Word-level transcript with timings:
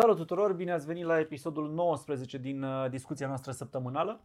Salut 0.00 0.16
tuturor, 0.16 0.52
bine 0.52 0.72
ați 0.72 0.86
venit 0.86 1.04
la 1.04 1.18
episodul 1.18 1.70
19 1.70 2.38
din 2.38 2.62
uh, 2.62 2.90
discuția 2.90 3.26
noastră 3.26 3.52
săptămânală. 3.52 4.20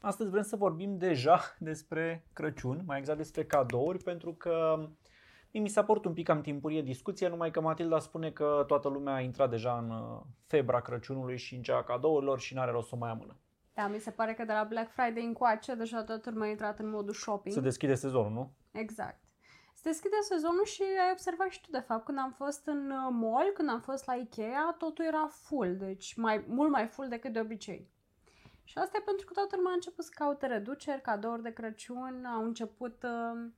Astăzi 0.00 0.30
vrem 0.30 0.42
să 0.42 0.56
vorbim 0.56 0.98
deja 0.98 1.40
despre 1.58 2.24
Crăciun, 2.32 2.82
mai 2.86 2.98
exact 2.98 3.18
despre 3.18 3.44
cadouri, 3.44 4.02
pentru 4.02 4.34
că 4.34 4.86
mi 5.52 5.68
s-a 5.68 5.84
părut 5.84 6.04
un 6.04 6.12
pic 6.12 6.26
cam 6.26 6.40
timpurie 6.40 6.82
discuția, 6.82 7.28
numai 7.28 7.50
că 7.50 7.60
Matilda 7.60 7.98
spune 7.98 8.30
că 8.30 8.64
toată 8.66 8.88
lumea 8.88 9.14
a 9.14 9.20
intrat 9.20 9.50
deja 9.50 9.78
în 9.78 9.90
uh, 9.90 10.20
febra 10.46 10.80
Crăciunului 10.80 11.36
și 11.36 11.54
în 11.54 11.62
cea 11.62 11.76
a 11.76 11.82
cadourilor 11.82 12.40
și 12.40 12.54
n-are 12.54 12.70
rost 12.70 12.88
să 12.88 12.94
o 12.94 12.98
mai 12.98 13.10
amână. 13.10 13.36
Da, 13.74 13.86
mi 13.86 13.98
se 13.98 14.10
pare 14.10 14.34
că 14.34 14.44
de 14.44 14.52
la 14.52 14.64
Black 14.64 14.90
Friday 14.90 15.24
încoace 15.24 15.74
deja 15.74 16.02
toată 16.02 16.30
lumea 16.30 16.46
a 16.46 16.50
intrat 16.50 16.78
în 16.78 16.90
modul 16.90 17.14
shopping. 17.14 17.54
Se 17.54 17.60
deschide 17.60 17.94
sezonul, 17.94 18.32
nu? 18.32 18.52
Exact. 18.70 19.27
Se 19.78 19.88
deschide 19.88 20.16
sezonul 20.20 20.64
și 20.64 20.82
ai 20.82 21.10
observat 21.12 21.48
și 21.48 21.60
tu, 21.60 21.70
de 21.70 21.78
fapt, 21.78 22.04
când 22.04 22.18
am 22.18 22.32
fost 22.32 22.66
în 22.66 22.90
uh, 22.90 23.08
mall, 23.10 23.50
când 23.54 23.68
am 23.68 23.80
fost 23.80 24.06
la 24.06 24.14
Ikea, 24.14 24.74
totul 24.78 25.04
era 25.04 25.26
full, 25.26 25.76
deci 25.76 26.14
mai, 26.14 26.44
mult 26.48 26.70
mai 26.70 26.86
full 26.86 27.08
decât 27.08 27.32
de 27.32 27.40
obicei. 27.40 27.90
Și 28.64 28.78
asta 28.78 28.96
e 28.96 29.02
pentru 29.04 29.26
că 29.26 29.32
toată 29.32 29.56
lumea 29.56 29.70
a 29.70 29.74
început 29.74 30.04
să 30.04 30.10
caute 30.14 30.46
reduceri, 30.46 31.00
cadouri 31.00 31.42
de 31.42 31.52
Crăciun, 31.52 32.24
au 32.24 32.44
început 32.44 33.02
uh, 33.02 33.50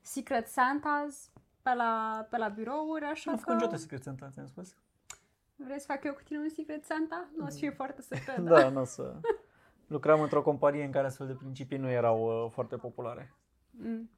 Secret 0.00 0.46
Santas 0.46 1.30
pe 1.62 1.74
la, 1.74 2.26
pe 2.30 2.36
la 2.36 2.48
birouri, 2.48 3.04
așa 3.04 3.30
Nu 3.30 3.36
că... 3.36 3.42
făcut 3.42 3.54
niciodată 3.54 3.80
Secret 3.80 4.02
Santa, 4.02 4.28
ți-am 4.32 4.46
spus? 4.46 4.76
Vrei 5.56 5.80
să 5.80 5.86
fac 5.88 6.04
eu 6.04 6.14
cu 6.14 6.22
tine 6.24 6.38
un 6.38 6.48
Secret 6.48 6.84
Santa? 6.84 7.28
Nu 7.36 7.44
o 7.44 7.48
să 7.48 7.58
fie 7.58 7.70
foarte 7.70 8.02
secret, 8.02 8.38
Da, 8.38 8.68
nu 8.68 8.80
o 8.80 8.84
să... 8.84 9.20
Lucram 9.86 10.20
într-o 10.20 10.42
companie 10.42 10.84
în 10.84 10.90
care 10.90 11.06
astfel 11.06 11.26
de 11.26 11.34
principii 11.34 11.78
nu 11.78 11.88
erau 11.90 12.44
uh, 12.44 12.50
foarte 12.50 12.76
populare. 12.76 13.34
Mm. 13.70 14.10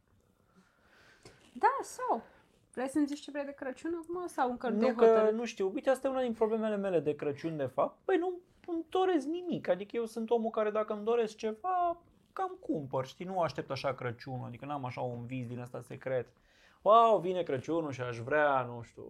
Da, 1.61 1.79
sau. 1.83 2.23
Vrei 2.75 2.89
să-mi 2.89 3.07
zici 3.07 3.21
ce 3.21 3.31
vrei 3.31 3.45
de 3.45 3.53
Crăciun 3.53 4.01
acum 4.03 4.27
sau 4.27 4.51
încă 4.51 4.69
Nu 4.69 4.79
de 4.79 4.95
că, 4.95 5.31
nu 5.33 5.45
știu, 5.45 5.71
uite, 5.75 5.91
asta 5.91 6.09
e 6.09 6.11
una 6.11 6.21
din 6.21 6.33
problemele 6.33 6.77
mele 6.77 7.01
de 7.01 7.15
Crăciun, 7.15 7.57
de 7.57 7.67
fapt. 7.67 7.99
Păi 8.05 8.17
nu 8.17 8.33
îmi 8.67 8.85
doresc 8.89 9.27
nimic, 9.27 9.69
adică 9.69 9.97
eu 9.97 10.07
sunt 10.07 10.31
omul 10.31 10.51
care 10.51 10.71
dacă 10.71 10.93
îmi 10.93 11.05
doresc 11.05 11.37
ceva, 11.37 11.97
cam 12.33 12.57
cumpăr, 12.61 13.07
știi, 13.07 13.25
nu 13.25 13.41
aștept 13.41 13.71
așa 13.71 13.95
Crăciunul, 13.95 14.47
adică 14.47 14.65
n-am 14.65 14.85
așa 14.85 15.01
un 15.01 15.27
vis 15.27 15.47
din 15.47 15.61
asta 15.61 15.81
secret. 15.81 16.27
Wow, 16.83 17.21
vine 17.21 17.43
Crăciunul 17.43 17.93
și 17.93 18.01
aș 18.01 18.19
vrea, 18.19 18.63
nu 18.63 18.83
știu, 18.83 19.05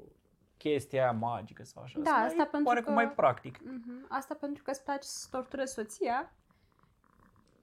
chestia 0.57 1.03
aia 1.03 1.13
magică 1.13 1.65
sau 1.65 1.83
așa. 1.83 1.99
Da, 2.01 2.11
Asta 2.11 2.25
asta 2.25 2.43
e 2.43 2.47
pentru 2.47 2.69
oarecum 2.69 2.95
că- 2.95 3.01
mai 3.01 3.11
practic. 3.11 3.59
Mhm. 3.63 4.07
Asta 4.09 4.35
pentru 4.35 4.63
că 4.63 4.71
îți 4.71 4.85
place 4.85 5.07
să 5.09 5.27
torturezi 5.31 5.73
soția, 5.73 6.33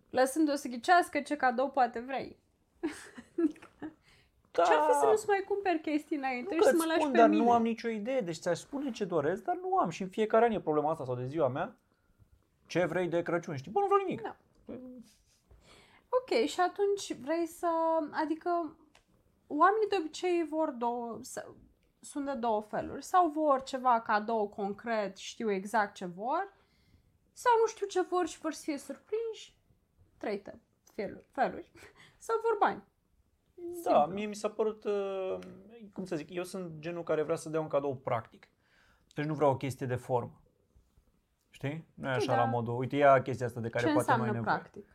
lăsându-o 0.09 0.55
să 0.55 0.67
ghicească 0.67 1.19
ce 1.21 1.35
cadou 1.35 1.69
poate 1.69 1.99
vrei. 1.99 2.37
Da, 4.57 4.63
Ce-ar 4.63 4.83
fi 4.91 4.99
să 4.99 5.05
nu-ți 5.05 5.27
mai 5.27 5.43
cumperi 5.47 5.81
chestii 5.81 6.17
înainte 6.17 6.55
nu 6.55 6.61
și 6.61 6.67
că 6.69 6.69
să 6.69 6.75
mă 6.75 6.81
îți 6.83 6.87
lași 6.87 6.99
spun, 6.99 7.11
pe 7.11 7.17
dar 7.17 7.29
mine? 7.29 7.43
nu 7.43 7.51
am 7.51 7.61
nicio 7.61 7.87
idee, 7.87 8.21
deci 8.21 8.37
ți-aș 8.37 8.59
spune 8.59 8.91
ce 8.91 9.05
doresc, 9.05 9.43
dar 9.43 9.55
nu 9.61 9.77
am 9.77 9.89
și 9.89 10.01
în 10.01 10.07
fiecare 10.09 10.45
an 10.45 10.51
e 10.51 10.59
problema 10.59 10.91
asta 10.91 11.05
sau 11.05 11.15
de 11.15 11.25
ziua 11.25 11.47
mea. 11.47 11.75
Ce 12.65 12.85
vrei 12.85 13.07
de 13.07 13.21
Crăciun? 13.21 13.55
Știi, 13.55 13.71
bă, 13.71 13.79
nu 13.79 13.85
vreau 13.85 14.01
nimic. 14.05 14.21
Da. 14.21 14.35
Ok, 16.09 16.45
și 16.45 16.59
atunci 16.59 17.13
vrei 17.15 17.45
să... 17.45 17.67
Adică 18.11 18.75
oamenii 19.47 19.87
de 19.89 19.95
obicei 19.99 20.45
vor 20.49 20.69
două... 20.69 21.17
să- 21.21 21.47
Sunt 21.99 22.25
de 22.25 22.33
două 22.33 22.61
feluri. 22.61 23.03
Sau 23.03 23.29
vor 23.29 23.63
ceva 23.63 24.01
cadou 24.01 24.47
concret, 24.47 25.17
știu 25.17 25.51
exact 25.51 25.93
ce 25.93 26.05
vor, 26.05 26.53
sau 27.33 27.51
nu 27.61 27.67
știu 27.67 27.87
ce 27.87 28.01
vor 28.01 28.27
și 28.27 28.39
vor 28.39 28.51
să 28.53 28.61
fie 28.63 28.77
surprinși. 28.77 29.55
Trei 30.17 30.39
te- 30.39 30.53
feluri. 30.95 31.23
feluri. 31.31 31.69
Sau 32.17 32.35
vor 32.43 32.55
bani. 32.59 32.83
Da, 33.83 33.91
Simplu. 33.99 34.13
mie 34.13 34.25
mi 34.25 34.35
s-a 34.35 34.49
părut, 34.49 34.83
uh, 34.83 35.37
cum 35.93 36.05
să 36.05 36.15
zic, 36.15 36.29
eu 36.33 36.43
sunt 36.43 36.79
genul 36.79 37.03
care 37.03 37.23
vrea 37.23 37.35
să 37.35 37.49
dea 37.49 37.59
un 37.59 37.67
cadou 37.67 37.95
practic. 37.95 38.47
Deci 39.15 39.25
nu 39.25 39.33
vreau 39.33 39.51
o 39.51 39.57
chestie 39.57 39.85
de 39.87 39.95
formă. 39.95 40.41
Știi? 41.49 41.87
Nu 41.93 42.07
e 42.07 42.11
Ok, 42.11 42.15
așa 42.17 42.35
da. 42.35 42.37
la 42.41 42.45
modul, 42.45 42.77
uite, 42.77 42.95
ia 42.95 43.21
chestia 43.21 43.45
asta 43.45 43.59
de 43.59 43.69
care 43.69 43.85
ce 43.85 43.91
poate 43.93 44.09
mai 44.11 44.19
înseamnă 44.19 44.39
nevoie. 44.39 44.57
practic? 44.59 44.87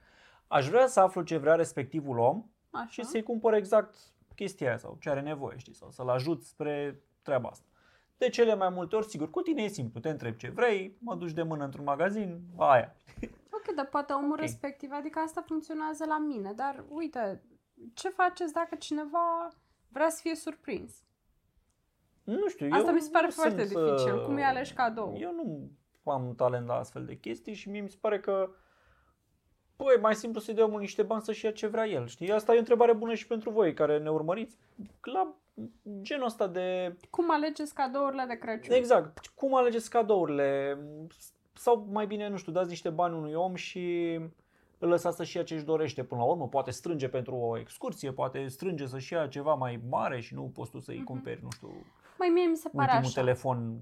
Aș 0.47 0.69
vrea 0.69 0.87
să 0.87 1.01
aflu 1.01 1.23
ce 1.23 1.37
vrea 1.37 1.55
respectivul 1.55 2.19
om 2.19 2.45
Așa. 2.71 2.87
și 2.87 3.05
să-i 3.05 3.23
cumpăr 3.23 3.53
exact 3.55 3.95
chestia 4.35 4.69
aia 4.69 4.77
sau 4.77 4.97
ce 5.01 5.11
are 5.11 5.21
nevoie, 5.21 5.57
știi, 5.59 5.75
sau 5.75 5.91
să-l 5.91 6.09
ajut 6.09 6.43
spre 6.45 7.01
treaba 7.23 7.49
asta. 7.49 7.67
De 8.17 8.29
cele 8.29 8.55
mai 8.55 8.69
multe 8.69 8.97
ori, 8.97 9.07
sigur, 9.09 9.31
cu 9.31 9.41
tine 9.41 9.63
e 9.63 9.69
simplu, 9.69 10.01
te 10.01 10.09
întrebi 10.09 10.37
ce 10.37 10.51
vrei, 10.51 10.97
mă 11.01 11.15
duci 11.15 11.33
de 11.33 11.43
mână 11.43 11.65
într-un 11.65 11.85
magazin, 11.85 12.41
aia. 12.57 12.97
Ok, 13.51 13.75
dar 13.75 13.87
poate 13.87 14.13
omul 14.13 14.31
Ok. 14.33 14.39
respectiv, 14.41 14.91
adică 14.93 15.19
asta 15.19 15.43
funcționează 15.47 16.05
la 16.05 16.19
mine, 16.19 16.53
dar 16.53 16.85
uite, 16.89 17.43
ce 17.95 18.09
faceți 18.09 18.53
dacă 18.53 18.75
cineva 18.75 19.49
vrea 19.89 20.09
să 20.09 20.19
fie 20.23 20.35
surprins? 20.35 20.93
Nu 22.25 22.49
știu, 22.49 22.69
Asta 22.73 22.89
eu 22.89 22.95
mi 22.95 23.01
se 23.01 23.11
pare 23.11 23.27
nu 23.27 23.33
foarte 23.33 23.67
sunt, 23.67 23.85
dificil. 23.85 24.15
uh, 24.15 24.25
Cum 24.25 24.35
îi 24.35 24.43
alegi 24.43 24.73
cadou? 24.73 25.17
Eu 25.19 25.33
nu 25.35 25.71
am 26.13 26.35
talent 26.37 26.67
la 26.67 26.75
astfel 26.75 27.05
de 27.05 27.15
chestii 27.17 27.55
și 27.55 27.69
mie 27.69 27.81
mi 27.81 27.91
se 27.91 27.99
pare 28.01 28.21
că 28.21 28.51
Păi, 29.77 29.99
mai 30.01 30.15
simplu 30.15 30.41
să-i 30.41 30.55
dea 30.55 30.65
omul 30.65 30.81
niște 30.81 31.03
bani 31.03 31.23
să-și 31.23 31.45
ia 31.45 31.53
ce 31.53 31.67
vrea 31.67 31.87
el, 31.87 32.07
știi? 32.07 32.33
Asta 32.33 32.53
e 32.53 32.57
o 32.57 32.59
întrebare 32.59 32.93
bună 32.93 33.15
și 33.15 33.27
pentru 33.27 33.51
voi 33.51 33.75
care 33.75 33.99
ne 33.99 34.11
urmăriți. 34.11 34.59
La 35.03 35.35
genul 36.03 36.27
ăsta 36.27 36.47
de... 36.47 36.97
Cum 37.11 37.31
alegeți 37.31 37.75
cadourile 37.75 38.25
de 38.29 38.35
Crăciun? 38.35 38.75
Exact, 38.75 39.27
cum 39.35 39.55
alegeți 39.55 39.91
cadourile? 39.91 40.79
Sau 41.53 41.87
mai 41.91 42.07
bine, 42.07 42.29
nu 42.29 42.37
știu, 42.37 42.53
dați 42.53 42.69
niște 42.69 42.91
bani 42.91 43.17
unui 43.17 43.35
om 43.35 43.55
și 43.55 44.19
îl 44.83 44.89
lăsați 44.89 45.17
să-și 45.17 45.37
ia 45.37 45.43
ce-și 45.43 45.65
dorește 45.65 46.05
până 46.05 46.21
la 46.21 46.27
urmă. 46.27 46.49
Poate 46.49 46.71
strânge 46.71 47.09
pentru 47.09 47.35
o 47.35 47.59
excursie, 47.59 48.13
poate 48.13 48.47
strânge 48.47 48.87
să-și 48.87 49.13
ia 49.13 49.27
ceva 49.29 49.55
mai 49.55 49.81
mare 49.89 50.21
și 50.21 50.35
nu 50.35 50.43
poți 50.55 50.71
tu 50.71 50.79
să-i 50.79 50.97
Mhm. 50.97 51.05
cumperi, 51.05 51.43
nu 51.43 51.51
știu, 51.51 51.69
Mai 52.19 52.29
mie 52.29 52.47
mi 52.47 52.57
se 52.57 52.69
pare 52.69 52.83
ultimul 52.93 53.05
așa. 53.07 53.21
telefon 53.21 53.81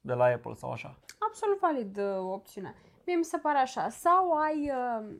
de 0.00 0.12
la 0.14 0.24
Apple 0.24 0.54
sau 0.54 0.70
așa. 0.70 0.98
Absolut 1.18 1.58
valid 1.58 1.98
uh, 1.98 2.16
opțiunea. 2.18 2.74
Mie 3.06 3.16
mi 3.16 3.24
se 3.24 3.38
pare 3.38 3.58
așa. 3.58 3.88
Sau 3.88 4.32
ai... 4.32 4.70
Uh, 4.70 5.14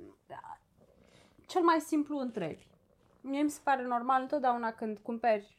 cel 1.47 1.63
mai 1.63 1.81
simplu 1.81 2.19
întrebi. 2.19 2.67
Mie 3.21 3.43
mi 3.43 3.51
se 3.51 3.61
pare 3.65 3.83
normal 3.87 4.23
întotdeauna 4.23 4.73
când 4.73 4.99
cumperi, 4.99 5.59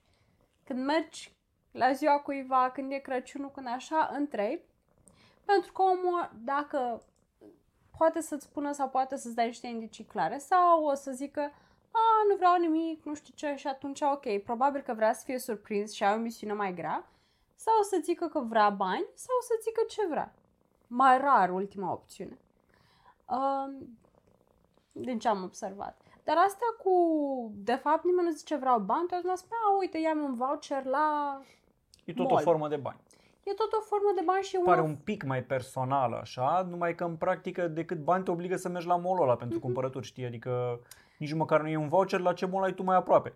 când 0.64 0.86
mergi 0.86 1.34
la 1.72 1.92
ziua 1.92 2.20
cuiva, 2.20 2.70
când 2.74 2.92
e 2.92 2.98
Crăciunul, 2.98 3.52
când 3.52 3.68
așa, 3.68 4.10
întrebi. 4.14 4.62
Pentru 5.46 5.72
că 5.72 5.82
omul, 5.82 6.30
dacă 6.44 7.02
poate 8.04 8.22
să-ți 8.22 8.46
spună 8.46 8.72
sau 8.72 8.90
poate 8.90 9.16
să-ți 9.18 9.36
dea 9.36 9.46
niște 9.46 9.68
indicii 9.68 10.04
clare 10.04 10.38
sau 10.38 10.84
o 10.84 10.94
să 10.94 11.12
zică 11.12 11.42
a, 11.92 12.26
nu 12.30 12.36
vreau 12.36 12.60
nimic, 12.60 13.04
nu 13.04 13.14
știu 13.16 13.34
ce 13.36 13.56
și 13.56 13.68
atunci 13.68 14.02
ok, 14.02 14.44
probabil 14.44 14.82
că 14.82 14.94
vrea 14.94 15.14
să 15.14 15.22
fie 15.26 15.40
surprins 15.40 15.92
și 15.92 16.04
ai 16.04 16.16
o 16.16 16.20
misiune 16.20 16.54
mai 16.54 16.74
grea 16.74 17.10
sau 17.56 17.74
o 17.80 17.84
să 17.84 18.00
zică 18.02 18.28
că 18.28 18.40
vrea 18.40 18.70
bani 18.70 19.06
sau 19.14 19.36
o 19.40 19.44
să 19.44 19.54
zică 19.62 19.82
ce 19.90 20.08
vrea. 20.10 20.34
Mai 20.88 21.18
rar 21.18 21.50
ultima 21.50 21.92
opțiune. 21.92 22.38
Um, 23.26 23.98
din 24.92 25.20
ce 25.20 25.28
am 25.28 25.44
observat. 25.44 26.02
Dar 26.24 26.38
asta 26.38 26.66
cu, 26.84 26.94
de 27.56 27.76
fapt, 27.76 28.04
nimeni 28.04 28.28
nu 28.28 28.34
zice 28.34 28.56
vreau 28.56 28.80
bani, 28.80 29.08
toți 29.08 29.26
mă 29.26 29.34
spune, 29.36 29.60
a, 29.66 29.78
uite, 29.78 29.98
ia 29.98 30.14
un 30.14 30.36
voucher 30.36 30.86
la... 30.86 31.40
E 32.06 32.14
tot 32.14 32.26
Mall. 32.26 32.38
o 32.38 32.44
formă 32.44 32.68
de 32.68 32.76
bani. 32.76 33.00
E 33.44 33.54
tot 33.54 33.72
o 33.74 33.82
formă 33.82 34.12
de 34.16 34.22
bani 34.26 34.44
și 34.44 34.58
Pare 34.66 34.80
una... 34.82 34.90
un 34.90 34.96
pic 34.96 35.24
mai 35.24 35.44
personal 35.44 36.14
așa, 36.14 36.68
numai 36.70 36.96
că 36.96 37.04
în 37.04 37.16
practică 37.16 37.68
decât 37.68 37.98
bani 37.98 38.24
te 38.24 38.32
obligă 38.32 38.56
să 38.56 38.70
mergi 38.70 38.88
la 38.88 38.96
mall-ul 38.96 39.22
ăla 39.22 39.32
Mhm. 39.32 39.40
pentru 39.40 39.60
cumpărături, 39.60 40.06
știi? 40.06 40.26
Adică 40.26 40.80
nici 41.18 41.34
măcar 41.34 41.62
nu 41.62 41.68
e 41.68 41.78
un 41.78 41.88
voucher 41.90 42.20
la 42.20 42.34
ce 42.34 42.46
mall 42.46 42.64
ai 42.64 42.74
tu 42.74 42.84
mai 42.84 42.96
aproape. 42.96 43.34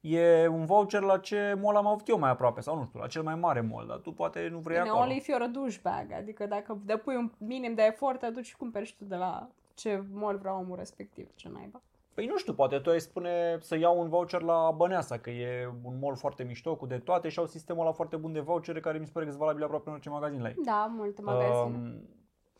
E 0.00 0.46
un 0.48 0.64
voucher 0.66 1.02
la 1.02 1.18
ce 1.18 1.58
mall 1.62 1.76
am 1.76 1.86
avut 1.86 2.08
eu 2.08 2.18
mai 2.18 2.30
aproape 2.30 2.60
sau 2.60 2.76
nu 2.76 2.84
știu, 2.84 3.00
la 3.00 3.06
cel 3.06 3.22
mai 3.22 3.34
mare 3.34 3.60
mall, 3.60 3.86
dar 3.86 3.96
tu 3.98 4.12
poate 4.12 4.48
nu 4.50 4.58
vrei 4.58 4.76
Bine, 4.76 4.88
acolo. 4.88 5.02
only 5.04 5.16
if 5.16 5.24
you're 5.26 5.42
a 5.42 5.46
douchebag, 5.46 6.12
adică 6.12 6.46
dacă 6.46 6.78
depui 6.84 7.16
un 7.16 7.30
minim 7.38 7.74
de 7.74 7.82
efort, 7.82 8.18
te 8.18 8.30
duci 8.30 8.44
și 8.46 8.56
cumperi 8.56 8.86
și 8.86 8.96
tu 8.96 9.04
de 9.04 9.16
la 9.16 9.48
ce 9.74 10.02
mall 10.12 10.36
vrea 10.38 10.58
omul 10.58 10.76
respectiv, 10.76 11.28
ce 11.34 11.48
naiba. 11.48 11.80
Păi 12.14 12.26
nu 12.26 12.36
știu, 12.36 12.54
poate 12.54 12.78
tu 12.78 12.90
ai 12.90 13.00
spune 13.00 13.58
să 13.60 13.76
iau 13.76 14.00
un 14.00 14.08
voucher 14.08 14.42
la 14.42 14.70
Băneasa, 14.70 15.18
că 15.18 15.30
e 15.30 15.70
un 15.82 15.98
mall 15.98 16.16
foarte 16.16 16.42
mișto 16.42 16.76
cu 16.76 16.86
de 16.86 16.98
toate 16.98 17.28
și 17.28 17.38
au 17.38 17.46
sistemul 17.46 17.82
ăla 17.82 17.92
foarte 17.92 18.16
bun 18.16 18.32
de 18.32 18.40
vouchere 18.40 18.80
care 18.80 18.98
mi 18.98 19.06
se 19.06 19.10
pare 19.12 19.24
că 19.24 19.30
sunt 19.30 19.42
valabile 19.42 19.64
aproape 19.64 19.88
în 19.88 19.94
orice 19.94 20.08
magazin 20.08 20.42
la 20.42 20.48
ei. 20.48 20.56
Da, 20.64 20.86
multe 20.96 21.22
magazine. 21.22 21.60
Um, 21.60 22.08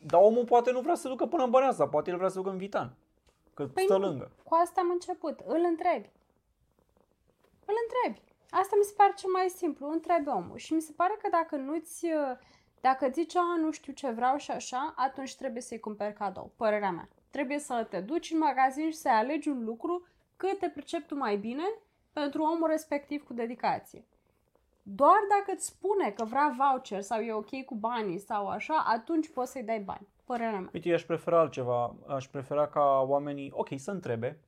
dar 0.07 0.21
omul 0.23 0.45
poate 0.45 0.73
nu 0.73 0.81
vrea 0.81 0.95
să 0.95 1.09
ducă 1.09 1.27
până 1.27 1.45
în 1.45 1.51
Băneasa, 1.51 1.89
poate 1.89 2.11
el 2.11 2.17
vrea 2.17 2.29
să 2.29 2.37
ducă 2.39 2.51
în 2.51 2.57
Vitan, 2.57 2.97
că 3.55 3.67
Păi 3.67 3.83
stă 3.83 3.97
nu. 3.97 4.07
lângă. 4.07 4.31
Cu 4.45 4.55
asta 4.55 4.81
am 4.81 4.91
început. 4.91 5.41
Îl 5.47 5.61
întrebi. 5.69 6.11
Îl 7.67 7.75
întrebi. 7.85 8.29
Asta 8.51 8.75
mi 8.79 8.85
se 8.85 8.95
pare 8.97 9.13
cel 9.17 9.31
mai 9.31 9.49
simplu. 9.49 9.91
Întrebi 9.91 10.29
omul. 10.29 10.57
Și 10.57 10.73
mi 10.73 10.81
se 10.81 10.93
pare 10.97 11.17
că 11.23 11.29
dacă 11.31 11.57
nu-ți... 11.57 12.07
Dacă 12.81 13.09
zici, 13.13 13.37
a, 13.37 13.57
nu 13.61 13.71
știu 13.71 13.93
ce 13.93 14.11
vreau 14.11 14.37
și 14.37 14.51
așa, 14.51 14.93
atunci 14.97 15.37
trebuie 15.37 15.63
să-i 15.63 15.81
cumperi 15.81 16.13
cadou. 16.15 16.51
Părerea 16.57 16.91
mea. 16.91 17.09
Trebuie 17.31 17.59
să 17.59 17.87
te 17.91 18.01
duci 18.01 18.31
în 18.31 18.39
magazin 18.39 18.91
și 18.91 18.97
să 18.97 19.09
alegi 19.09 19.49
un 19.49 19.65
lucru 19.65 20.07
cât 20.37 20.59
te 20.59 20.69
pricepi 20.69 21.07
tu 21.07 21.15
mai 21.15 21.37
bine 21.37 21.65
pentru 22.13 22.43
omul 22.43 22.69
respectiv 22.69 23.25
cu 23.25 23.33
dedicație. 23.35 24.05
Doar 24.83 25.19
dacă 25.29 25.53
îți 25.57 25.67
spune 25.67 26.11
că 26.11 26.25
vrea 26.25 26.55
voucher 26.59 27.01
sau 27.01 27.21
e 27.21 27.33
ok 27.33 27.65
cu 27.65 27.75
banii 27.75 28.19
sau 28.19 28.49
așa, 28.49 28.85
atunci 28.87 29.29
poți 29.33 29.53
să-i 29.53 29.63
dai 29.63 29.81
bani. 29.81 30.07
Părerea 30.25 30.61
mea. 30.61 30.71
Uite, 30.73 30.89
eu 30.89 30.95
aș 30.95 31.03
prefera 31.03 31.41
altceva. 31.41 31.97
Aș 32.07 32.27
prefera 32.27 32.67
ca 32.67 33.05
oamenii, 33.07 33.51
ok, 33.55 33.69
să 33.77 33.91
întrebe 33.91 34.39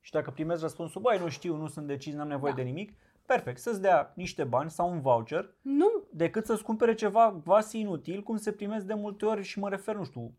și 0.00 0.12
dacă 0.12 0.30
primesc 0.30 0.60
răspunsul, 0.60 1.00
băi, 1.00 1.18
nu 1.18 1.28
știu, 1.28 1.56
nu 1.56 1.66
sunt 1.66 1.86
decis, 1.86 2.14
n-am 2.14 2.28
nevoie 2.28 2.52
Da. 2.56 2.56
de 2.56 2.62
nimic, 2.62 2.92
perfect, 3.26 3.58
să-ți 3.58 3.80
dea 3.80 4.12
niște 4.16 4.44
bani 4.44 4.70
sau 4.70 4.90
un 4.90 5.00
voucher 5.00 5.54
Nu, 5.62 6.04
decât 6.10 6.46
să-ți 6.46 6.62
cumpere 6.62 6.94
ceva 6.94 7.40
quasi 7.44 7.78
inutil, 7.78 8.22
cum 8.22 8.36
se 8.36 8.52
primesc 8.52 8.84
de 8.84 8.94
multe 8.94 9.24
ori 9.24 9.42
și 9.42 9.58
mă 9.58 9.68
refer, 9.68 9.94
nu 9.94 10.04
știu, 10.04 10.32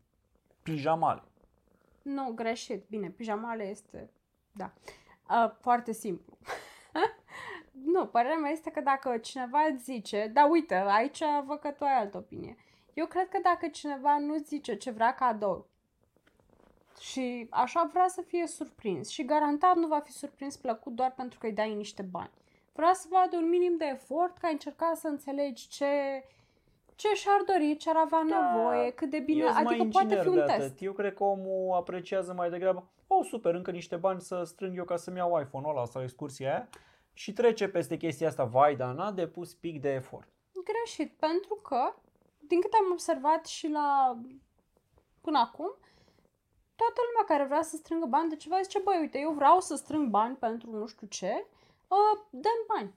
pijamale. 0.62 1.22
Nu, 2.02 2.32
greșit. 2.34 2.84
Bine, 2.88 3.10
pijamale 3.10 3.68
este, 3.68 4.10
da, 4.52 4.72
uh, 5.30 5.50
foarte 5.60 5.92
simplu. 5.92 6.38
nu, 7.94 8.06
părerea 8.06 8.36
mea 8.36 8.50
este 8.50 8.70
că 8.70 8.80
dacă 8.80 9.18
cineva 9.18 9.58
îți 9.72 9.82
zice, 9.82 10.30
da 10.32 10.46
uite, 10.46 10.74
aici 10.74 11.22
văd 11.44 11.58
că 11.58 11.70
tu 11.70 11.84
ai 11.84 11.98
altă 11.98 12.16
opinie. 12.16 12.56
Eu 12.94 13.06
cred 13.06 13.28
că 13.28 13.38
dacă 13.42 13.68
cineva 13.68 14.18
nu 14.18 14.36
zice 14.36 14.76
ce 14.76 14.90
vrea 14.90 15.14
cadou 15.14 15.66
și 17.00 17.46
așa 17.50 17.90
vrea 17.92 18.08
să 18.08 18.20
fie 18.20 18.46
surprins 18.46 19.08
și 19.08 19.24
garantat 19.24 19.76
nu 19.76 19.86
va 19.86 19.98
fi 19.98 20.12
surprins 20.12 20.56
plăcut 20.56 20.92
doar 20.92 21.12
pentru 21.12 21.38
că 21.38 21.46
îi 21.46 21.52
dai 21.52 21.74
niște 21.74 22.02
bani. 22.02 22.30
Vrea 22.72 22.92
să 22.92 23.06
vadă 23.10 23.36
un 23.36 23.48
minim 23.48 23.76
de 23.76 23.84
efort, 23.84 24.38
că 24.38 24.46
ai 24.46 24.52
încercat 24.52 24.96
să 24.96 25.08
înțelegi 25.08 25.68
ce, 25.68 26.24
ce 27.02 27.14
și-ar 27.14 27.42
dori, 27.46 27.76
ce 27.76 27.90
ar 27.90 27.96
avea 27.96 28.22
Da, 28.28 28.54
nevoie, 28.54 28.90
cât 28.90 29.10
de 29.10 29.18
bine, 29.18 29.40
Eu 29.40 29.46
sunt 29.46 29.64
mai 29.64 29.74
adică 29.74 29.88
poate 29.88 30.04
inginer 30.14 30.22
fi 30.22 30.28
un 30.28 30.34
de 30.34 30.52
test. 30.52 30.66
atât. 30.66 30.82
Eu 30.82 30.92
cred 30.92 31.14
că 31.14 31.24
omul 31.24 31.74
apreciază 31.74 32.32
mai 32.32 32.50
degrabă, 32.50 32.88
oh 33.06 33.26
super, 33.30 33.54
încă 33.54 33.70
niște 33.70 33.96
bani 33.96 34.20
să 34.20 34.42
strâng 34.44 34.76
eu 34.76 34.84
ca 34.84 34.96
să-mi 34.96 35.16
iau 35.16 35.40
iPhone-ul 35.40 35.76
ăla 35.76 35.84
sau 35.84 36.02
excursia 36.02 36.48
aia 36.50 36.68
și 37.12 37.32
trece 37.32 37.68
peste 37.68 37.96
chestia 37.96 38.28
asta, 38.28 38.44
vai, 38.44 38.76
dar 38.76 38.94
n-a 38.94 39.10
depus 39.10 39.54
pic 39.54 39.80
de 39.80 39.92
efort. 39.92 40.28
Greșit, 40.64 41.12
pentru 41.18 41.54
că, 41.54 41.94
din 42.38 42.60
câte 42.60 42.76
am 42.76 42.90
observat 42.92 43.46
și 43.46 43.68
la 43.68 44.18
până 45.20 45.38
acum, 45.38 45.70
toată 46.76 47.00
lumea 47.08 47.24
care 47.26 47.44
vrea 47.44 47.62
să 47.62 47.76
strângă 47.76 48.06
bani 48.06 48.28
de 48.28 48.36
ceva 48.36 48.60
zice, 48.62 48.78
băi, 48.78 48.98
uite, 49.00 49.18
eu 49.18 49.30
vreau 49.30 49.60
să 49.60 49.74
strâng 49.74 50.08
bani 50.08 50.36
pentru 50.36 50.70
nu 50.70 50.86
știu 50.86 51.06
ce, 51.06 51.46
uh, 51.88 52.20
dăm 52.30 52.60
bani. 52.68 52.94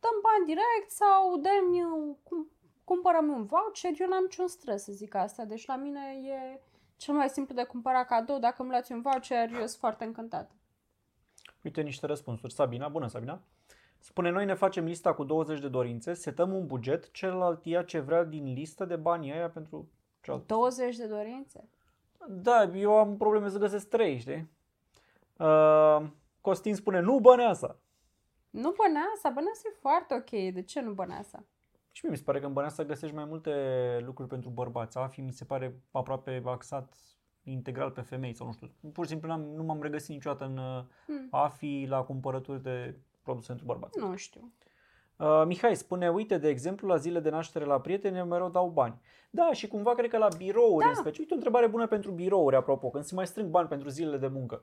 Dăm 0.00 0.16
bani 0.22 0.46
direct 0.46 0.90
sau 0.90 1.36
dăm, 1.36 1.74
eu, 1.74 2.18
cum, 2.22 2.50
cumpărăm 2.92 3.28
un 3.28 3.44
voucher, 3.44 3.92
eu 3.98 4.08
n-am 4.08 4.22
niciun 4.22 4.48
stres 4.48 4.82
să 4.82 4.92
zic 4.92 5.14
asta, 5.14 5.44
deci 5.44 5.66
la 5.66 5.76
mine 5.76 6.00
e 6.24 6.60
cel 6.96 7.14
mai 7.14 7.28
simplu 7.28 7.54
de 7.54 7.64
cumpărat 7.64 8.06
cadou, 8.06 8.38
dacă 8.38 8.62
îmi 8.62 8.70
luați 8.70 8.92
un 8.92 9.00
voucher, 9.00 9.50
eu 9.52 9.66
sunt 9.66 9.78
foarte 9.78 10.04
încântată. 10.04 10.54
Uite 11.64 11.80
niște 11.80 12.06
răspunsuri. 12.06 12.52
Sabina, 12.52 12.88
bună 12.88 13.06
Sabina. 13.06 13.42
Spune, 13.98 14.30
noi 14.30 14.44
ne 14.44 14.54
facem 14.54 14.84
lista 14.84 15.14
cu 15.14 15.24
20 15.24 15.60
de 15.60 15.68
dorințe, 15.68 16.14
setăm 16.14 16.54
un 16.54 16.66
buget, 16.66 17.10
celălalt 17.10 17.64
ia 17.64 17.82
ce 17.82 17.98
vrea 17.98 18.24
din 18.24 18.52
listă 18.52 18.84
de 18.84 18.96
banii 18.96 19.32
aia 19.32 19.50
pentru 19.50 19.88
cealaltă. 20.20 20.54
20 20.54 20.96
de 20.96 21.06
dorințe? 21.06 21.68
Da, 22.28 22.62
eu 22.62 22.96
am 22.98 23.16
probleme 23.16 23.48
să 23.48 23.58
găsesc 23.58 23.88
3, 23.88 24.18
știi? 24.18 24.50
Uh, 25.36 26.06
Costin 26.40 26.74
spune, 26.74 27.00
nu 27.00 27.18
băneasa. 27.18 27.76
Nu 28.50 28.74
băneasa, 28.76 29.30
băneasa 29.34 29.62
e 29.64 29.76
foarte 29.80 30.14
ok, 30.14 30.52
de 30.52 30.62
ce 30.62 30.80
nu 30.80 30.92
băneasa? 30.92 31.44
Și 31.92 32.00
mie 32.04 32.10
mi 32.12 32.16
se 32.18 32.24
pare 32.24 32.40
că 32.40 32.46
în 32.46 32.52
Băneasa 32.52 32.84
găsești 32.84 33.14
mai 33.14 33.24
multe 33.24 33.52
lucruri 34.04 34.28
pentru 34.28 34.50
bărbați. 34.50 34.98
AFI 34.98 35.20
mi 35.20 35.32
se 35.32 35.44
pare 35.44 35.80
aproape 35.90 36.42
axat 36.44 36.94
integral 37.42 37.90
pe 37.90 38.00
femei 38.00 38.34
sau 38.34 38.46
nu 38.46 38.52
știu. 38.52 38.70
Pur 38.92 39.04
și 39.04 39.10
simplu 39.10 39.28
n-am, 39.28 39.40
nu 39.40 39.62
m-am 39.62 39.82
regăsit 39.82 40.08
niciodată 40.08 40.44
în 40.44 40.56
uh, 40.56 40.84
Hmm. 41.06 41.28
AFI 41.30 41.86
la 41.88 42.02
cumpărături 42.02 42.62
de 42.62 42.96
produse 43.22 43.46
pentru 43.46 43.66
bărbați. 43.66 43.98
Nu 43.98 44.16
știu. 44.16 44.52
Uh, 45.16 45.42
Mihai 45.46 45.76
spune, 45.76 46.10
uite, 46.10 46.38
de 46.38 46.48
exemplu, 46.48 46.88
la 46.88 46.96
zile 46.96 47.20
de 47.20 47.30
naștere 47.30 47.64
la 47.64 47.80
prieteni 47.80 48.18
eu 48.18 48.26
mereu 48.26 48.48
dau 48.48 48.68
bani. 48.68 49.00
Da, 49.30 49.52
și 49.52 49.68
cumva 49.68 49.94
cred 49.94 50.10
că 50.10 50.18
la 50.18 50.28
birouri 50.36 50.84
Da. 50.84 50.88
în 50.88 50.94
special. 50.94 51.20
Uite, 51.20 51.32
o 51.32 51.36
întrebare 51.36 51.66
bună 51.66 51.86
pentru 51.86 52.10
birouri, 52.10 52.56
apropo, 52.56 52.90
când 52.90 53.04
se 53.04 53.14
mai 53.14 53.26
strâng 53.26 53.50
bani 53.50 53.68
pentru 53.68 53.88
zilele 53.88 54.16
de 54.16 54.26
muncă. 54.26 54.62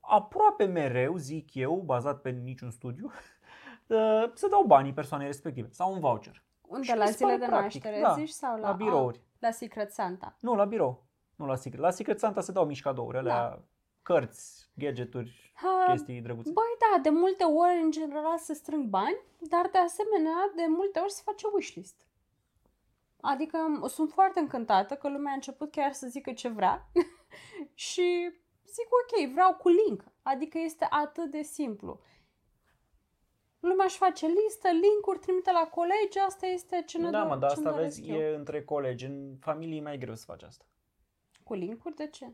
Aproape 0.00 0.64
mereu, 0.64 1.16
zic 1.16 1.54
eu, 1.54 1.82
bazat 1.84 2.20
pe 2.20 2.30
niciun 2.30 2.70
studiu, 2.70 3.10
uh, 3.86 4.30
se 4.34 4.48
dau 4.48 4.62
banii 4.66 4.92
persoanei 4.92 5.26
respective 5.26 5.68
sau 5.70 5.92
un 5.92 6.00
voucher. 6.00 6.42
Unde, 6.68 6.86
Și 6.86 6.96
la 6.96 7.04
mi 7.04 7.10
se 7.10 7.16
zile 7.16 7.26
pare 7.28 7.38
de 7.40 7.46
practic, 7.46 7.82
naștere, 7.84 8.02
da, 8.02 8.12
zici? 8.14 8.28
Sau 8.28 8.56
la, 8.58 8.68
La 8.68 8.72
birouri. 8.74 9.18
A, 9.18 9.36
la 9.38 9.50
Secret 9.50 9.92
Santa. 9.92 10.36
Nu, 10.40 10.54
la 10.54 10.64
birou. 10.64 11.04
Nu 11.36 11.46
la 11.46 11.54
Secret. 11.54 11.80
La 11.80 11.90
Secret 11.90 12.18
Santa 12.18 12.40
se 12.40 12.52
dau 12.52 12.66
mici 12.66 12.82
cadouri, 12.82 13.16
alea 13.16 13.34
Da. 13.34 13.62
cărți, 14.02 14.70
gadgeturi, 14.74 15.52
Ha, 15.54 15.84
chestii 15.88 16.20
drăguțe. 16.20 16.50
Băi, 16.52 16.76
da, 16.78 16.98
de 17.02 17.08
multe 17.10 17.44
ori, 17.44 17.80
în 17.82 17.90
general, 17.90 18.38
se 18.38 18.54
strâng 18.54 18.84
bani, 18.88 19.18
dar 19.40 19.68
de 19.72 19.78
asemenea, 19.78 20.52
de 20.56 20.64
multe 20.68 20.98
ori 20.98 21.12
se 21.12 21.22
face 21.24 21.46
wishlist. 21.52 22.06
Adică 23.20 23.58
m- 23.58 23.88
sunt 23.88 24.10
foarte 24.10 24.38
încântată 24.40 24.94
că 24.94 25.08
lumea 25.08 25.32
a 25.32 25.34
început 25.34 25.70
chiar 25.70 25.92
să 25.92 26.06
zică 26.06 26.32
ce 26.32 26.48
vrea 26.48 26.88
și 27.74 28.30
zic 28.66 28.86
ok, 29.02 29.32
vreau 29.32 29.54
cu 29.54 29.68
link. 29.68 30.04
Adică 30.22 30.58
este 30.58 30.86
atât 30.90 31.30
de 31.30 31.42
simplu. 31.42 32.00
Lumea 33.60 33.84
își 33.84 33.96
face 33.96 34.26
listă, 34.26 34.68
linkuri, 34.68 35.18
trimite 35.18 35.50
la 35.52 35.68
colegi, 35.70 36.18
asta 36.26 36.46
este 36.46 36.82
ce 36.86 36.98
ne 36.98 37.10
da, 37.10 37.24
do- 37.24 37.28
mă, 37.28 37.36
dar 37.36 37.50
ce-mi 37.52 37.66
asta 37.66 37.76
doresc 37.78 37.96
vezi, 37.98 38.10
eu. 38.10 38.18
e 38.20 38.34
între 38.34 38.64
colegi. 38.64 39.04
În 39.04 39.36
familie 39.40 39.78
e 39.78 39.82
mai 39.82 39.98
greu 39.98 40.14
să 40.14 40.24
faci 40.26 40.42
asta. 40.42 40.64
Cu 41.44 41.54
linkuri, 41.54 41.94
de 41.96 42.06
ce? 42.08 42.32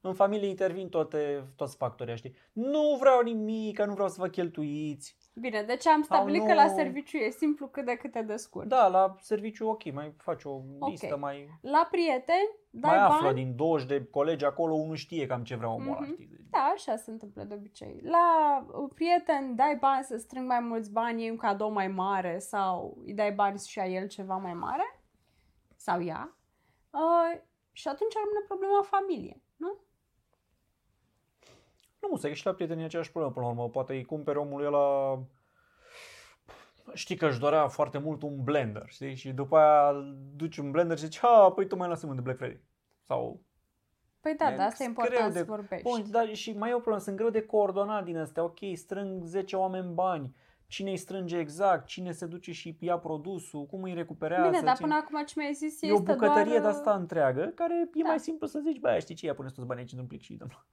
În 0.00 0.14
familie 0.14 0.48
intervin 0.48 0.88
toate, 0.88 1.44
toți 1.56 1.76
factorii, 1.76 2.16
știi? 2.16 2.34
Nu 2.52 2.96
vreau 3.00 3.20
nimic, 3.22 3.76
că 3.76 3.84
nu 3.84 3.92
vreau 3.92 4.08
să 4.08 4.16
vă 4.20 4.28
cheltuiți. 4.28 5.16
Bine, 5.34 5.62
deci 5.62 5.86
am 5.86 6.02
Sau 6.02 6.16
stabilit 6.16 6.40
nu- 6.40 6.46
că 6.46 6.54
la 6.54 6.68
serviciu 6.68 7.16
e 7.16 7.30
simplu 7.30 7.66
cât 7.68 7.84
de 7.84 7.94
cât 7.94 8.10
te 8.12 8.22
descurci. 8.22 8.68
Da, 8.68 8.88
la 8.88 9.14
serviciu 9.20 9.68
ok, 9.68 9.92
mai 9.92 10.14
faci 10.18 10.44
o 10.44 10.60
Ok. 10.78 10.90
listă, 10.90 11.16
mai, 11.16 11.48
La 11.60 11.88
prieteni, 11.90 12.50
dai 12.74 12.96
mai 12.96 13.06
bani. 13.08 13.12
află 13.14 13.32
din 13.32 13.56
20 13.56 13.86
de 13.88 14.04
colegi 14.04 14.44
acolo, 14.44 14.74
unul 14.74 14.94
știe 14.96 15.26
cam 15.26 15.44
ce 15.44 15.56
vrea 15.56 15.70
omul 15.70 15.86
ăla, 15.88 16.00
Mhm. 16.00 16.12
știi? 16.12 16.30
Da, 16.50 16.58
așa 16.58 16.96
se 16.96 17.10
întâmplă 17.10 17.44
de 17.44 17.54
obicei. 17.54 18.00
La 18.02 18.58
uh, 18.72 18.90
prieten 18.94 19.54
dai 19.54 19.76
bani 19.80 20.04
să 20.04 20.16
strâng 20.16 20.46
mai 20.46 20.60
mulți 20.60 20.92
bani, 20.92 21.20
iei 21.20 21.30
un 21.30 21.36
cadou 21.36 21.70
mai 21.70 21.88
mare 21.88 22.38
sau 22.38 22.96
îi 23.04 23.14
dai 23.14 23.32
bani 23.32 23.58
și 23.58 23.78
a 23.80 23.86
el 23.86 24.08
ceva 24.08 24.36
mai 24.36 24.54
mare 24.54 25.00
sau 25.76 26.02
ea. 26.02 26.36
Uh, 26.90 27.40
și 27.72 27.88
atunci 27.88 28.12
rămâne 28.12 28.44
problema 28.46 28.82
familie, 28.82 29.42
nu? 29.56 29.76
Nu, 31.98 32.16
să 32.16 32.32
și 32.32 32.46
la 32.46 32.52
prietenii 32.52 32.84
aceeași 32.84 33.10
problemă 33.10 33.34
până 33.34 33.46
la 33.46 33.52
urmă. 33.52 33.68
Poate 33.68 33.92
îi 33.92 34.04
cumpere 34.04 34.38
omului 34.38 34.66
ăla... 34.66 35.18
Știi 36.92 37.16
că 37.16 37.26
își 37.26 37.38
dorea 37.38 37.68
foarte 37.68 37.98
mult 37.98 38.22
un 38.22 38.42
blender, 38.42 38.84
știi? 38.86 39.14
Și 39.14 39.32
după 39.32 39.56
aia 39.56 39.92
duci 40.36 40.56
un 40.56 40.70
blender 40.70 40.98
și 40.98 41.04
zici, 41.04 41.18
ha, 41.18 41.50
păi 41.54 41.66
tu 41.66 41.76
mai 41.76 41.88
lasă 41.88 42.06
de 42.06 42.20
Black 42.20 42.38
Friday. 42.38 42.62
Sau... 43.00 43.40
Păi 44.20 44.34
da, 44.38 44.52
E 44.52 44.56
da, 44.56 44.64
asta 44.64 44.84
e 44.84 44.86
greu 44.86 45.04
important 45.04 45.32
de- 45.32 45.38
să 45.38 45.44
vorbești. 45.44 45.88
Bun, 45.88 46.10
dar 46.10 46.34
și 46.34 46.52
mai 46.52 46.70
e 46.70 46.74
o 46.74 46.76
problemă, 46.76 47.00
sunt 47.00 47.16
greu 47.16 47.30
de 47.30 47.42
coordonat 47.42 48.04
din 48.04 48.16
astea. 48.18 48.42
Ok, 48.42 48.58
strâng 48.74 49.24
10 49.24 49.56
oameni 49.56 49.92
bani. 49.92 50.34
Cine 50.66 50.90
îi 50.90 50.96
strânge 50.96 51.38
exact? 51.38 51.86
Cine 51.86 52.12
se 52.12 52.26
duce 52.26 52.52
și 52.52 52.76
ia 52.80 52.98
produsul? 52.98 53.66
Cum 53.66 53.82
îi 53.82 53.94
recuperează? 53.94 54.48
Bine, 54.50 54.62
dar 54.62 54.76
Cine- 54.76 54.88
până 54.88 55.00
acum 55.04 55.24
ce 55.24 55.34
mi-ai 55.36 55.52
zis 55.52 55.82
E 55.82 55.86
este 55.86 55.92
o 55.92 56.14
bucătărie 56.14 56.44
doar... 56.58 56.60
de 56.60 56.66
asta 56.78 56.94
întreagă, 56.94 57.44
care 57.54 57.74
e 57.94 58.02
Da. 58.02 58.08
mai 58.08 58.18
simplu 58.20 58.46
să 58.46 58.60
zici, 58.64 58.78
bă, 58.80 58.98
știi 59.00 59.14
ce, 59.14 59.26
ia 59.26 59.34
puneți 59.34 59.54
toți 59.54 59.66
banii 59.66 59.82
aici 59.82 59.90
într-un 59.92 60.08
plic 60.08 60.20
și 60.20 60.34
dăm. 60.34 60.64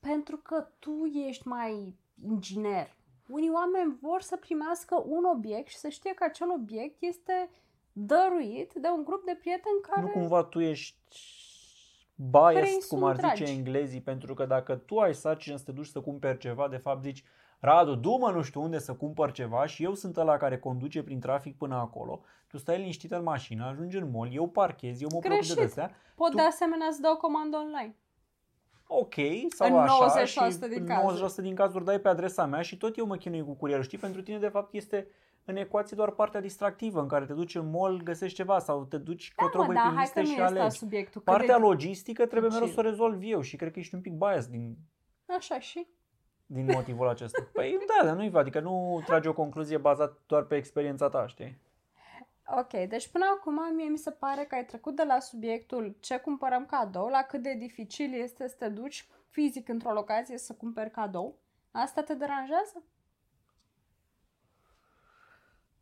Pentru 0.00 0.36
că 0.36 0.68
tu 0.78 1.04
ești 1.28 1.48
mai 1.48 1.94
inginer. 2.28 2.96
Unii 3.28 3.50
oameni 3.50 3.98
vor 4.00 4.20
să 4.22 4.36
primească 4.36 5.02
un 5.06 5.24
obiect 5.24 5.68
și 5.68 5.76
să 5.76 5.88
știe 5.88 6.14
că 6.14 6.24
acel 6.24 6.50
obiect 6.50 7.02
este 7.02 7.50
dăruit 7.92 8.72
de 8.72 8.88
un 8.96 9.04
grup 9.04 9.24
de 9.24 9.36
prieteni 9.40 9.80
care... 9.80 10.00
Nu 10.00 10.08
cumva 10.08 10.42
tu 10.44 10.60
ești 10.60 10.96
Care 12.32 12.54
îi 12.54 12.60
biased, 12.60 12.88
cum 12.88 12.98
sunt 12.98 13.02
ar 13.02 13.14
zice 13.14 13.26
dragi. 13.44 13.52
englezii, 13.52 14.00
pentru 14.00 14.34
că 14.34 14.44
dacă 14.46 14.74
tu 14.74 14.98
ai 14.98 15.14
sarcină 15.14 15.56
să 15.56 15.64
te 15.64 15.72
duci 15.72 15.86
să 15.86 16.00
cumperi 16.00 16.38
ceva, 16.38 16.68
de 16.68 16.76
fapt 16.76 17.02
zici, 17.02 17.24
Radu, 17.60 17.94
du-mă 17.94 18.30
nu 18.30 18.42
știu 18.42 18.62
unde 18.62 18.78
să 18.78 18.94
cumpăr 18.94 19.32
ceva 19.32 19.66
și 19.66 19.84
eu 19.84 19.94
sunt 19.94 20.16
ăla 20.16 20.36
care 20.36 20.58
conduce 20.58 21.02
prin 21.02 21.20
trafic 21.20 21.56
până 21.56 21.74
acolo, 21.74 22.20
tu 22.48 22.58
stai 22.58 22.78
liniștit 22.78 23.10
în 23.12 23.22
mașină, 23.22 23.64
ajungi 23.66 23.96
în 23.96 24.10
mall, 24.10 24.34
eu 24.34 24.48
parchez, 24.48 25.00
eu 25.00 25.08
mă 25.12 25.18
preocup 25.18 25.46
de 25.46 25.54
Greșit. 25.54 25.68
astea, 25.78 25.90
Pot 26.14 26.30
tu- 26.30 26.36
de 26.36 26.42
asemenea 26.42 26.88
să 26.90 27.00
dau 27.00 27.16
comandă 27.16 27.56
online. 27.56 27.96
Ok, 28.98 29.14
sau 29.48 29.72
În 29.76 29.78
așa, 29.82 30.22
90% 30.22 30.24
și 30.26 30.38
din 30.58 30.68
în 30.80 30.86
cazuri. 30.86 31.32
90% 31.40 31.42
din 31.42 31.54
cazuri 31.54 31.84
dai 31.84 32.00
pe 32.00 32.08
adresa 32.08 32.46
mea 32.46 32.60
și 32.62 32.76
tot 32.76 32.96
eu 32.96 33.06
mă 33.06 33.16
chinui 33.16 33.44
cu 33.44 33.52
curierul, 33.52 33.84
știi? 33.84 33.98
Pentru 33.98 34.22
tine 34.22 34.38
de 34.38 34.48
fapt 34.48 34.74
este 34.74 35.06
în 35.44 35.56
ecuație 35.56 35.96
doar 35.96 36.10
partea 36.10 36.40
distractivă 36.40 37.00
în 37.00 37.08
care 37.08 37.24
te 37.24 37.32
duci 37.32 37.54
în 37.54 37.70
mall, 37.70 38.02
găsești 38.02 38.36
ceva 38.36 38.58
sau 38.58 38.84
te 38.84 38.96
duci 38.98 39.32
Da, 39.36 39.42
cotro 39.44 39.60
mă, 39.60 39.66
pe 39.66 39.74
dar 39.74 39.82
hai 39.92 39.94
liste 40.00 40.20
că 40.20 40.26
nu 40.26 40.32
și 40.32 40.38
e 40.38 40.42
asta 40.42 40.60
alegi. 40.60 40.76
subiectul. 40.76 41.20
cât 41.24 41.32
Partea 41.34 41.56
de... 41.56 41.62
logistică 41.62 42.26
trebuie 42.26 42.50
mereu 42.50 42.66
să 42.66 42.72
o 42.78 42.82
dificil. 42.82 42.90
rezolv 42.90 43.22
eu 43.32 43.40
și 43.40 43.56
cred 43.56 43.72
că 43.72 43.78
ești 43.78 43.94
un 43.94 44.00
pic 44.00 44.12
bias 44.12 44.46
din, 44.46 44.76
Așa 45.38 45.58
și? 45.58 45.86
din 46.46 46.64
motivul 46.72 47.08
acesta. 47.08 47.48
Păi 47.52 47.78
da, 48.00 48.06
dar 48.06 48.16
nu-i 48.16 48.30
adică 48.34 48.60
nu 48.60 49.02
tragi 49.06 49.28
o 49.28 49.32
concluzie 49.32 49.76
bazată 49.76 50.18
doar 50.26 50.42
pe 50.42 50.56
experiența 50.56 51.08
ta, 51.08 51.26
știi? 51.26 51.58
Ok, 52.46 52.70
deci 52.88 53.08
până 53.08 53.24
acum 53.38 53.74
mie 53.74 53.88
mi 53.88 53.98
se 53.98 54.10
pare 54.10 54.44
că 54.44 54.54
ai 54.54 54.64
trecut 54.64 54.96
de 54.96 55.02
la 55.02 55.18
subiectul 55.20 55.96
ce 56.00 56.16
cumpărăm 56.18 56.66
cadou 56.66 57.06
la 57.08 57.22
cât 57.22 57.42
de 57.42 57.54
dificil 57.54 58.14
este 58.14 58.48
să 58.48 58.54
te 58.58 58.68
duci 58.68 59.08
fizic 59.28 59.68
într-o 59.68 59.92
locație 59.92 60.38
să 60.38 60.54
cumperi 60.54 60.90
cadou. 60.90 61.38
Asta 61.70 62.02
te 62.02 62.14
deranjează? 62.14 62.82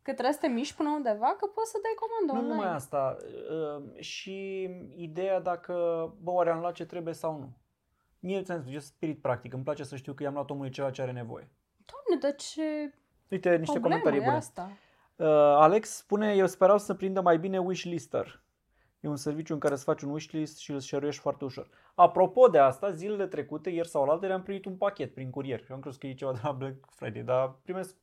Că 0.02 0.12
trebuie 0.12 0.33
să 0.35 0.40
te 0.40 0.47
miști 0.47 0.76
până 0.76 0.88
undeva, 0.90 1.26
că 1.38 1.47
poți 1.47 1.71
să 1.71 1.78
dai 1.83 1.92
comandă 1.97 2.33
Nu 2.33 2.38
online. 2.38 2.54
numai 2.54 2.75
asta, 2.75 3.16
uh, 3.50 4.00
și 4.00 4.62
ideea 4.97 5.40
dacă, 5.40 5.73
bă, 6.21 6.31
oare 6.31 6.50
am 6.50 6.61
luat 6.61 6.75
ce 6.75 6.87
trebuie 6.87 7.14
sau 7.14 7.38
nu. 7.38 7.52
Mie, 8.21 8.42
ți-am 8.42 8.61
spus, 8.61 8.73
eu 8.73 8.78
sunt 8.78 8.92
spirit 8.95 9.21
practic, 9.21 9.52
îmi 9.52 9.62
place 9.62 9.85
să 9.85 9.97
știu 9.97 10.12
că 10.12 10.23
i-am 10.23 10.33
luat 10.35 10.50
omului 10.50 10.71
ceva 10.71 10.90
ce 10.90 11.02
are 11.02 11.12
nevoie. 11.12 11.49
Doamne, 11.85 12.26
dar 12.26 12.35
ce 12.35 12.95
Uite 13.31 13.57
niște 13.57 13.78
problemă 13.78 14.00
comentarii 14.00 14.19
e 14.19 14.23
bune. 14.25 14.37
asta? 14.37 14.71
Uh, 15.16 15.26
Alex 15.26 15.88
spune, 15.88 16.35
eu 16.35 16.47
sperau 16.47 16.78
să 16.78 16.95
prindă 16.95 17.21
mai 17.21 17.38
bine 17.38 17.59
Wishlister. 17.59 18.42
E 19.00 19.09
un 19.09 19.16
serviciu 19.16 19.52
în 19.52 19.59
care 19.59 19.75
îți 19.75 19.85
faci 19.85 20.02
un 20.02 20.11
wishlist 20.11 20.59
și 20.59 20.71
îl 20.71 20.81
share 20.81 21.11
foarte 21.11 21.45
ușor. 21.45 21.69
Apropo 21.95 22.49
de 22.49 22.59
asta, 22.59 22.90
zilele 22.90 23.26
trecute, 23.26 23.71
ieri 23.71 23.88
sau 23.88 24.02
alaltă, 24.02 24.33
am 24.33 24.42
primit 24.42 24.64
un 24.64 24.76
pachet 24.76 25.14
prin 25.14 25.31
curier. 25.31 25.64
Și 25.64 25.73
am 25.73 25.81
crezut 25.81 26.00
că 26.00 26.07
e 26.07 26.14
ceva 26.14 26.33
de 26.33 26.40
la 26.42 26.52
Black 26.52 26.88
Friday, 26.90 27.23
dar 27.23 27.54
primesc 27.62 27.97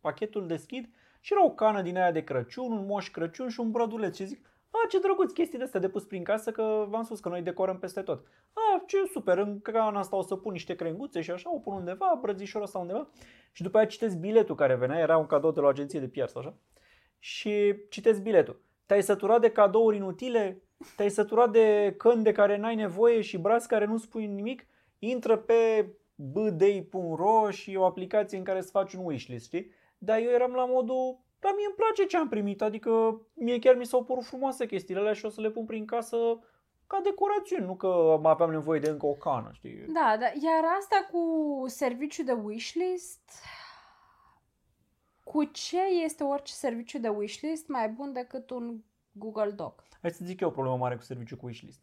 pachetul, 0.00 0.46
deschid 0.46 0.88
și 1.20 1.32
era 1.32 1.44
o 1.44 1.50
cană 1.50 1.82
din 1.82 1.96
aia 1.96 2.12
de 2.12 2.24
Crăciun, 2.24 2.72
un 2.72 2.86
moș 2.86 3.10
Crăciun 3.10 3.48
și 3.48 3.60
un 3.60 3.70
brăduleț. 3.70 4.16
Și 4.16 4.24
zic, 4.24 4.46
a, 4.70 4.86
ce 4.88 4.98
drăguț 4.98 5.32
chestii 5.32 5.58
de 5.58 5.64
astea 5.64 5.80
de 5.80 5.88
pus 5.88 6.04
prin 6.04 6.24
casă, 6.24 6.50
că 6.50 6.86
v-am 6.88 7.02
spus 7.02 7.20
că 7.20 7.28
noi 7.28 7.42
decorăm 7.42 7.78
peste 7.78 8.02
tot. 8.02 8.26
A, 8.52 8.82
ce 8.86 8.96
super, 9.12 9.38
în 9.38 9.60
cana 9.60 9.98
asta 9.98 10.16
o 10.16 10.22
să 10.22 10.36
pun 10.36 10.52
niște 10.52 10.74
crenguțe 10.74 11.20
și 11.20 11.30
așa, 11.30 11.54
o 11.54 11.58
pun 11.58 11.74
undeva, 11.74 12.18
brățișorul 12.20 12.66
ăsta 12.66 12.78
undeva. 12.78 13.08
Și 13.52 13.62
după 13.62 13.76
aia 13.76 13.86
citesc 13.86 14.16
biletul 14.16 14.54
care 14.54 14.74
venea, 14.74 14.98
era 14.98 15.16
un 15.16 15.26
cadou 15.26 15.50
de 15.50 15.60
la 15.60 15.66
o 15.66 15.68
agenție 15.68 16.00
de 16.00 16.08
PR 16.08 16.26
sau 16.26 16.40
așa. 16.40 16.54
Și 17.18 17.74
citesc 17.88 18.22
biletul. 18.22 18.62
Te-ai 18.86 19.02
săturat 19.02 19.40
de 19.40 19.50
cadouri 19.50 19.96
inutile? 19.96 20.62
Te-ai 20.96 21.10
săturat 21.10 21.50
de 21.50 21.94
căni 21.96 22.22
de 22.22 22.32
care 22.32 22.56
n-ai 22.56 22.74
nevoie 22.74 23.20
și 23.20 23.38
braț 23.38 23.66
care 23.66 23.84
nu 23.84 23.96
spui 23.96 24.26
nimic? 24.26 24.66
Intră 24.98 25.36
pe 25.36 25.86
bdei.ro 26.14 27.50
și 27.50 27.72
e 27.72 27.78
o 27.78 27.84
aplicație 27.84 28.38
în 28.38 28.44
care 28.44 28.58
îți 28.58 28.70
faci 28.70 28.92
un 28.92 29.04
wishlist, 29.04 29.44
știi? 29.44 29.70
Dar 29.98 30.18
eu 30.18 30.30
eram 30.30 30.52
la 30.52 30.64
modul, 30.64 31.18
dar 31.40 31.52
mie 31.56 31.66
îmi 31.66 31.74
place 31.74 32.04
ce 32.04 32.16
am 32.16 32.28
primit, 32.28 32.62
adică 32.62 33.20
mie 33.34 33.58
chiar 33.58 33.74
mi 33.74 33.86
s-au 33.86 34.04
părut 34.04 34.24
frumoase 34.24 34.66
chestiile 34.66 35.00
alea 35.00 35.12
și 35.12 35.24
o 35.24 35.28
să 35.28 35.40
le 35.40 35.50
pun 35.50 35.64
prin 35.64 35.84
casă 35.86 36.16
ca 36.86 37.00
decorațiuni, 37.02 37.64
nu 37.64 37.74
că 37.74 38.18
mai 38.22 38.30
aveam 38.32 38.50
nevoie 38.50 38.80
de 38.80 38.88
încă 38.88 39.06
o 39.06 39.12
cană, 39.12 39.50
știi? 39.52 39.86
Da, 39.86 40.16
da, 40.18 40.26
iar 40.26 40.64
asta 40.78 41.08
cu 41.12 41.64
serviciu 41.66 42.22
de 42.22 42.32
wishlist, 42.32 43.20
cu 45.24 45.44
ce 45.44 45.78
este 46.04 46.24
orice 46.24 46.52
serviciu 46.52 46.98
de 46.98 47.08
wishlist 47.08 47.68
mai 47.68 47.88
bun 47.88 48.12
decât 48.12 48.50
un 48.50 48.80
Google 49.12 49.50
Doc? 49.50 49.82
Hai 50.00 50.10
să 50.10 50.24
zic 50.24 50.40
eu 50.40 50.48
o 50.48 50.50
problemă 50.50 50.76
mare 50.76 50.96
cu 50.96 51.02
serviciul 51.02 51.36
cu 51.36 51.46
wishlist. 51.46 51.82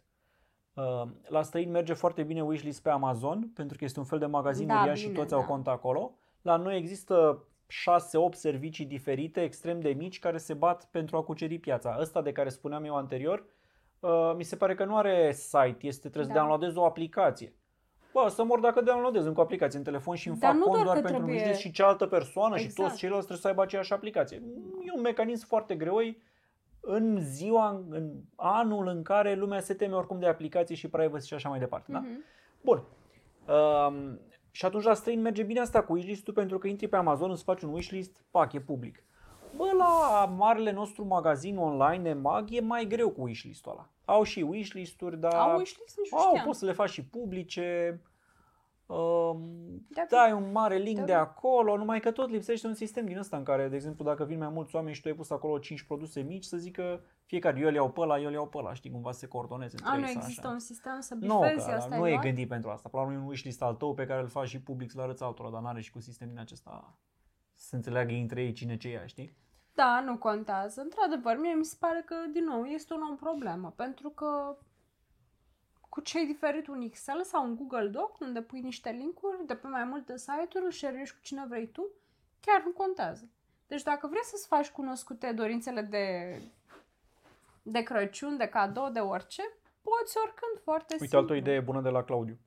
Uh, 0.74 1.04
La 1.28 1.42
străini 1.42 1.72
merge 1.72 1.94
foarte 1.94 2.24
bine 2.24 2.44
wishlist 2.44 2.82
pe 2.82 2.90
Amazon, 2.90 3.50
pentru 3.54 3.78
că 3.78 3.84
este 3.84 4.00
un 4.00 4.06
fel 4.06 4.20
de 4.20 4.26
magazin 4.26 4.68
Da, 4.68 4.80
uriaș 4.82 5.00
și 5.00 5.08
bine, 5.08 5.20
toți 5.20 5.34
au 5.34 5.40
da. 5.40 5.46
cont 5.46 5.68
acolo. 5.68 6.14
La 6.42 6.56
noi 6.56 6.78
există 6.78 7.44
6-8 7.68 8.34
servicii 8.34 8.86
diferite, 8.86 9.42
extrem 9.42 9.80
de 9.80 9.90
mici, 9.90 10.20
care 10.20 10.38
se 10.38 10.54
bat 10.54 10.88
pentru 10.92 11.18
a 11.18 11.24
cuceri 11.24 11.58
piața. 11.60 11.98
Ăsta 12.00 12.22
de 12.22 12.32
care 12.32 12.50
spuneam 12.50 12.84
eu 12.84 12.96
anterior, 12.96 13.46
uh, 14.00 14.34
mi 14.36 14.44
se 14.44 14.56
pare 14.56 14.76
că 14.76 14.86
nu 14.86 14.98
are 14.98 15.32
site, 15.32 15.78
este 15.80 16.00
trebuie 16.10 16.24
să 16.26 16.32
Da. 16.32 16.38
downloadezi 16.38 16.78
o 16.78 16.86
aplicație. 16.86 17.54
Bă, 18.14 18.28
să 18.30 18.44
mor 18.44 18.60
dacă 18.60 18.82
downloadez 18.82 19.26
încă 19.26 19.40
o 19.40 19.44
aplicație 19.44 19.78
în 19.78 19.84
telefon 19.84 20.16
și 20.16 20.28
îmi 20.28 20.38
Dar 20.38 20.50
fac 20.50 20.60
nu 20.60 20.66
cont 20.66 20.74
doar 20.74 20.86
doar 20.86 20.98
că 20.98 21.04
pentru 21.04 21.20
trebuie- 21.22 21.40
wishlist 21.40 21.60
și 21.62 21.72
cealaltă 21.72 22.06
persoană 22.08 22.58
și 22.58 22.64
Exact. 22.64 22.88
toți 22.90 23.00
ceilalți 23.00 23.26
trebuie 23.26 23.42
să 23.42 23.48
aibă 23.48 23.62
aceeași 23.62 23.94
aplicație. 23.94 24.38
E 24.86 24.92
un 24.96 25.02
mecanism 25.02 25.48
foarte 25.48 25.76
greoi 25.76 26.22
în 26.80 27.18
ziua, 27.22 27.84
în 27.90 28.12
anul 28.36 28.88
în 28.88 29.02
care 29.04 29.36
lumea 29.36 29.60
se 29.60 29.74
teme 29.74 29.96
oricum 29.96 30.20
de 30.20 30.28
aplicații 30.28 30.76
și 30.76 30.90
privacy 30.90 31.28
și 31.28 31.34
așa 31.34 31.50
mai 31.50 31.60
departe. 31.60 31.92
Da? 31.92 32.00
Mhm. 32.00 32.24
Bun. 32.62 32.84
Um, 33.48 34.20
și 34.58 34.66
atunci 34.66 34.84
la 34.84 34.94
străini 34.94 35.22
merge 35.22 35.44
bine 35.44 35.60
asta 35.60 35.84
cu 35.84 35.94
wishlist-ul 35.94 36.34
pentru 36.34 36.58
că 36.58 36.68
intri 36.68 36.88
pe 36.88 36.96
Amazon, 36.96 37.32
îți 37.32 37.44
faci 37.44 37.62
un 37.62 37.74
wishlist, 37.74 38.24
pac, 38.32 38.54
e 38.54 38.60
public. 38.60 39.04
Bă, 39.56 39.72
la 39.78 40.26
marele 40.38 40.72
nostru 40.72 41.06
magazin 41.06 41.58
online 41.58 42.10
EMAG 42.10 42.48
e 42.52 42.60
mai 42.60 42.86
greu 42.86 43.10
cu 43.10 43.22
wishlist-ul 43.22 43.72
ăla. 43.72 43.90
Au 44.06 44.24
și 44.24 44.42
wishlist-uri, 44.42 45.18
dar 45.18 45.34
Au 45.34 45.58
wishlist? 45.58 45.98
Nici 45.98 46.12
nu 46.12 46.18
au, 46.18 46.30
știam. 46.30 46.46
poți 46.46 46.60
să 46.60 46.66
le 46.66 46.72
faci 46.72 46.90
și 46.90 47.06
publice. 47.06 48.00
Um, 48.88 49.86
Da, 49.90 50.06
dai 50.10 50.32
un 50.32 50.52
mare 50.52 50.78
link 50.78 50.98
da. 50.98 51.04
de 51.04 51.14
acolo, 51.14 51.78
numai 51.78 52.00
că 52.00 52.12
tot 52.12 52.30
lipsește 52.30 52.68
un 52.68 52.74
sistem 52.74 53.06
din 53.06 53.18
ăsta 53.18 53.38
în 53.38 53.44
care, 53.44 53.68
de 53.68 53.76
exemplu, 53.76 54.06
dacă 54.06 54.24
vin 54.24 54.38
mai 54.38 54.50
mulți 54.50 54.76
oameni 54.76 54.96
și 54.96 55.02
tu 55.02 55.08
ai 55.08 55.14
pus 55.14 55.30
acolo 55.30 55.58
5 55.60 55.82
produse 55.84 56.22
mici, 56.22 56.44
să 56.44 56.58
zică 56.58 57.04
fiecare, 57.26 57.60
eu 57.60 57.70
le 57.70 57.76
iau 57.76 57.92
pe 57.92 58.00
ăla, 58.02 58.20
eu 58.20 58.28
le 58.30 58.34
iau 58.36 58.48
pe 58.48 58.58
ăla, 58.58 58.74
știi, 58.74 58.92
cumva 58.92 59.12
să 59.12 59.20
se 59.20 59.28
coordoneze 59.28 59.76
între 59.80 59.92
A, 59.92 59.96
ei 59.96 60.02
nu 60.02 60.08
sau 60.08 60.18
există 60.18 60.42
așa. 60.46 60.54
un 60.54 60.60
sistem 60.60 61.00
să 61.00 61.16
Nu, 61.20 61.40
bifezi 61.40 61.66
că 61.66 61.72
asta 61.72 61.96
nu 61.96 62.02
ai 62.04 62.10
e 62.10 62.14
luat? 62.14 62.24
gândit 62.26 62.48
pentru 62.48 62.70
asta. 62.70 62.90
Până 62.90 63.02
la 63.04 63.08
urmă 63.10 63.20
e 63.20 63.24
un 63.24 63.30
wishlist 63.30 63.62
al 63.62 63.76
tău 63.76 63.94
pe 63.94 64.06
care 64.06 64.22
îl 64.22 64.28
faci 64.28 64.48
și 64.48 64.62
public 64.62 64.92
să-l 64.92 65.02
arăți 65.02 65.24
altora, 65.24 65.50
dar 65.50 65.62
n-are 65.62 65.82
și 65.82 65.92
cu 65.92 66.00
sistem 66.00 66.28
din 66.28 66.40
acesta 66.40 66.98
să 67.54 67.76
înțeleagă 67.76 68.14
între 68.14 68.42
ei 68.44 68.52
cine 68.52 68.78
ce 68.78 68.90
ia, 68.90 69.06
știi? 69.06 69.38
Da, 69.74 70.02
nu 70.06 70.18
contează. 70.18 70.82
Într-adevăr, 70.82 71.38
mie 71.40 71.54
mi 71.54 71.66
se 71.66 71.76
pare 71.80 72.04
că, 72.06 72.16
din 72.34 72.44
nou, 72.44 72.64
este 72.64 72.94
o 72.94 72.98
nouă 72.98 73.16
problemă, 73.20 73.74
pentru 73.76 74.10
că 74.10 74.58
cu 75.98 76.04
ce 76.04 76.20
e 76.20 76.26
diferit 76.26 76.68
un 76.68 76.82
Excel 76.82 77.24
sau 77.24 77.46
un 77.46 77.56
Google 77.56 77.88
Doc, 77.88 78.20
unde 78.20 78.42
pui 78.42 78.60
niște 78.60 78.90
linkuri 78.90 79.46
de 79.46 79.56
pe 79.56 79.68
mai 79.68 79.84
multe 79.84 80.18
site-uri, 80.18 80.66
îl 80.66 80.72
share 80.72 81.04
cu 81.12 81.22
cine 81.22 81.46
vrei 81.50 81.68
tu, 81.68 81.88
chiar 82.40 82.62
nu 82.66 82.72
contează. 82.72 83.30
Deci 83.68 83.84
dacă 83.84 84.08
vrei 84.08 84.24
să-ți 84.24 84.48
faci 84.48 84.70
cunoscute 84.70 85.32
dorințele 85.32 85.82
de, 85.82 86.38
de 87.62 87.82
Crăciun, 87.82 88.38
de 88.38 88.46
cadou, 88.48 88.90
de 88.90 89.00
orice, 89.00 89.42
poți 89.82 90.18
oricând 90.18 90.64
foarte 90.64 90.94
Uite, 90.94 91.06
simplu. 91.06 91.18
altă 91.18 91.34
idee 91.34 91.60
bună 91.60 91.82
de 91.82 91.90
la 91.90 92.04
Claudiu. 92.04 92.38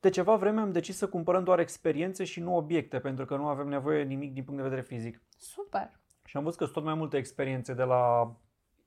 De 0.00 0.10
ceva 0.10 0.36
vreme 0.36 0.60
am 0.60 0.72
decis 0.72 0.96
să 0.96 1.08
cumpărăm 1.08 1.44
doar 1.44 1.58
experiențe 1.58 2.24
și 2.24 2.40
nu 2.40 2.56
obiecte, 2.56 2.98
pentru 2.98 3.24
că 3.24 3.36
nu 3.36 3.46
avem 3.46 3.68
nevoie 3.68 4.02
nimic 4.02 4.32
din 4.32 4.44
punct 4.44 4.60
de 4.62 4.68
vedere 4.68 4.86
fizic. 4.86 5.20
Super. 5.36 5.90
Și 6.24 6.36
am 6.36 6.42
văzut 6.42 6.58
că 6.58 6.64
sunt 6.64 6.76
tot 6.76 6.84
mai 6.84 6.94
multe 6.94 7.16
experiențe 7.16 7.74
de 7.74 7.82
la 7.84 8.34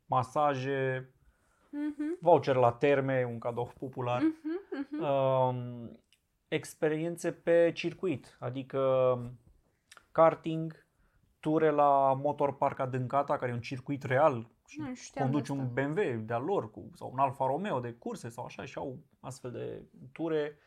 masaje, 0.06 1.12
Mhm, 1.72 2.18
voucher 2.22 2.56
la 2.56 2.72
terme, 2.72 3.24
un 3.30 3.40
cadou 3.40 3.74
popular, 3.80 4.22
mhm, 4.22 4.60
mhm. 4.92 5.04
um, 5.04 6.00
experiențe 6.48 7.32
pe 7.32 7.72
circuit, 7.74 8.38
adică 8.40 8.80
karting, 10.12 10.86
ture 11.40 11.70
la 11.70 12.14
Motor 12.14 12.58
Park 12.58 12.80
Adâncata, 12.80 13.38
care 13.38 13.52
e 13.52 13.54
un 13.54 13.62
circuit 13.62 14.04
real 14.04 14.50
și 14.68 14.80
Nu 14.80 14.94
știam 14.94 15.26
conduci 15.26 15.50
asta. 15.50 15.62
un 15.62 15.70
BMW 15.74 16.20
de-al 16.26 16.44
lor 16.44 16.72
cu, 16.72 16.90
sau 16.94 17.10
un 17.14 17.20
Alfa 17.20 17.46
Romeo 17.46 17.80
de 17.80 17.92
curse 17.92 18.30
sau 18.30 18.46
așa 18.46 18.66
și 18.66 18.78
au 18.78 18.98
astfel 19.20 19.52
de 19.52 19.82
ture. 20.12 20.58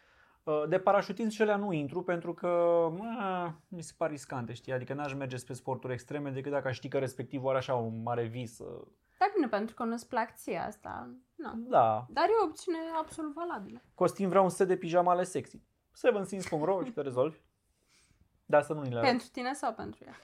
Uh, 0.42 0.62
De 0.68 0.78
parașutism 0.78 1.28
și 1.28 1.42
alea 1.42 1.56
nu 1.56 1.72
intru 1.72 2.02
pentru 2.02 2.34
că 2.34 2.48
mă, 2.96 3.52
mi 3.68 3.82
se 3.82 3.94
par 3.96 4.10
riscante, 4.10 4.52
știi? 4.52 4.72
Adică 4.72 4.94
n-aș 4.94 5.14
merge 5.14 5.36
spre 5.36 5.54
sporturi 5.54 5.92
extreme 5.92 6.30
decât 6.30 6.52
dacă 6.52 6.68
aș 6.68 6.74
ști 6.74 6.88
că 6.88 6.98
respectivul 6.98 7.48
are 7.48 7.58
așa 7.58 7.74
un 7.74 8.02
mare 8.02 8.24
vis. 8.24 8.58
uh, 8.58 8.86
Da, 9.24 9.30
bine, 9.34 9.48
pentru 9.48 9.74
că 9.74 9.84
nu-ți 9.84 10.08
plac 10.08 10.34
ție 10.34 10.58
asta. 10.58 11.10
Nu. 11.34 11.54
Da. 11.56 12.06
Dar 12.08 12.24
e 12.24 12.42
o 12.42 12.46
opțiune 12.46 12.78
absolut 12.98 13.34
valabilă. 13.34 13.82
Costin 13.94 14.28
vrea 14.28 14.40
un 14.40 14.48
set 14.48 14.68
de 14.68 14.76
pijamale 14.76 15.22
sexy. 15.22 15.62
Sevensins.ro 15.92 16.84
și 16.84 16.90
te 16.90 17.00
rezolvi. 17.00 17.38
Dar 18.46 18.62
să 18.62 18.72
nu 18.72 18.82
ni 18.82 18.90
le 18.90 18.96
arăți. 18.96 19.10
Pentru 19.10 19.28
tine 19.32 19.52
sau 19.52 19.72
pentru 19.72 20.04
ea? 20.04 20.16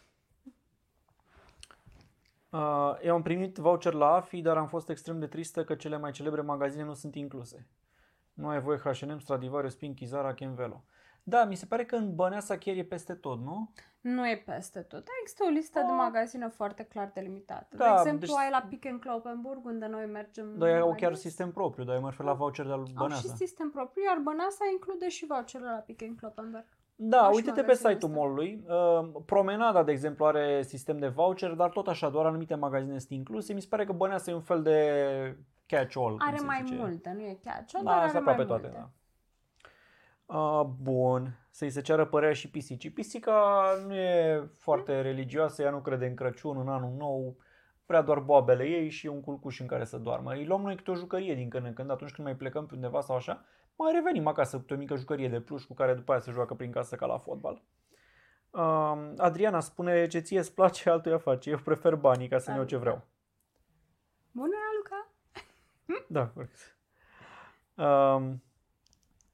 Uh, 2.51 2.99
eu 3.03 3.15
am 3.15 3.23
primit 3.23 3.57
voucher 3.57 3.93
la 3.93 4.15
AFI, 4.15 4.41
dar 4.41 4.57
am 4.57 4.67
fost 4.67 4.89
extrem 4.89 5.19
de 5.19 5.27
tristă 5.27 5.65
că 5.65 5.75
cele 5.75 5.97
mai 5.97 6.11
celebre 6.11 6.41
magazine 6.41 6.83
nu 6.83 6.95
sunt 6.95 7.15
incluse. 7.15 7.69
Nu 8.33 8.49
ai 8.49 8.61
voie 8.61 8.79
H&M, 8.79 9.19
Stradivarius, 9.19 9.75
Pinky, 9.75 10.05
Zara, 10.05 10.35
Kenvelo. 10.35 10.85
Da, 11.23 11.45
mi 11.45 11.55
se 11.55 11.67
pare 11.67 11.85
că 11.85 11.97
în 11.97 12.15
Băneasa 12.15 12.57
chiar 12.59 12.77
e 12.77 12.83
peste 12.85 13.15
tot, 13.15 13.39
nu? 13.41 13.71
Nu 14.01 14.29
e 14.29 14.43
peste 14.47 14.81
tot. 14.81 14.99
Dar 15.05 15.15
există 15.21 15.45
o 15.47 15.51
listă 15.51 15.79
de 15.79 15.85
Ah. 15.93 15.95
magazine 15.97 16.49
foarte 16.49 16.83
clar 16.83 17.11
delimitată. 17.15 17.77
Da, 17.77 17.85
de 17.85 17.91
exemplu, 17.99 18.27
deci- 18.27 18.37
ai 18.37 18.51
la 18.51 18.65
Pick 18.69 18.87
and 18.87 19.01
Clopenburg, 19.01 19.65
unde 19.67 19.87
noi 19.87 20.07
mergem 20.07 20.55
Dar 20.59 20.69
ei 20.69 20.79
au 20.79 20.89
mai 20.89 20.97
chiar 20.99 21.11
des. 21.11 21.21
sistem 21.21 21.53
propriu, 21.53 21.85
dar 21.85 21.95
eu 21.95 22.01
mă 22.01 22.09
refer 22.09 22.27
la 22.27 22.33
voucher 22.33 22.67
de 22.67 22.73
Au 22.73 22.85
și 22.87 22.93
Băneasa. 22.93 23.35
sistem 23.35 23.71
propriu, 23.71 24.03
iar 24.05 24.19
Băneasa 24.19 24.65
include 24.73 25.09
și 25.09 25.27
voucherele 25.27 25.71
la 25.71 25.77
Pick 25.77 26.03
and 26.03 26.19
Clopenburg. 26.19 26.65
Da, 27.03 27.21
Au 27.21 27.31
și 27.31 27.35
uite-te 27.37 27.61
pe 27.61 27.67
magazinul 27.67 27.93
site-ul 27.93 28.11
ăsta. 28.13 28.21
mall-ului. 28.23 28.65
Uh, 28.69 29.23
Promenada, 29.25 29.83
de 29.83 29.93
exemplu, 29.93 30.25
are 30.25 30.63
sistem 30.63 30.99
de 30.99 31.09
voucher, 31.09 31.51
dar 31.53 31.71
tot 31.71 31.89
așa, 31.89 32.09
doar 32.09 32.27
anumite 32.27 32.55
magazine 32.55 32.99
sunt 32.99 33.11
incluse. 33.11 33.53
Mi 33.53 33.61
se 33.61 33.67
pare 33.71 33.85
că 33.85 33.93
Băneasa 33.93 34.31
e 34.31 34.35
un 34.35 34.41
fel 34.41 34.63
de 34.63 34.77
catch-all. 35.67 36.17
cum 36.17 36.27
Are 36.27 36.37
se 36.37 36.45
mai 36.45 36.61
zice. 36.65 36.79
multe, 36.79 37.13
nu 37.17 37.21
e 37.21 37.39
chiar 37.45 37.65
cea, 37.65 37.79
Da, 37.83 37.85
dar 37.85 37.95
sunt 38.09 38.15
are 38.15 38.21
mai 38.25 38.33
aproape 38.33 38.45
multe. 38.53 38.69
toate, 38.69 38.77
da. 38.79 38.91
Uh, 40.33 40.63
bun, 40.83 41.39
să-i 41.51 41.71
se 41.71 41.81
ceară 41.81 42.05
părerea 42.05 42.35
și 42.35 42.51
pisicii. 42.51 42.91
Pisica 42.91 43.65
nu 43.87 43.95
e 43.95 44.49
foarte 44.53 45.01
religioasă, 45.01 45.63
ea 45.63 45.71
nu 45.71 45.81
crede 45.81 46.07
în 46.07 46.15
Crăciun, 46.15 46.59
în 46.59 46.69
anul 46.69 46.95
nou, 46.97 47.37
prea 47.87 48.03
doar 48.03 48.19
boabele 48.19 48.65
ei 48.65 48.89
și 48.89 49.07
un 49.07 49.21
culcuș 49.21 49.61
în 49.61 49.67
care 49.67 49.85
să 49.85 49.99
doarmă. 49.99 50.33
Îi 50.33 50.47
luăm 50.47 50.61
noi 50.61 50.77
câte 50.77 50.91
o 50.91 50.95
jucărie 50.95 51.35
din 51.35 51.49
când 51.49 51.67
în 51.67 51.73
când, 51.73 51.91
atunci 51.91 52.13
când 52.13 52.27
mai 52.27 52.37
plecăm 52.37 52.67
pe 52.67 52.75
undeva 52.75 53.01
sau 53.01 53.17
așa, 53.17 53.45
mai 53.77 53.93
revenim 53.93 54.27
acasă 54.27 54.59
cu 54.59 54.73
o 54.73 54.77
mică 54.77 54.97
jucărie 54.97 55.29
de 55.29 55.41
pluș 55.41 55.65
cu 55.65 55.75
care 55.75 55.95
după 55.95 56.13
aia 56.13 56.21
se 56.21 56.31
joacă 56.31 56.55
prin 56.55 56.71
casă 56.71 56.97
ca 56.97 57.07
la 57.07 57.19
fotbal. 57.19 57.63
Uh, 58.51 59.13
Adriana 59.17 59.61
spune 59.61 60.07
ce 60.07 60.19
ție 60.19 60.39
îți 60.39 60.55
place, 60.55 60.91
altuia 60.91 61.19
face. 61.19 61.51
Eu 61.51 61.59
prefer 61.59 61.95
banii 61.95 62.29
ca 62.29 62.39
să-mi 62.39 62.57
iau 62.57 62.67
ce 62.67 62.77
vreau. 62.77 63.07
Bună, 64.33 64.57
Luca! 64.77 65.09
Da, 66.09 66.27
corect. 66.27 66.79
Um, 67.75 68.43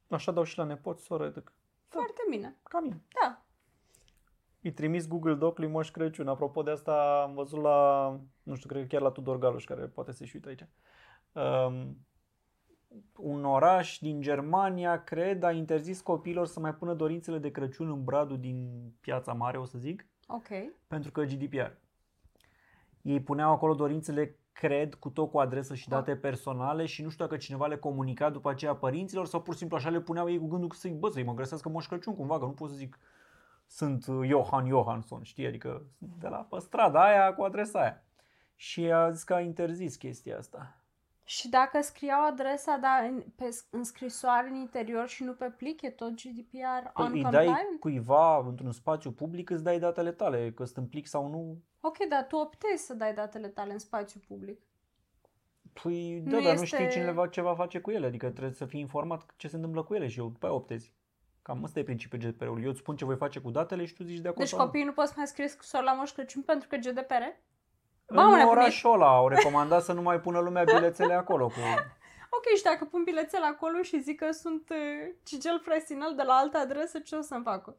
așa 0.08 0.32
dau 0.32 0.42
și 0.42 0.58
la 0.58 0.64
nepoți, 0.64 1.04
soră, 1.04 1.28
de 1.28 1.42
Foarte 1.88 2.22
bine. 2.30 2.56
ca 2.62 2.80
mine. 2.80 3.02
Da. 3.22 3.40
Îi 4.62 4.72
trimis 4.72 5.08
Google 5.08 5.34
Doc 5.34 5.58
lui 5.58 5.68
Moș 5.68 5.90
Crăciun. 5.90 6.28
Apropo 6.28 6.62
de 6.62 6.70
asta, 6.70 7.22
am 7.26 7.34
văzut 7.34 7.60
la, 7.62 8.08
nu 8.42 8.54
știu, 8.54 8.68
cred 8.68 8.80
că 8.82 8.86
chiar 8.86 9.00
la 9.00 9.10
Tudor 9.10 9.38
Galuș, 9.38 9.64
care 9.64 9.86
poate 9.86 10.12
să-și 10.12 10.36
uită 10.36 10.48
aici. 10.48 10.66
Um, 11.32 11.96
un 13.16 13.44
oraș 13.44 13.98
din 13.98 14.20
Germania, 14.20 15.04
cred, 15.04 15.42
a 15.42 15.50
interzis 15.52 16.00
copiilor 16.00 16.46
să 16.46 16.60
mai 16.60 16.74
pună 16.74 16.94
dorințele 16.94 17.38
de 17.38 17.50
Crăciun 17.50 17.88
în 17.90 18.04
bradul 18.04 18.38
din 18.40 18.90
piața 19.00 19.32
mare, 19.32 19.58
o 19.58 19.64
să 19.64 19.78
zic, 19.78 20.06
Ok. 20.26 20.48
pentru 20.86 21.10
că 21.10 21.22
GDPR. 21.24 21.70
Ei 23.02 23.20
puneau 23.20 23.52
acolo 23.52 23.74
dorințele, 23.74 24.38
cred, 24.58 24.94
cu 24.94 25.10
tot 25.10 25.30
cu 25.30 25.38
adresă 25.38 25.74
și 25.74 25.88
date 25.88 26.16
personale 26.16 26.86
și 26.86 27.02
nu 27.02 27.08
știu 27.08 27.24
dacă 27.24 27.36
cineva 27.36 27.66
le 27.66 27.76
comunica 27.76 28.30
după 28.30 28.50
aceea 28.50 28.74
părinților 28.74 29.26
sau 29.26 29.42
pur 29.42 29.52
și 29.52 29.58
simplu 29.58 29.76
așa 29.76 29.88
le 29.88 30.00
puneau 30.00 30.30
ei 30.30 30.38
cu 30.38 30.46
gândul 30.46 30.68
că 30.68 30.76
să-i, 30.76 30.90
bă, 30.90 31.08
să-i 31.08 31.22
mă 31.22 31.34
găsească 31.34 31.68
Moș 31.68 31.86
Crăciun 31.86 32.16
cumva, 32.16 32.38
că 32.38 32.44
nu 32.44 32.50
pot 32.50 32.70
să 32.70 32.76
zic 32.76 32.98
sunt 33.66 34.06
uh, 34.06 34.28
Johan 34.28 34.68
Johansson, 34.68 35.22
știi, 35.22 35.46
adică 35.46 35.86
sunt 35.98 36.10
de 36.18 36.28
la 36.28 36.36
pe 36.36 36.58
strada 36.58 37.04
aia 37.04 37.34
cu 37.34 37.42
adresa 37.42 37.80
aia. 37.80 38.04
Și 38.54 38.92
a 38.92 39.10
zis 39.10 39.22
că 39.22 39.34
a 39.34 39.40
interzis 39.40 39.96
chestia 39.96 40.38
asta. 40.38 40.80
Și 41.28 41.48
dacă 41.48 41.80
scriau 41.82 42.26
adresa 42.26 42.76
dar 42.76 43.02
în, 43.10 43.22
pe, 43.36 43.50
s- 43.50 43.66
în 43.70 43.84
scrisoare 43.84 44.48
în 44.48 44.54
interior 44.54 45.08
și 45.08 45.24
nu 45.24 45.32
pe 45.32 45.44
plic, 45.56 45.82
e 45.82 45.90
tot 45.90 46.10
GDPR 46.14 46.88
Păi 46.94 47.06
îi 47.06 47.22
dai 47.22 47.46
uncompliant? 47.46 47.80
cuiva 47.80 48.38
într-un 48.38 48.72
spațiu 48.72 49.10
public, 49.12 49.50
îți 49.50 49.62
dai 49.62 49.78
datele 49.78 50.12
tale, 50.12 50.52
că 50.52 50.64
sunt 50.64 50.76
în 50.76 50.86
plic 50.86 51.06
sau 51.06 51.28
nu. 51.28 51.58
Ok, 51.80 51.96
dar 52.08 52.26
tu 52.26 52.36
optezi 52.36 52.84
să 52.84 52.94
dai 52.94 53.14
datele 53.14 53.48
tale 53.48 53.72
în 53.72 53.78
spațiu 53.78 54.20
public. 54.28 54.60
Păi 55.82 56.20
da, 56.24 56.36
Nu 56.36 56.42
dar 56.42 56.54
nu 56.54 56.62
este- 56.62 56.76
știi 56.76 56.88
cine 56.88 57.12
va, 57.12 57.26
ce 57.28 57.40
va 57.40 57.54
face 57.54 57.78
cu 57.80 57.90
ele, 57.90 58.06
adică 58.06 58.30
trebuie 58.30 58.52
să 58.52 58.66
fii 58.66 58.80
informat 58.80 59.26
ce 59.36 59.48
se 59.48 59.56
întâmplă 59.56 59.82
cu 59.82 59.94
ele 59.94 60.06
și 60.08 60.18
eu 60.18 60.28
după 60.28 60.46
aia 60.46 60.54
optezi. 60.54 60.92
Cam 61.42 61.62
ăsta 61.62 61.78
e 61.78 61.82
principiul 61.82 62.20
GDPR-ului. 62.20 62.62
Eu 62.62 62.70
îți 62.70 62.78
spun 62.78 62.96
ce 62.96 63.04
voi 63.04 63.16
face 63.16 63.38
cu 63.40 63.50
datele 63.50 63.84
și 63.84 63.94
tu 63.94 64.02
zici 64.02 64.18
de 64.18 64.28
acord 64.28 64.40
Deci 64.40 64.48
sau 64.48 64.58
nu. 64.58 64.64
copiii 64.64 64.84
nu 64.84 64.92
pot 64.92 65.06
să 65.06 65.12
mai 65.16 65.26
scrie 65.26 65.48
scrisori 65.48 65.84
la 65.84 65.92
Moș 65.92 66.10
Crăciun 66.10 66.42
pentru 66.42 66.68
că 66.68 66.76
GDPR? 66.76 67.22
În 68.06 68.16
Mamă, 68.16 68.36
nebunit! 68.36 68.58
orașul 68.58 68.92
ăla 68.92 69.16
au 69.16 69.28
recomandat 69.28 69.82
să 69.82 69.92
nu 69.92 70.02
mai 70.02 70.20
pună 70.20 70.38
lumea 70.38 70.64
bilețele 70.64 71.14
acolo. 71.14 71.46
Cu... 71.46 71.54
Ok, 72.30 72.56
și 72.56 72.62
dacă 72.62 72.84
pun 72.84 73.02
bilețel 73.04 73.42
acolo 73.42 73.82
și 73.82 74.00
zic 74.00 74.18
că 74.18 74.32
sunt 74.32 74.70
uh, 74.70 75.14
Cigel 75.22 75.60
Fresinel 75.64 76.12
de 76.16 76.22
la 76.22 76.32
altă 76.32 76.58
adresă, 76.58 76.98
ce 76.98 77.14
o 77.14 77.20
să-mi 77.20 77.42
facă? 77.44 77.76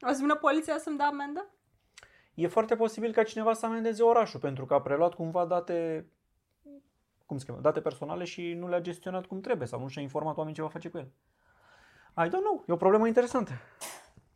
O 0.00 0.12
să 0.12 0.18
vină 0.20 0.34
poliția 0.36 0.78
să-mi 0.78 0.96
dea 0.96 1.06
amendă? 1.06 1.46
E 2.34 2.46
foarte 2.46 2.76
posibil 2.76 3.12
ca 3.12 3.22
cineva 3.22 3.52
să 3.52 3.66
amendeze 3.66 4.02
orașul 4.02 4.40
pentru 4.40 4.66
că 4.66 4.74
a 4.74 4.80
preluat 4.80 5.14
cumva 5.14 5.44
date 5.44 6.06
cum 7.26 7.38
se 7.38 7.44
cheamă, 7.44 7.60
date 7.60 7.80
personale 7.80 8.24
și 8.24 8.52
nu 8.52 8.68
le-a 8.68 8.80
gestionat 8.80 9.26
cum 9.26 9.40
trebuie 9.40 9.66
sau 9.66 9.80
nu 9.80 9.88
și-a 9.88 10.02
informat 10.02 10.36
oamenii 10.36 10.56
ce 10.56 10.62
va 10.62 10.68
face 10.68 10.88
cu 10.88 10.98
el. 10.98 11.12
I 12.24 12.28
don't 12.28 12.42
know, 12.42 12.64
e 12.66 12.72
o 12.72 12.76
problemă 12.76 13.06
interesantă. 13.06 13.52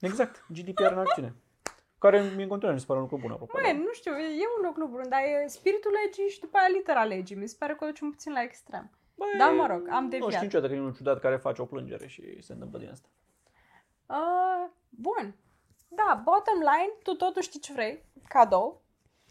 Exact, 0.00 0.45
GDPR 0.49 0.93
în 0.93 0.99
acțiune. 0.99 1.35
Care 2.04 2.21
mie 2.21 2.42
în 2.42 2.49
continuare 2.49 2.75
mi 2.75 2.80
se 2.80 2.87
pare 2.87 3.00
un 3.00 3.07
lucru 3.11 3.21
bun, 3.26 3.33
apropo. 3.33 3.59
Băi, 3.62 3.76
nu 3.87 3.92
știu, 3.92 4.12
e 4.12 4.25
e 4.45 4.47
un 4.59 4.62
lucru 4.66 4.87
bun, 4.87 5.09
dar 5.09 5.21
e 5.23 5.47
spiritul 5.47 5.92
legii 6.04 6.28
și 6.35 6.40
după 6.40 6.57
aia 6.59 6.69
litera 6.76 7.04
legii. 7.04 7.37
Mi 7.37 7.49
se 7.49 7.57
pare 7.59 7.75
că 7.75 7.85
o 7.85 7.87
ducem 7.87 8.11
puțin 8.11 8.33
la 8.33 8.42
extrem. 8.42 8.90
Băi, 9.14 9.28
Da, 9.38 9.50
mă 9.50 9.66
rog, 9.66 9.88
am 9.90 10.02
Nu 10.04 10.09
deviat. 10.09 10.30
știu 10.30 10.42
niciodată 10.45 10.69
că 10.73 10.78
e 10.78 10.80
unul 10.80 10.95
ciudat 10.95 11.21
care 11.21 11.37
face 11.37 11.62
o 11.62 11.64
plângere 11.64 12.07
și 12.07 12.42
se 12.42 12.52
întâmplă 12.52 12.78
din 12.78 12.88
asta. 12.88 13.09
Uh, 14.07 14.71
bun. 14.88 15.35
Da, 15.88 16.23
bottom 16.25 16.59
line, 16.59 16.92
tu 17.02 17.12
totul 17.14 17.42
știi 17.42 17.61
ce 17.61 17.73
vrei, 17.73 18.04
cadou, 18.28 18.83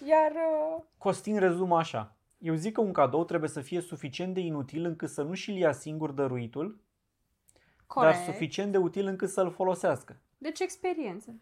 iar 0.05 0.31
uh, 0.31 0.83
Costin 0.97 1.39
rezumă 1.39 1.77
așa. 1.77 2.15
Eu 2.37 2.53
zic 2.53 2.73
că 2.73 2.81
un 2.81 2.91
cadou 2.93 3.23
trebuie 3.25 3.49
să 3.49 3.61
fie 3.61 3.81
suficient 3.81 4.33
de 4.33 4.39
inutil 4.39 4.85
încât 4.85 5.09
să 5.09 5.21
nu 5.21 5.33
și-l 5.33 5.55
ia 5.57 5.71
singur 5.71 6.11
dăruitul, 6.11 6.79
corect. 7.87 8.15
dar 8.15 8.25
suficient 8.25 8.71
de 8.71 8.77
util 8.77 9.05
încât 9.05 9.29
să-l 9.29 9.51
folosească. 9.51 10.19
Deci 10.37 10.59
experiență. 10.59 11.35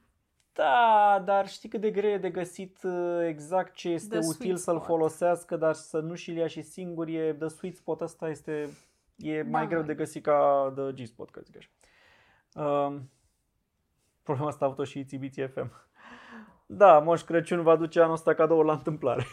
Da, 0.57 1.21
dar 1.25 1.47
știi 1.47 1.69
cât 1.69 1.81
de 1.81 1.91
greu 1.91 2.09
e 2.09 2.17
de 2.17 2.29
găsit 2.29 2.83
uh, 2.83 3.19
exact 3.27 3.73
ce 3.75 3.89
este 3.89 4.07
The 4.09 4.17
util 4.17 4.33
sweet 4.33 4.57
să-l 4.57 4.75
spot. 4.75 4.87
folosească, 4.87 5.55
dar 5.55 5.73
să 5.73 5.99
nu 5.99 6.15
și-l 6.15 6.35
ia 6.35 6.47
și 6.47 6.61
singur, 6.61 7.07
e 7.07 7.33
the 7.33 7.47
sweet 7.47 7.75
spot 7.75 8.01
ăsta 8.01 8.29
este 8.29 8.69
e 9.15 9.41
mai 9.41 9.61
Da, 9.61 9.67
greu 9.67 9.79
măi. 9.79 9.87
de 9.87 9.95
găsit 9.95 10.23
ca 10.23 10.71
the 10.75 10.91
G-spot, 11.03 11.29
ca 11.29 11.41
zic 11.41 11.55
așa. 11.57 11.69
Um, 12.63 13.09
problema 14.23 14.47
asta 14.49 14.65
a 14.65 14.67
avut-o 14.67 14.83
și 14.83 15.05
Țibiții 15.05 15.47
FM. 15.47 15.71
Da, 16.65 16.99
Moș 16.99 17.21
Crăciun 17.21 17.61
va 17.63 17.75
duce 17.75 18.01
anul 18.01 18.13
ăsta 18.13 18.33
cadou 18.33 18.61
la 18.61 18.73
întâmplare. 18.73 19.25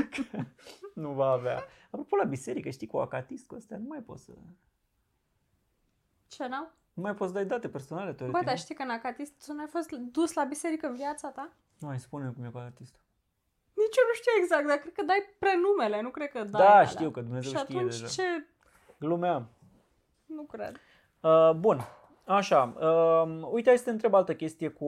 nu 0.94 1.12
va 1.12 1.26
avea. 1.26 1.64
Apropo, 1.90 2.16
la 2.16 2.24
biserică, 2.24 2.70
știi, 2.70 2.86
cu 2.86 2.96
acatist, 2.98 3.46
cu 3.46 3.54
astea, 3.54 3.78
nu 3.78 3.84
mai 3.88 3.98
poți 3.98 4.24
să... 4.24 4.32
Ce, 6.28 6.44
n 6.46 6.52
Nu 6.92 7.02
mai 7.02 7.14
poți 7.14 7.30
să 7.30 7.36
dai 7.36 7.46
date 7.46 7.68
personale, 7.68 8.10
Bă, 8.10 8.16
teoretic. 8.16 8.42
dar 8.44 8.54
nu? 8.54 8.60
știi 8.60 8.74
că 8.74 8.82
în 8.82 8.90
acatist 8.90 9.32
tu 9.46 9.52
n-ai 9.52 9.66
fost 9.66 9.90
dus 9.90 10.32
la 10.32 10.44
biserică 10.44 10.86
în 10.86 10.94
viața 10.94 11.28
ta? 11.28 11.52
Nu, 11.78 11.88
hai 11.88 11.98
spune 12.00 12.32
cum 12.36 12.44
e 12.44 12.48
cu 12.48 12.58
acatistul. 12.58 13.00
Nici 13.74 13.96
eu 13.96 14.04
nu 14.08 14.14
știu 14.14 14.32
exact, 14.42 14.66
dar 14.66 14.76
cred 14.76 14.92
că 14.92 15.02
dai 15.02 15.22
prenumele, 15.38 16.00
nu 16.00 16.10
cred 16.10 16.28
că 16.30 16.38
dai 16.38 16.60
Da, 16.62 16.70
alea. 16.74 16.84
știu 16.84 17.10
că 17.10 17.20
Dumnezeu 17.20 17.50
Și 17.52 17.56
știe 17.58 17.76
atunci 17.78 17.98
deja. 18.00 18.06
ce? 18.22 18.46
Glumeam. 18.98 19.48
Nu 20.26 20.42
cred. 20.42 20.76
Uh, 21.20 21.50
bun, 21.56 21.80
așa. 22.24 22.74
Uh, 22.80 23.48
uite, 23.50 23.68
hai 23.68 23.78
să 23.78 23.84
te 23.84 23.90
întreb 23.90 24.14
altă 24.14 24.34
chestie 24.34 24.68
cu... 24.68 24.86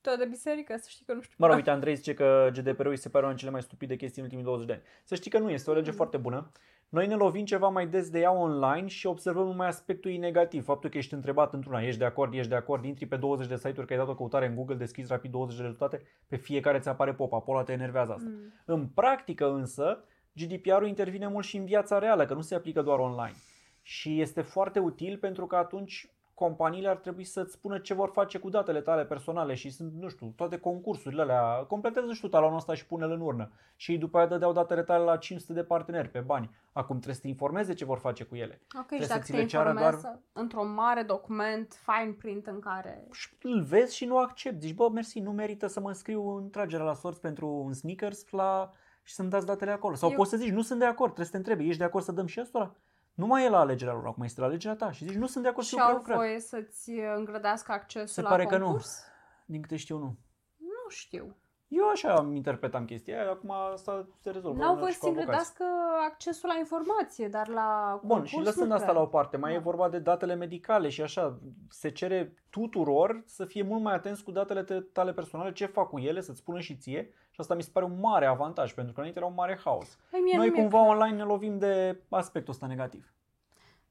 Tot 0.00 0.18
de 0.18 0.24
biserică, 0.24 0.76
să 0.76 0.86
știi 0.88 1.04
că 1.04 1.12
nu 1.12 1.20
știu. 1.20 1.34
Mă 1.38 1.46
rog, 1.46 1.56
uite, 1.56 1.70
Andrei 1.70 1.94
zice 1.94 2.14
că 2.14 2.48
GDPR-ul 2.52 2.90
îi 2.90 2.96
se 2.96 3.08
pare 3.08 3.24
una 3.24 3.28
din 3.34 3.38
cele 3.40 3.50
mai 3.52 3.62
stupide 3.62 3.96
chestii 3.96 4.18
în 4.18 4.24
ultimii 4.24 4.44
20 4.44 4.66
de 4.66 4.72
ani. 4.72 4.82
Să 5.04 5.14
știi 5.14 5.30
că 5.30 5.38
nu, 5.38 5.50
este 5.50 5.70
o 5.70 5.74
lege 5.74 5.90
Mm. 5.90 5.96
foarte 5.96 6.16
bună. 6.16 6.50
Noi 6.90 7.06
ne 7.06 7.14
lovim 7.14 7.44
ceva 7.44 7.68
mai 7.68 7.86
des 7.86 8.10
de 8.10 8.18
ea 8.18 8.32
online 8.32 8.86
și 8.86 9.06
observăm 9.06 9.46
numai 9.46 9.66
aspectul 9.66 10.10
ei 10.10 10.16
negativ. 10.16 10.64
Faptul 10.64 10.90
că 10.90 10.98
ești 10.98 11.14
întrebat 11.14 11.52
într-una, 11.52 11.82
ești 11.82 11.98
de 11.98 12.04
acord, 12.04 12.34
ești 12.34 12.48
de 12.48 12.54
acord, 12.54 12.84
intri 12.84 13.06
pe 13.06 13.16
20 13.16 13.46
de 13.46 13.56
site-uri, 13.56 13.86
că 13.86 13.92
ai 13.92 13.98
dat 13.98 14.08
o 14.08 14.14
căutare 14.14 14.46
în 14.46 14.54
Google, 14.54 14.74
deschizi 14.74 15.10
rapid 15.10 15.30
20 15.30 15.56
de 15.56 15.62
rezultate, 15.62 16.02
pe 16.28 16.36
fiecare 16.36 16.78
ți 16.78 16.88
apare 16.88 17.14
pop-up, 17.14 17.48
ăla 17.48 17.62
te 17.62 17.72
enervează 17.72 18.12
asta. 18.12 18.28
Mm. 18.28 18.52
În 18.64 18.86
practică 18.86 19.52
însă, 19.52 20.04
GDPR-ul 20.32 20.88
intervine 20.88 21.28
mult 21.28 21.44
și 21.44 21.56
în 21.56 21.64
viața 21.64 21.98
reală, 21.98 22.26
că 22.26 22.34
nu 22.34 22.40
se 22.40 22.54
aplică 22.54 22.82
doar 22.82 22.98
online. 22.98 23.36
Și 23.82 24.20
este 24.20 24.40
foarte 24.40 24.78
util 24.78 25.18
pentru 25.18 25.46
că 25.46 25.56
atunci 25.56 26.10
companiile 26.44 26.88
ar 26.88 26.96
trebui 26.96 27.24
să-ți 27.24 27.52
spună 27.52 27.78
ce 27.78 27.94
vor 27.94 28.10
face 28.12 28.38
cu 28.38 28.48
datele 28.48 28.80
tale 28.80 29.04
personale 29.04 29.54
și 29.54 29.70
sunt, 29.70 29.92
nu 29.92 30.08
știu, 30.08 30.32
toate 30.36 30.58
concursurile 30.58 31.22
alea. 31.22 31.42
Completează, 31.68 32.06
nu 32.06 32.14
știu, 32.14 32.28
talonul 32.28 32.56
ăsta 32.56 32.74
și 32.74 32.86
pune-l 32.86 33.10
în 33.10 33.20
urnă. 33.20 33.50
Și 33.76 33.92
ei 33.92 33.98
după 33.98 34.18
aia 34.18 34.26
dădeau 34.26 34.52
datele 34.52 34.82
tale 34.82 35.04
la 35.04 35.16
500 35.16 35.52
de 35.52 35.62
parteneri 35.62 36.08
pe 36.08 36.18
bani. 36.18 36.50
Acum 36.72 36.94
trebuie 36.94 37.14
să 37.14 37.20
te 37.20 37.28
informeze 37.28 37.74
ce 37.74 37.84
vor 37.84 37.98
face 37.98 38.24
cu 38.24 38.34
ele. 38.36 38.60
Ok, 38.78 38.86
Trebuie 38.86 39.00
și 39.00 39.06
să 39.06 39.12
dacă 39.12 39.24
ți 39.24 39.30
te 39.32 39.36
le 39.36 39.44
ceară 39.44 39.68
informează 39.68 40.22
într-un 40.32 40.74
mare 40.74 41.02
document, 41.02 41.80
fine 41.84 42.12
print 42.12 42.46
în 42.46 42.58
care... 42.60 43.06
Și 43.12 43.28
îl 43.42 43.62
vezi 43.62 43.96
și 43.96 44.04
nu 44.04 44.18
accepti. 44.18 44.66
Zici, 44.66 44.74
bă, 44.74 44.88
mersi, 44.88 45.20
nu 45.20 45.30
merită 45.32 45.66
să 45.66 45.80
mă 45.80 45.88
înscriu 45.88 46.36
în 46.36 46.50
tragerea 46.50 46.84
la 46.84 46.94
sorți 46.94 47.20
pentru 47.20 47.46
un 47.48 47.72
sneakers 47.72 48.30
la... 48.30 48.72
și 49.02 49.14
să-mi 49.14 49.30
dați 49.30 49.46
datele 49.46 49.70
acolo. 49.70 49.94
Sau 49.94 50.10
Eu- 50.10 50.16
poți 50.16 50.30
să 50.30 50.36
zici, 50.36 50.50
nu 50.52 50.62
sunt 50.62 50.78
de 50.78 50.84
acord, 50.84 51.12
trebuie 51.14 51.26
să 51.26 51.32
te 51.32 51.36
întrebi, 51.36 51.68
ești 51.68 51.78
de 51.78 51.84
acord 51.84 52.04
să 52.04 52.12
dăm 52.12 52.26
și 52.26 52.40
ăstora? 52.40 52.74
Nu 53.20 53.26
mai 53.26 53.44
e 53.44 53.48
la 53.48 53.58
alegerea 53.58 53.92
lor, 53.94 54.06
acum 54.06 54.22
este 54.22 54.40
la 54.40 54.46
alegerea 54.46 54.76
ta. 54.76 54.90
Și 54.92 55.04
zici, 55.04 55.16
nu 55.16 55.26
sunt 55.26 55.42
de 55.44 55.48
acord 55.50 55.66
Și 55.66 55.72
să 55.72 55.78
eu 55.78 55.84
au 55.86 55.90
prelucrez. 55.90 56.16
voie 56.16 56.40
să-ți 56.40 56.90
îngrădească 57.16 57.72
accesul 57.72 58.06
Se 58.06 58.20
la 58.22 58.28
pare 58.28 58.44
că 58.46 58.56
nu. 58.56 58.64
concurs? 58.64 59.02
Din 59.46 59.60
câte 59.62 59.76
știu, 59.76 59.98
nu. 59.98 60.16
Nu 60.56 60.88
știu. 60.88 61.36
Eu 61.72 61.88
așa 61.88 62.14
am 62.14 62.34
interpretam 62.34 62.84
chestia 62.84 63.20
aia, 63.20 63.30
acum 63.30 63.50
asta 63.50 64.06
se 64.20 64.30
rezolvă. 64.30 64.58
N-au 64.58 64.74
la- 64.74 64.80
voie 64.80 64.92
și 64.92 64.98
să 64.98 65.04
cu 65.04 65.10
avocații. 65.10 65.28
îngrădească 65.34 65.64
accesul 66.10 66.48
la 66.48 66.58
informație, 66.58 67.28
dar 67.28 67.48
la 67.48 67.98
Bun, 68.00 68.08
concurs 68.08 68.30
și 68.30 68.36
nu 68.38 68.42
lăsând 68.42 68.72
asta 68.72 68.84
cred. 68.84 68.96
la 68.96 69.02
o 69.02 69.06
parte, 69.06 69.36
mai 69.36 69.52
e 69.52 69.56
Da. 69.56 69.62
vorba 69.62 69.88
de 69.88 69.98
datele 69.98 70.34
medicale 70.34 70.88
și 70.88 71.02
așa, 71.02 71.38
se 71.68 71.90
cere 71.90 72.34
tuturor 72.50 73.22
să 73.26 73.44
fie 73.44 73.62
mult 73.62 73.82
mai 73.82 73.94
atenți 73.94 74.24
cu 74.24 74.30
datele 74.30 74.62
te- 74.62 74.80
tale 74.80 75.12
personale, 75.12 75.52
ce 75.52 75.66
fac 75.66 75.88
cu 75.88 75.98
ele, 75.98 76.20
să-ți 76.20 76.38
spună 76.38 76.60
și 76.60 76.76
ție 76.76 77.10
și 77.30 77.40
asta 77.40 77.54
mi 77.54 77.62
se 77.62 77.70
pare 77.72 77.86
un 77.86 77.98
mare 78.00 78.26
avantaj, 78.26 78.74
pentru 78.74 78.92
că 78.92 78.98
înainte 78.98 79.18
era 79.20 79.28
un 79.28 79.34
mare 79.36 79.60
haos. 79.64 79.98
Păi 80.10 80.20
mie 80.20 80.36
Noi 80.36 80.46
nu 80.46 80.52
mi-e 80.52 80.60
cumva 80.62 80.78
clar. 80.84 80.96
online 80.96 81.16
ne 81.16 81.22
lovim 81.28 81.58
de 81.58 82.00
aspectul 82.08 82.52
ăsta 82.52 82.66
negativ. 82.66 83.12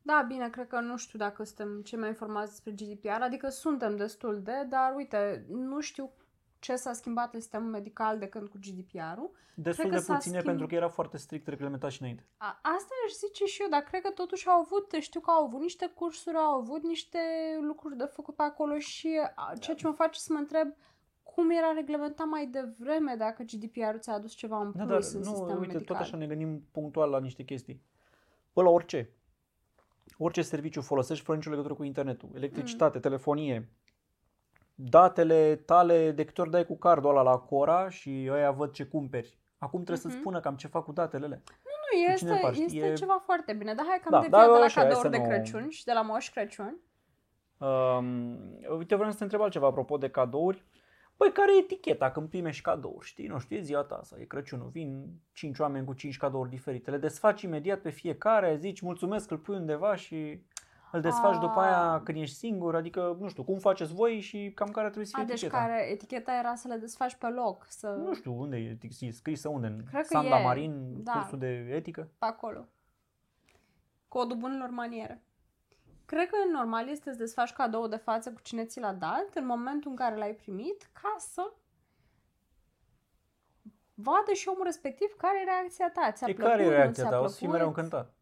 Da, 0.01 0.25
bine, 0.27 0.49
cred 0.49 0.67
că 0.67 0.79
nu 0.79 0.97
știu 0.97 1.19
dacă 1.19 1.43
suntem 1.43 1.81
cei 1.81 1.97
mai 1.99 2.07
informați 2.07 2.49
despre 2.49 2.71
GDPR, 2.71 3.21
adică 3.21 3.49
suntem 3.49 3.95
destul 3.95 4.41
de, 4.43 4.65
dar 4.69 4.93
uite, 4.95 5.45
nu 5.49 5.79
știu 5.79 6.11
ce 6.59 6.75
s-a 6.75 6.93
schimbat 6.93 7.33
în 7.33 7.39
sistemul 7.39 7.69
medical 7.69 8.19
de 8.19 8.27
când 8.27 8.47
cu 8.47 8.57
GDPR-ul. 8.61 9.31
Destul 9.55 9.83
Cred 9.83 9.89
de 9.89 9.95
că 9.97 10.03
s-a 10.03 10.13
puține 10.15 10.37
schimb- 10.39 10.45
pentru 10.45 10.67
că 10.67 10.75
era 10.75 10.87
foarte 10.89 11.17
strict 11.17 11.47
reglementat 11.47 11.91
și 11.91 12.01
înainte. 12.01 12.25
A, 12.37 12.59
asta 12.61 12.93
aș 13.05 13.11
zice 13.11 13.45
și 13.45 13.61
eu, 13.61 13.67
dar 13.69 13.81
cred 13.81 14.01
că 14.01 14.09
totuși 14.09 14.47
au 14.47 14.59
avut, 14.59 14.95
știu 14.99 15.19
că 15.19 15.31
au 15.31 15.43
avut 15.45 15.61
niște 15.61 15.91
cursuri, 15.95 16.35
au 16.37 16.53
avut 16.53 16.83
niște 16.83 17.19
lucruri 17.61 17.97
de 17.97 18.03
făcut 18.03 18.35
pe 18.35 18.43
acolo 18.43 18.77
și 18.77 19.19
a, 19.35 19.53
ceea 19.59 19.75
ce 19.75 19.87
mă 19.87 19.93
face 19.93 20.19
să 20.19 20.33
mă 20.33 20.39
întreb 20.39 20.73
cum 21.23 21.49
era 21.49 21.71
reglementat 21.71 22.27
mai 22.27 22.47
devreme 22.47 23.15
dacă 23.17 23.43
GDPR-ul 23.43 23.99
ți-a 23.99 24.13
adus 24.13 24.33
ceva 24.33 24.59
în 24.61 24.71
Da, 24.75 24.83
plus 24.85 25.11
dar 25.11 25.21
în 25.21 25.27
nu, 25.27 25.35
sistemul 25.35 25.59
uite, 25.61 25.73
medical. 25.73 25.95
tot 25.95 26.05
așa 26.05 26.17
ne 26.17 26.27
gândim 26.27 26.67
punctual 26.71 27.09
la 27.09 27.19
niște 27.19 27.43
chestii. 27.43 27.81
Bă, 28.53 28.61
la 28.61 28.69
orice. 28.69 29.09
Orice 30.17 30.41
serviciu 30.41 30.81
folosești 30.81 31.23
fără 31.23 31.37
nicio 31.37 31.49
legătură 31.49 31.73
cu 31.73 31.83
internetul. 31.83 32.29
Electricitate, 32.33 32.95
Mm. 32.95 33.01
telefonie, 33.01 33.69
datele 34.81 35.55
tale, 35.55 36.11
de 36.11 36.25
câte 36.25 36.41
ori 36.41 36.49
dai 36.49 36.65
cu 36.65 36.77
cardul 36.77 37.09
ăla 37.09 37.21
la 37.21 37.37
Cora 37.37 37.89
și 37.89 38.27
ăia 38.31 38.51
văd 38.51 38.71
ce 38.71 38.83
cumperi. 38.83 39.37
Acum 39.57 39.79
trebuie 39.83 39.97
să-ți 40.01 40.13
Mhm. 40.13 40.21
spună 40.23 40.39
cam 40.39 40.55
ce 40.55 40.67
fac 40.67 40.83
cu 40.83 40.91
datele 40.91 41.25
alea. 41.25 41.41
Nu, 41.45 41.51
Cu 42.11 42.15
cine 42.17 42.31
este, 42.31 42.45
faci? 42.45 42.57
este 42.57 42.87
E- 42.87 42.93
ceva 42.93 43.21
foarte 43.25 43.53
bine, 43.53 43.73
dar 43.73 43.85
hai 43.87 43.97
că 44.01 44.03
am 44.05 44.11
Da, 44.11 44.19
deviat 44.21 44.45
da, 44.47 44.53
de 44.53 44.59
la 44.59 44.65
așa, 44.65 44.79
hai 44.79 44.89
cadouri 44.89 45.05
să 45.13 45.17
de 45.17 45.17
nu- 45.17 45.29
Crăciun 45.29 45.69
și 45.69 45.83
de 45.85 45.91
la 45.93 46.01
Moș 46.01 46.29
Crăciun. 46.29 46.77
Um, 47.57 48.37
uite, 48.77 48.95
vreau 48.95 49.11
să 49.11 49.17
te 49.17 49.23
întreb 49.23 49.41
altceva 49.41 49.67
apropo 49.67 49.97
de 49.97 50.09
cadouri. 50.09 50.63
Păi 51.17 51.31
care 51.31 51.55
e 51.55 51.59
eticheta 51.59 52.11
când 52.11 52.29
primești 52.29 52.61
cadouri, 52.61 53.05
știi? 53.05 53.27
Nu 53.27 53.39
știu, 53.39 53.57
e 53.57 53.61
ziua 53.61 53.81
ta 53.83 53.99
sau 54.03 54.19
e 54.19 54.23
Crăciunul, 54.23 54.69
vin 54.71 55.07
cinci 55.33 55.59
oameni 55.59 55.85
cu 55.85 55.93
cinci 55.93 56.17
cadouri 56.17 56.49
diferite, 56.49 56.91
le 56.91 56.97
desfaci 56.97 57.41
imediat 57.41 57.79
pe 57.79 57.89
fiecare, 57.89 58.55
zici 58.59 58.81
mulțumesc, 58.81 59.31
îl 59.31 59.37
pui 59.37 59.55
undeva 59.55 59.95
și 59.95 60.43
îl 60.91 61.01
desfaci 61.01 61.35
A. 61.35 61.39
după 61.39 61.59
aia 61.59 62.01
când 62.03 62.17
ești 62.17 62.35
singur, 62.35 62.75
adică 62.75 63.17
nu 63.19 63.27
știu, 63.27 63.43
cum 63.43 63.57
faceți 63.57 63.93
voi 63.93 64.19
și 64.19 64.51
cam 64.55 64.71
care 64.71 64.85
trebuie 64.85 65.05
să 65.05 65.11
fie 65.15 65.23
A, 65.23 65.25
deci 65.25 65.41
eticheta. 65.41 65.63
care 65.63 65.89
eticheta 65.91 66.33
era 66.33 66.55
să 66.55 66.67
le 66.67 66.75
desfaci 66.75 67.15
pe 67.15 67.27
loc, 67.27 67.65
să... 67.69 67.87
Nu 67.87 68.13
știu 68.13 68.39
unde 68.39 68.57
e 68.57 68.77
e 68.99 69.11
scrisă, 69.11 69.49
unde? 69.49 69.67
În 69.67 69.83
Cred 69.89 70.01
că 70.01 70.07
Sanda 70.07 70.39
e, 70.39 70.43
Marin, 70.43 71.03
da. 71.03 71.11
cursul 71.11 71.37
de 71.37 71.47
etică? 71.47 72.09
pe 72.17 72.25
acolo. 72.25 72.65
Codul 74.07 74.37
bunelor 74.37 74.69
maniere. 74.69 75.23
Cred 76.05 76.29
că 76.29 76.35
normal 76.53 76.87
este 76.87 77.11
să 77.11 77.17
desfaci 77.17 77.53
cadou 77.53 77.87
de 77.87 77.95
față 77.95 78.31
cu 78.31 78.41
cine 78.41 78.65
ți 78.65 78.79
l-a 78.79 78.93
dat 78.93 79.29
în 79.33 79.45
momentul 79.45 79.89
în 79.89 79.95
care 79.95 80.15
l-ai 80.15 80.33
primit 80.33 80.89
ca 81.01 81.15
să 81.17 81.51
vadă 83.93 84.33
și 84.33 84.47
omul 84.47 84.63
respectiv 84.63 85.07
care 85.17 85.39
e 85.41 85.43
reacția 85.43 85.91
ta. 85.91 86.11
Ți-a 86.11 86.27
E 86.29 86.33
plăcut, 86.33 86.51
care 86.51 86.63
e 86.63 86.65
nu 86.65 86.71
reacția 86.71 87.03
ți-a 87.03 87.11
ta? 87.11 87.19
O 87.19 87.27
să 87.27 87.37
fii 87.37 87.47
mereu 87.47 87.71
plăcut? 87.71 87.83
încântat. 87.83 88.13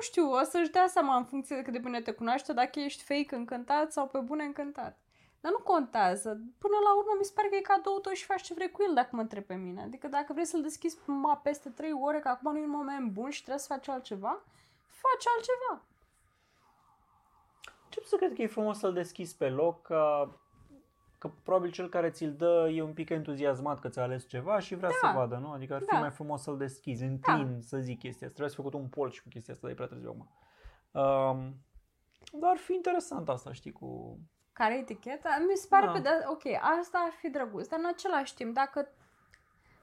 Nu 0.00 0.06
știu, 0.06 0.32
o 0.32 0.42
să-și 0.42 0.70
dea 0.70 0.86
seama 0.86 1.16
în 1.16 1.24
funcție 1.24 1.56
de 1.56 1.62
cât 1.62 1.72
de 1.72 1.78
bine 1.78 2.00
te 2.00 2.12
cunoaște 2.12 2.52
dacă 2.52 2.80
ești 2.80 3.02
fake 3.02 3.34
încântat 3.34 3.92
sau 3.92 4.06
pe 4.06 4.18
bune 4.18 4.44
încântat. 4.44 4.98
Dar 5.40 5.52
nu 5.52 5.58
contează. 5.58 6.28
Până 6.58 6.74
la 6.84 6.96
urmă 6.96 7.14
mi 7.18 7.24
se 7.24 7.32
pare 7.34 7.48
că 7.48 7.56
e 7.56 7.60
cadou 7.60 7.98
tău 7.98 8.12
și 8.12 8.24
faci 8.24 8.42
ce 8.42 8.54
vrei 8.54 8.70
cu 8.70 8.82
el 8.88 8.94
dacă 8.94 9.08
mă 9.12 9.20
întreb 9.20 9.44
pe 9.44 9.54
mine. 9.54 9.82
Adică 9.82 10.08
dacă 10.08 10.32
vrei 10.32 10.44
să-l 10.44 10.62
deschizi 10.62 10.98
ma 11.06 11.36
peste 11.36 11.68
3 11.68 11.92
ore, 11.92 12.20
că 12.20 12.28
acum 12.28 12.52
nu 12.52 12.58
e 12.58 12.62
un 12.62 12.70
moment 12.70 13.10
bun 13.10 13.30
și 13.30 13.40
trebuie 13.40 13.62
să 13.62 13.72
faci 13.72 13.88
altceva, 13.88 14.42
faci 14.86 15.26
altceva. 15.34 15.82
Ce 17.88 18.00
să 18.04 18.16
cred 18.16 18.34
că 18.34 18.42
e 18.42 18.46
frumos 18.46 18.78
să-l 18.78 18.92
deschizi 18.92 19.36
pe 19.36 19.48
loc, 19.48 19.82
că, 19.82 20.28
că 21.20 21.30
probabil 21.42 21.70
cel 21.70 21.88
care 21.88 22.10
ți-l 22.10 22.32
dă 22.36 22.70
e 22.74 22.82
un 22.82 22.92
pic 22.92 23.08
entuziasmat 23.10 23.80
că 23.80 23.88
ți-a 23.88 24.02
ales 24.02 24.28
ceva 24.28 24.58
și 24.58 24.74
vrea 24.74 24.88
Da. 25.02 25.08
să 25.08 25.16
vadă, 25.16 25.36
nu? 25.36 25.50
Adică 25.52 25.74
ar 25.74 25.80
fi 25.80 25.86
Da. 25.92 25.98
mai 25.98 26.10
frumos 26.10 26.42
să-l 26.42 26.56
deschizi, 26.56 27.04
în 27.04 27.18
Da. 27.26 27.34
timp 27.34 27.62
să 27.62 27.76
zic 27.78 27.98
chestia 27.98 28.26
asta. 28.26 28.38
Trebuie 28.38 28.48
să 28.48 28.62
făcut 28.62 28.74
un 28.74 28.88
poll 28.88 29.10
și 29.10 29.22
cu 29.22 29.28
chestia 29.28 29.54
asta, 29.54 29.66
dar 29.66 29.76
e 29.76 29.78
prea 29.78 29.88
târziu 29.88 30.08
acum. 30.10 30.28
Um, 31.02 31.54
dar 32.40 32.50
ar 32.50 32.56
fi 32.56 32.74
interesant 32.74 33.28
asta, 33.28 33.52
știi, 33.52 33.72
cu... 33.72 34.18
Care 34.52 34.74
e 34.74 34.78
eticheta? 34.78 35.28
Mi 35.48 35.56
se 35.56 35.66
pare 35.68 35.86
Da. 35.86 35.92
că, 35.92 35.98
da, 35.98 36.10
ok, 36.26 36.42
asta 36.80 36.98
ar 36.98 37.12
fi 37.18 37.28
drăguț, 37.30 37.68
dar 37.68 37.78
în 37.78 37.86
același 37.86 38.34
timp, 38.34 38.54
dacă 38.54 38.88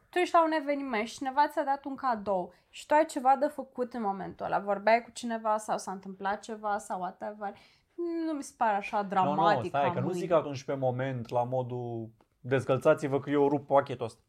tu 0.10 0.18
ești 0.18 0.36
la 0.36 0.44
un 0.44 0.52
eveniment 0.52 1.08
și 1.08 1.18
cineva 1.18 1.48
ți-a 1.48 1.64
dat 1.64 1.86
un 1.86 1.96
cadou 1.96 2.54
și 2.70 2.86
tu 2.86 2.94
ai 2.94 3.06
ceva 3.06 3.36
de 3.40 3.48
făcut 3.48 3.94
în 3.94 4.02
momentul 4.02 4.46
ăla, 4.46 4.60
vorbeai 4.60 5.02
cu 5.04 5.10
cineva 5.12 5.58
sau 5.58 5.78
s-a 5.78 5.92
întâmplat 5.92 6.40
ceva 6.40 6.78
sau 6.78 7.00
whatever, 7.00 7.54
nu 8.26 8.34
mi 8.34 8.44
se 8.44 8.54
pare 8.58 8.76
așa 8.76 9.04
dramatic. 9.04 9.56
Nu, 9.56 9.62
nu, 9.62 9.68
stai, 9.68 9.84
ca 9.88 9.92
că 9.92 10.00
nu 10.00 10.06
mâine. 10.06 10.20
zic 10.20 10.32
atunci 10.32 10.64
pe 10.64 10.74
moment, 10.74 11.30
la 11.30 11.44
modul 11.44 12.10
dezgălțați-vă 12.40 13.20
că 13.20 13.30
eu 13.30 13.48
rup 13.50 13.68
pachetul 13.68 14.06
ăsta. 14.06 14.22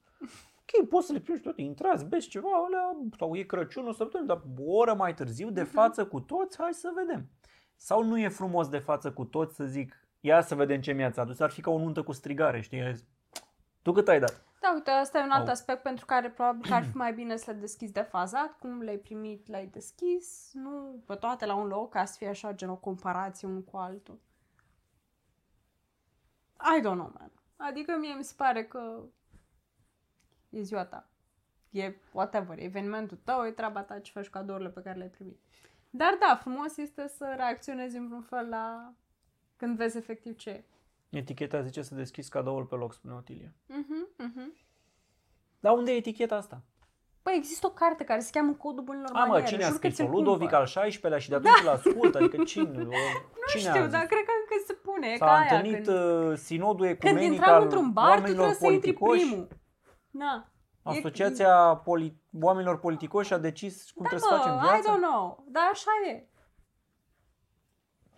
Ok, 0.61 0.89
poți 0.89 1.07
să 1.07 1.13
le 1.13 1.19
primești 1.21 1.45
toate, 1.45 1.63
intrați, 1.63 2.05
beți 2.05 2.29
ceva, 2.29 2.49
alea, 2.67 2.97
sau 3.19 3.35
e 3.37 3.43
Crăciunul, 3.43 3.93
săptămâni, 3.93 4.29
dar 4.29 4.43
o 4.59 4.73
oră 4.77 4.95
mai 4.95 5.15
târziu, 5.15 5.51
de 5.51 5.63
Mhm. 5.63 5.71
față 5.71 6.07
cu 6.07 6.21
toți, 6.21 6.59
hai 6.61 6.73
să 6.73 6.91
vedem. 6.95 7.29
Sau 7.77 8.05
nu 8.05 8.19
e 8.19 8.29
frumos 8.29 8.69
de 8.69 8.79
față 8.79 9.13
cu 9.13 9.25
toți 9.25 9.55
să 9.55 9.65
zic, 9.65 9.95
ia 10.21 10.41
să 10.41 10.55
vedem 10.55 10.81
ce 10.81 10.93
mi-ați 10.93 11.21
adus, 11.21 11.41
ar 11.41 11.51
fi 11.51 11.61
ca 11.61 11.71
o 11.71 11.79
nuntă 11.79 12.03
cu 12.03 12.13
strigare, 12.13 12.61
știi? 12.61 12.93
Tu 13.83 13.93
cât 13.93 14.09
ai 14.09 14.21
dat? 14.21 14.45
Da, 14.61 14.73
uite, 14.75 14.91
asta 14.91 15.19
e 15.19 15.23
un 15.23 15.31
alt 15.31 15.47
Au. 15.47 15.53
aspect 15.53 15.83
pentru 15.83 16.07
care 16.07 16.31
probabil 16.31 16.69
că 16.69 16.75
ar 16.75 16.85
fi 16.85 16.97
mai 16.97 17.13
bine 17.13 17.37
să 17.37 17.51
le 17.51 17.57
deschizi 17.57 17.93
de 17.93 18.01
fazat, 18.01 18.59
cum 18.59 18.81
le-ai 18.81 18.97
primit, 18.97 19.49
le-ai 19.49 19.67
deschis, 19.67 20.51
nu 20.53 21.03
pe 21.07 21.15
toate 21.15 21.47
la 21.47 21.55
un 21.55 21.67
loc, 21.67 21.91
ca 21.91 22.05
să 22.05 22.15
fie 22.17 22.29
așa 22.29 22.53
gen 22.53 22.69
o 22.69 22.77
comparație 22.77 23.49
unul 23.49 23.63
cu 23.63 23.77
altul. 23.77 24.21
I 26.77 26.81
don't 26.81 26.83
know, 26.83 27.13
man. 27.19 27.31
Adică 27.57 27.97
mie 27.97 28.15
mi 28.15 28.25
se 28.25 28.35
pare 28.37 28.65
că 28.65 29.03
e 30.51 30.63
ziua 30.63 30.85
ta. 30.85 31.09
E 31.71 31.95
whatever, 32.13 32.59
e 32.59 32.63
evenimentul 32.63 33.19
tău, 33.25 33.47
e 33.47 33.51
treaba 33.51 33.83
ta 33.83 33.99
ce 33.99 34.13
faci 34.13 34.25
cu 34.25 34.31
cadourile 34.31 34.69
pe 34.69 34.83
care 34.83 34.97
le-ai 34.97 35.11
primit. 35.11 35.41
Dar 35.91 36.17
da, 36.21 36.37
frumos 36.37 36.77
este 36.77 37.09
să 37.09 37.33
reacționezi 37.37 37.97
în 37.97 38.07
vreun 38.07 38.23
fel 38.23 38.49
la 38.49 38.93
când 39.57 39.77
vezi 39.77 39.97
efectiv 39.97 40.37
ce 40.37 40.51
e. 40.51 40.65
Eticheta 41.11 41.61
zice 41.63 41.83
să 41.83 41.95
deschizi 41.95 42.31
cadoul 42.31 42.65
pe 42.65 42.75
loc, 42.75 42.93
spune 42.95 43.15
Otilia. 43.15 43.53
Mhm, 43.67 44.09
mhm. 44.17 44.57
Dar 45.61 45.73
unde 45.77 45.93
e 45.93 45.97
eticheta 45.97 46.37
asta? 46.37 46.63
Păi 47.23 47.35
există 47.37 47.67
o 47.67 47.71
carte 47.71 48.05
care 48.05 48.21
se 48.21 48.31
cheamă 48.33 48.53
Codul 48.53 48.85
Bunilor 48.85 49.11
A, 49.13 49.19
mă, 49.19 49.27
Maniere. 49.27 49.47
cine 49.51 49.63
a 49.65 49.67
Jur 49.69 49.79
că 49.79 49.89
scris-o? 49.89 50.03
ți-l 50.05 50.11
Ludovic 50.15 50.39
cumpăr. 50.51 50.59
al 50.59 50.65
XVI-lea 50.91 51.19
și 51.19 51.29
de 51.29 51.35
atunci 51.35 51.61
îl 51.63 51.69
ascultă? 51.69 52.19
Adică 52.19 52.45
cine? 52.45 52.69
O, 52.69 52.83
Nu 53.41 53.47
cine 53.49 53.61
știu, 53.71 53.81
a 53.81 53.83
zis? 53.83 53.93
dar 53.93 54.05
cred 54.07 54.25
că 54.25 54.33
încă 54.41 54.65
se 54.67 54.73
pune. 54.73 55.07
E 55.09 55.17
S-a 55.17 55.25
ca 55.27 55.33
aia, 55.33 55.57
întâlnit 55.57 55.85
când, 55.85 55.97
uh, 56.31 56.37
sinodul 56.37 56.87
când 56.87 56.99
ecumenic 57.03 57.33
intram 57.33 57.55
al 57.55 57.63
într-un 57.63 57.93
bar, 57.93 58.05
tu 58.05 58.11
oamenilor 58.11 58.47
trebuie 58.47 58.69
să 58.69 58.75
intri 58.75 58.93
politicoși. 58.93 59.27
primul. 59.27 59.49
Na. 60.11 60.53
E- 60.87 60.99
Asociația 60.99 61.83
poli- 61.85 62.17
oamenilor 62.41 62.79
politicoși 62.79 63.33
a 63.33 63.39
decis 63.39 63.91
cum 63.91 64.03
Da, 64.03 64.09
trebuie 64.09 64.29
să 64.31 64.37
facem 64.37 64.55
mă, 64.55 64.61
I 64.65 64.69
viața. 64.69 64.95
don't 64.97 65.01
know. 65.11 65.45
Dar 65.49 65.69
așa 65.73 65.91
e. 66.11 66.29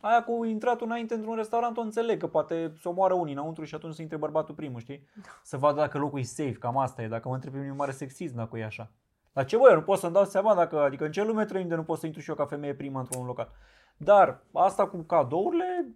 Aia 0.01 0.25
cu 0.25 0.45
intrat 0.45 0.81
înainte 0.81 1.15
într-un 1.15 1.35
restaurant 1.35 1.77
o 1.77 1.81
înțeleg, 1.81 2.21
că 2.21 2.27
poate 2.27 2.73
să 2.81 2.89
omoară 2.89 3.15
unii 3.15 3.33
înăuntru 3.33 3.65
și 3.65 3.75
atunci 3.75 3.95
să 3.95 4.03
intre 4.03 4.17
bărbatul 4.17 4.55
primul, 4.55 4.81
știi? 4.81 5.09
Să 5.43 5.57
vadă 5.57 5.81
dacă 5.81 5.99
locul 5.99 6.19
e 6.19 6.23
safe, 6.23 6.53
cam 6.53 6.79
asta 6.79 7.03
e. 7.03 7.09
Dacă 7.09 7.29
mă 7.29 7.35
întreb 7.35 7.53
pe 7.53 7.59
mine, 7.59 7.69
e 7.69 7.73
un 7.73 7.79
mare 7.79 7.93
sexism 7.93 8.37
dacă 8.37 8.59
e 8.59 8.65
așa. 8.65 8.91
Dar 9.33 9.45
ce 9.45 9.57
băi, 9.57 9.71
eu 9.71 9.77
nu 9.77 9.83
pot 9.83 9.99
să-mi 9.99 10.13
dau 10.13 10.25
seama 10.25 10.55
dacă, 10.55 10.81
adică 10.81 11.05
în 11.05 11.13
ce 11.13 11.25
lume 11.25 11.45
trăim 11.45 11.69
de 11.69 11.75
nu 11.75 11.83
pot 11.83 11.99
să 11.99 12.07
intru 12.07 12.21
și 12.21 12.29
eu 12.29 12.37
ca 12.37 12.47
femeie 12.47 12.75
prima 12.75 13.01
într-un 13.01 13.27
local. 13.27 13.51
Dar 13.97 14.43
asta 14.53 14.89
cu 14.89 14.97
cadourile, 14.97 15.95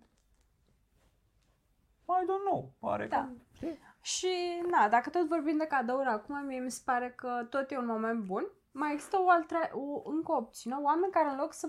I 2.08 2.24
don't 2.26 2.44
know, 2.50 2.72
pare 2.78 3.06
Da. 3.06 3.16
că, 3.16 3.28
știi? 3.52 3.78
Și, 4.00 4.62
na, 4.70 4.88
dacă 4.88 5.10
tot 5.10 5.28
vorbim 5.28 5.56
de 5.56 5.66
cadouri 5.66 6.08
acum, 6.08 6.44
mie 6.46 6.60
mi 6.60 6.70
se 6.70 6.82
pare 6.84 7.12
că 7.16 7.46
tot 7.50 7.70
e 7.70 7.78
un 7.78 7.86
moment 7.86 8.24
bun. 8.24 8.46
Mai 8.72 8.92
există 8.92 9.16
o 9.20 9.30
altă, 9.30 9.54
o, 9.72 10.10
încă 10.10 10.32
o 10.32 10.36
opțiune. 10.36 10.76
Oameni 10.82 11.12
care 11.12 11.28
în 11.28 11.36
loc 11.36 11.52
să 11.52 11.68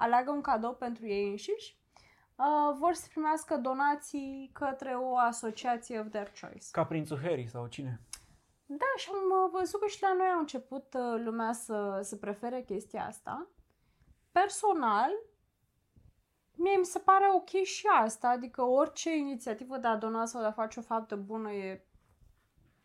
aleagă 0.00 0.30
un 0.30 0.40
cadou 0.40 0.74
pentru 0.74 1.06
ei 1.06 1.30
înșiși, 1.30 1.76
uh, 2.36 2.76
vor 2.78 2.92
să 2.94 3.06
primească 3.10 3.56
donații 3.56 4.50
către 4.52 4.94
o 4.94 5.16
asociație 5.16 5.98
of 5.98 6.08
their 6.08 6.32
choice. 6.40 6.66
Ca 6.70 6.84
prințul 6.84 7.20
Harry 7.20 7.46
sau 7.46 7.66
cine? 7.66 8.00
Da, 8.66 8.92
și 8.96 9.08
am 9.12 9.44
uh, 9.44 9.50
văzut 9.58 9.80
că 9.80 9.86
și 9.86 10.02
la 10.02 10.14
noi 10.14 10.26
a 10.26 10.38
început 10.38 10.94
uh, 10.94 11.20
lumea 11.24 11.52
să, 11.52 12.00
să 12.02 12.16
prefere 12.16 12.62
chestia 12.62 13.06
asta. 13.06 13.46
Personal, 14.32 15.10
mie 16.54 16.76
mi 16.76 16.84
se 16.84 16.98
pare 16.98 17.24
ok 17.34 17.62
și 17.62 17.86
asta, 18.00 18.28
adică 18.28 18.62
orice 18.62 19.16
inițiativă 19.16 19.76
de 19.76 19.86
a 19.86 19.96
dona 19.96 20.24
sau 20.24 20.40
de 20.40 20.46
a 20.46 20.52
face 20.52 20.78
o 20.78 20.82
faptă 20.82 21.16
bună 21.16 21.52
e 21.52 21.84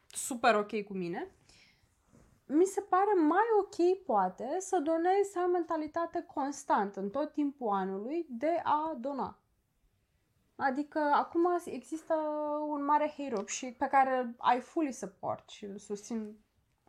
super 0.07 0.55
ok 0.55 0.83
cu 0.83 0.93
mine. 0.93 1.31
Mi 2.47 2.65
se 2.65 2.81
pare 2.81 3.13
mai 3.27 3.43
ok, 3.59 4.03
poate, 4.05 4.55
să 4.59 4.79
donezi, 4.83 5.31
să 5.31 5.39
ai 5.39 5.45
o 5.47 5.51
mentalitate 5.51 6.25
constantă 6.33 6.99
în 6.99 7.09
tot 7.09 7.31
timpul 7.31 7.69
anului 7.69 8.25
de 8.29 8.61
a 8.63 8.95
dona. 8.99 9.37
Adică 10.55 10.99
acum 10.99 11.41
există 11.65 12.13
un 12.67 12.85
mare 12.85 13.13
hero 13.17 13.45
și 13.45 13.75
pe 13.77 13.87
care 13.87 14.35
I 14.57 14.59
fully 14.59 14.91
support 14.91 15.49
și 15.49 15.65
îl 15.65 15.77
susțin. 15.77 16.37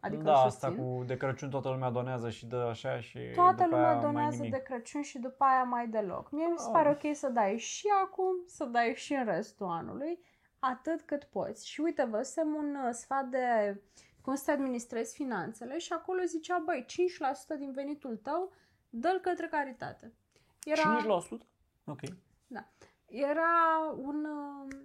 Adică 0.00 0.22
da, 0.22 0.30
îl 0.30 0.36
asta 0.46 0.66
susțin. 0.68 0.84
cu 0.98 1.04
de 1.04 1.16
Crăciun 1.16 1.50
toată 1.50 1.68
lumea 1.68 1.90
donează 1.90 2.30
și 2.30 2.46
dă 2.46 2.56
așa 2.70 3.00
și 3.00 3.18
Toată 3.34 3.52
după 3.62 3.64
lumea 3.74 3.88
aia 3.88 3.98
mai 4.00 4.04
donează 4.12 4.36
nimic. 4.36 4.52
de 4.52 4.62
Crăciun 4.62 5.02
și 5.02 5.18
după 5.18 5.44
aia 5.44 5.62
mai 5.62 5.88
deloc. 5.88 6.30
Mie 6.30 6.46
mi 6.46 6.58
se 6.58 6.64
Oh. 6.66 6.72
pare 6.72 6.88
ok 6.90 7.16
să 7.16 7.28
dai 7.28 7.58
și 7.58 7.86
acum, 8.04 8.34
să 8.46 8.64
dai 8.64 8.92
și 8.96 9.12
în 9.14 9.24
restul 9.24 9.66
anului, 9.66 10.18
atât 10.58 11.00
cât 11.02 11.24
poți. 11.24 11.68
Și 11.68 11.80
uite, 11.80 12.04
văzusem 12.04 12.54
un 12.54 12.74
uh, 12.86 12.92
sfat 12.92 13.24
de 13.24 13.40
cum 14.26 14.34
să 14.34 14.44
te 14.44 14.50
administrezi 14.50 15.14
finanțele 15.14 15.78
și 15.78 15.92
acolo 15.92 16.22
zicea, 16.24 16.62
băi, 16.64 16.86
5% 17.54 17.58
din 17.58 17.72
venitul 17.72 18.16
tău 18.16 18.52
dă-l 18.90 19.18
către 19.18 19.48
caritate. 19.48 20.12
5%? 21.36 21.46
Ok. 21.84 22.00
Era 23.06 23.50
un... 23.96 24.24
uh, 24.24 24.76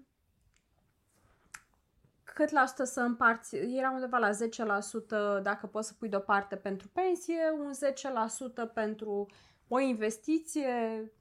Cât 2.24 2.50
la 2.50 2.66
sută 2.66 2.84
să 2.84 3.02
împarți? 3.02 3.56
Era 3.56 3.92
undeva 3.92 4.18
la 4.18 4.30
10% 4.30 5.42
dacă 5.42 5.68
poți 5.68 5.88
să 5.88 5.94
pui 5.94 6.10
deoparte 6.10 6.56
pentru 6.56 6.88
pensie, 6.88 7.50
un 7.58 7.72
10% 8.70 8.74
pentru 8.74 9.26
o 9.68 9.80
investiție, 9.80 11.12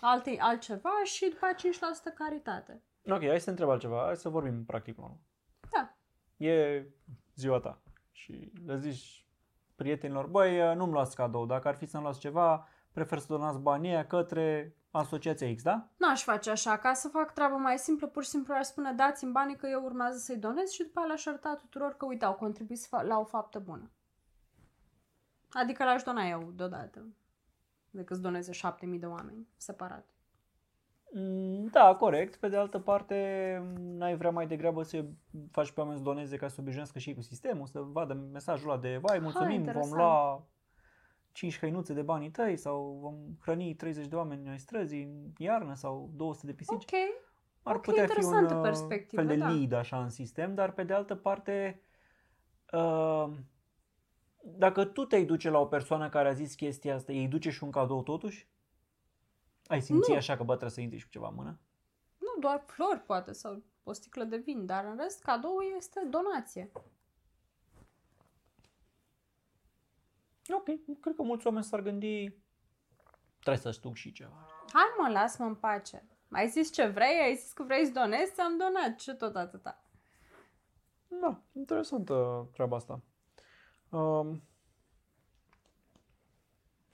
alte, 0.00 0.36
altceva 0.40 1.00
și 1.04 1.28
după 1.28 1.44
aia 1.44 1.54
5% 1.54 2.14
caritate. 2.14 2.82
Ok, 3.06 3.26
hai 3.26 3.38
să 3.38 3.44
te 3.44 3.50
întreb 3.50 3.68
altceva. 3.68 4.02
Hai 4.04 4.16
să 4.16 4.28
vorbim 4.28 4.64
practic 4.64 4.98
la 4.98 5.16
Da. 5.70 5.96
E 6.36 6.84
ziua 7.34 7.60
ta 7.60 7.78
și 8.12 8.52
le 8.66 8.78
zici 8.78 9.26
prietenilor, 9.74 10.26
băi, 10.26 10.74
nu-mi 10.74 10.92
luați 10.92 11.16
cadou. 11.16 11.46
Dacă 11.46 11.68
ar 11.68 11.74
fi 11.74 11.86
să-mi 11.86 12.02
luați 12.02 12.20
ceva, 12.20 12.68
prefer 12.92 13.18
să 13.18 13.26
donați 13.28 13.58
banii 13.58 13.90
aia 13.90 14.06
către 14.06 14.76
asociația 14.90 15.54
X, 15.54 15.62
da? 15.62 15.88
N-aș 15.96 16.22
face 16.22 16.50
așa, 16.50 16.78
ca 16.78 16.92
să 16.92 17.08
fac 17.08 17.32
treaba 17.32 17.56
mai 17.56 17.78
simplă, 17.78 18.06
pur 18.06 18.22
și 18.22 18.28
simplu 18.28 18.54
aș 18.54 18.66
spune 18.66 18.92
dați-mi 18.92 19.32
banii 19.32 19.56
că 19.56 19.66
eu 19.66 19.84
urmează 19.84 20.18
să-i 20.18 20.36
donez 20.36 20.70
și 20.70 20.82
după 20.82 20.98
aia 20.98 21.06
le-aș 21.08 21.26
arăta 21.26 21.54
tuturor 21.54 21.96
că 21.96 22.06
uite, 22.06 22.24
au 22.24 22.34
contribuit 22.34 22.78
să 22.78 22.86
fa- 22.86 23.06
la 23.06 23.18
o 23.18 23.24
faptă 23.24 23.58
bună. 23.58 23.90
Adică 25.52 25.84
l-aș 25.84 26.02
dona 26.02 26.28
eu 26.28 26.52
deodată, 26.54 27.06
decât 27.90 28.16
să 28.16 28.22
doneze 28.22 28.52
șapte 28.52 28.86
mii 28.86 28.98
de 28.98 29.06
oameni 29.06 29.48
separat. 29.56 30.06
Mm, 31.14 31.66
Da, 31.70 31.94
corect. 31.94 32.36
Pe 32.36 32.48
de 32.48 32.56
altă 32.56 32.78
parte, 32.78 33.16
n-ai 33.78 34.16
vrea 34.16 34.30
mai 34.30 34.46
degrabă 34.46 34.82
să 34.82 35.04
faci 35.50 35.70
pe 35.70 35.80
oameni 35.80 35.98
să 35.98 36.04
doneze 36.04 36.36
ca 36.36 36.48
să 36.48 36.54
se 36.54 36.60
obișnuiască 36.60 36.98
și 36.98 37.08
ei 37.08 37.14
cu 37.14 37.20
sistemul, 37.20 37.66
să 37.66 37.80
vadă 37.80 38.14
mesajul 38.14 38.70
ăla 38.70 38.80
de 38.80 38.98
vai, 39.02 39.18
mulțumim, 39.18 39.48
vom 39.48 39.58
interesant. 39.58 39.94
lua 39.94 40.46
5 41.32 41.58
hăinuțe 41.58 41.92
de 41.92 42.02
banii 42.02 42.30
tăi 42.30 42.56
sau 42.56 42.98
vom 43.00 43.14
hrăni 43.40 43.74
30 43.74 44.06
de 44.06 44.16
oameni 44.16 44.48
ai 44.48 44.58
străzii 44.58 45.02
în 45.02 45.30
iarnă 45.38 45.74
sau 45.74 46.10
200 46.14 46.46
de 46.46 46.52
pisici. 46.52 46.74
Ok. 46.74 46.98
Ar 47.62 47.74
ok, 47.74 47.82
putea 47.82 48.06
fi 48.06 48.10
un 48.10 48.16
interesantă 48.16 48.54
uh, 48.54 48.60
perspectivă, 48.62 49.22
fel 49.22 49.30
de 49.30 49.36
da. 49.36 49.48
lead 49.48 49.72
așa 49.72 50.02
în 50.02 50.08
sistem, 50.08 50.54
dar 50.54 50.72
pe 50.72 50.84
de 50.84 50.92
altă 50.92 51.14
parte, 51.14 51.82
uh, 52.72 53.28
dacă 54.40 54.84
tu 54.84 55.04
te-ai 55.04 55.24
duce 55.24 55.50
la 55.50 55.58
o 55.58 55.66
persoană 55.66 56.08
care 56.08 56.28
a 56.28 56.32
zis 56.32 56.54
chestia 56.54 56.94
asta, 56.94 57.12
ei 57.12 57.28
duce 57.28 57.50
și 57.50 57.64
un 57.64 57.70
cadou 57.70 58.02
totuși? 58.02 58.48
Ai 59.72 59.82
simți 59.82 60.10
Nu. 60.10 60.16
așa 60.16 60.36
că 60.36 60.42
bă, 60.42 60.50
trebuie 60.50 60.70
să 60.70 60.80
intri 60.80 60.98
și 60.98 61.04
cu 61.04 61.10
ceva 61.10 61.28
în 61.28 61.34
mână? 61.34 61.60
Nu, 62.18 62.40
doar 62.40 62.62
flori 62.66 63.00
poate 63.00 63.32
sau 63.32 63.62
o 63.82 63.92
sticlă 63.92 64.24
de 64.24 64.36
vin, 64.36 64.66
dar 64.66 64.84
în 64.84 64.96
rest 64.96 65.22
cadoul 65.22 65.74
este 65.76 66.06
donație. 66.10 66.70
Ok, 70.54 70.64
cred 71.00 71.14
că 71.16 71.22
mulți 71.22 71.46
oameni 71.46 71.64
s-ar 71.64 71.80
gândi 71.80 72.36
trebuie 73.40 73.62
să-ți 73.62 73.80
duc 73.80 73.94
și 73.94 74.12
ceva. 74.12 74.46
Hai 74.72 74.82
mă, 74.98 75.08
lasă-mă 75.08 75.48
în 75.48 75.54
pace. 75.54 76.06
Ai 76.30 76.48
zis 76.48 76.72
ce 76.72 76.86
vrei, 76.86 77.20
ai 77.22 77.34
zis 77.36 77.52
că 77.52 77.62
vrei 77.62 77.84
să 77.84 77.92
donezi, 77.92 78.32
ți-am 78.32 78.56
donat. 78.56 78.96
Ce 78.96 79.14
tot 79.14 79.36
atâta? 79.36 79.84
Da, 81.08 81.42
interesantă 81.52 82.48
treaba 82.52 82.76
asta. 82.76 83.00
Um, 83.88 84.42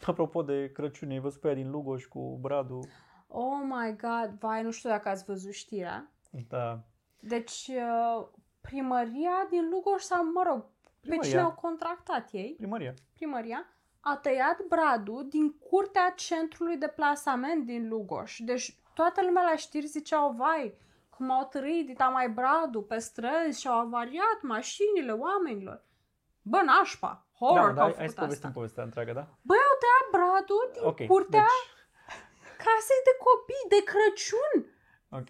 apropo 0.06 0.42
de 0.42 0.72
Crăciun, 0.72 1.10
ai 1.10 1.18
văzut 1.18 1.40
pe 1.40 1.46
aia 1.46 1.56
din 1.56 1.70
Lugoș 1.70 2.04
cu 2.04 2.38
Bradu? 2.40 2.80
Oh 3.26 3.60
my 3.62 3.96
god, 3.96 4.38
vai, 4.38 4.62
nu 4.62 4.70
știu 4.70 4.88
dacă 4.88 5.08
ați 5.08 5.24
văzut 5.24 5.52
știrea. 5.52 6.10
Da. 6.48 6.80
Deci, 7.20 7.70
uh, 7.70 8.26
primăria 8.60 9.46
din 9.50 9.68
Lugoș 9.68 10.02
sau, 10.02 10.32
mă 10.32 10.42
rog, 10.46 10.60
pe 10.60 10.98
Primăria. 11.00 11.30
cine 11.30 11.40
au 11.40 11.52
contractat 11.52 12.28
ei, 12.32 12.54
Primăria. 12.56 12.94
primăria, 13.14 13.66
a 14.00 14.16
tăiat 14.16 14.62
bradul 14.68 15.26
din 15.28 15.58
curtea 15.70 16.12
centrului 16.16 16.76
de 16.76 16.88
plasament 16.88 17.64
din 17.64 17.88
Lugoș. 17.88 18.38
Deci 18.44 18.76
toată 18.94 19.22
lumea 19.24 19.42
la 19.42 19.56
știri 19.56 19.86
ziceau, 19.86 20.32
vai, 20.32 20.74
cum 21.10 21.30
au 21.30 21.44
târâit 21.44 21.98
mai 22.12 22.28
bradul 22.30 22.82
pe 22.82 22.98
străzi 22.98 23.60
și 23.60 23.68
au 23.68 23.78
avariat 23.78 24.38
mașinile 24.42 25.12
oamenilor. 25.12 25.84
Bă, 26.42 26.62
nașpa, 26.64 27.26
horror 27.38 27.70
da, 27.72 27.74
că 27.74 27.80
au 27.86 27.90
da, 27.90 27.96
hai 27.96 28.06
făcut 28.06 28.10
să 28.14 28.20
povestim 28.24 28.48
asta. 28.48 28.58
povestea 28.58 28.84
întreagă, 28.88 29.12
da? 29.18 29.24
Băi, 29.48 29.62
au 29.70 29.76
tăiat 29.82 30.06
bradul 30.16 30.64
din 30.74 30.82
Ok, 30.90 31.00
curtea 31.12 31.46
deci, 31.50 31.66
casei 32.64 33.02
de 33.08 33.14
copii, 33.26 33.64
de 33.74 33.80
Crăciun. 33.90 34.54
ok. 35.20 35.28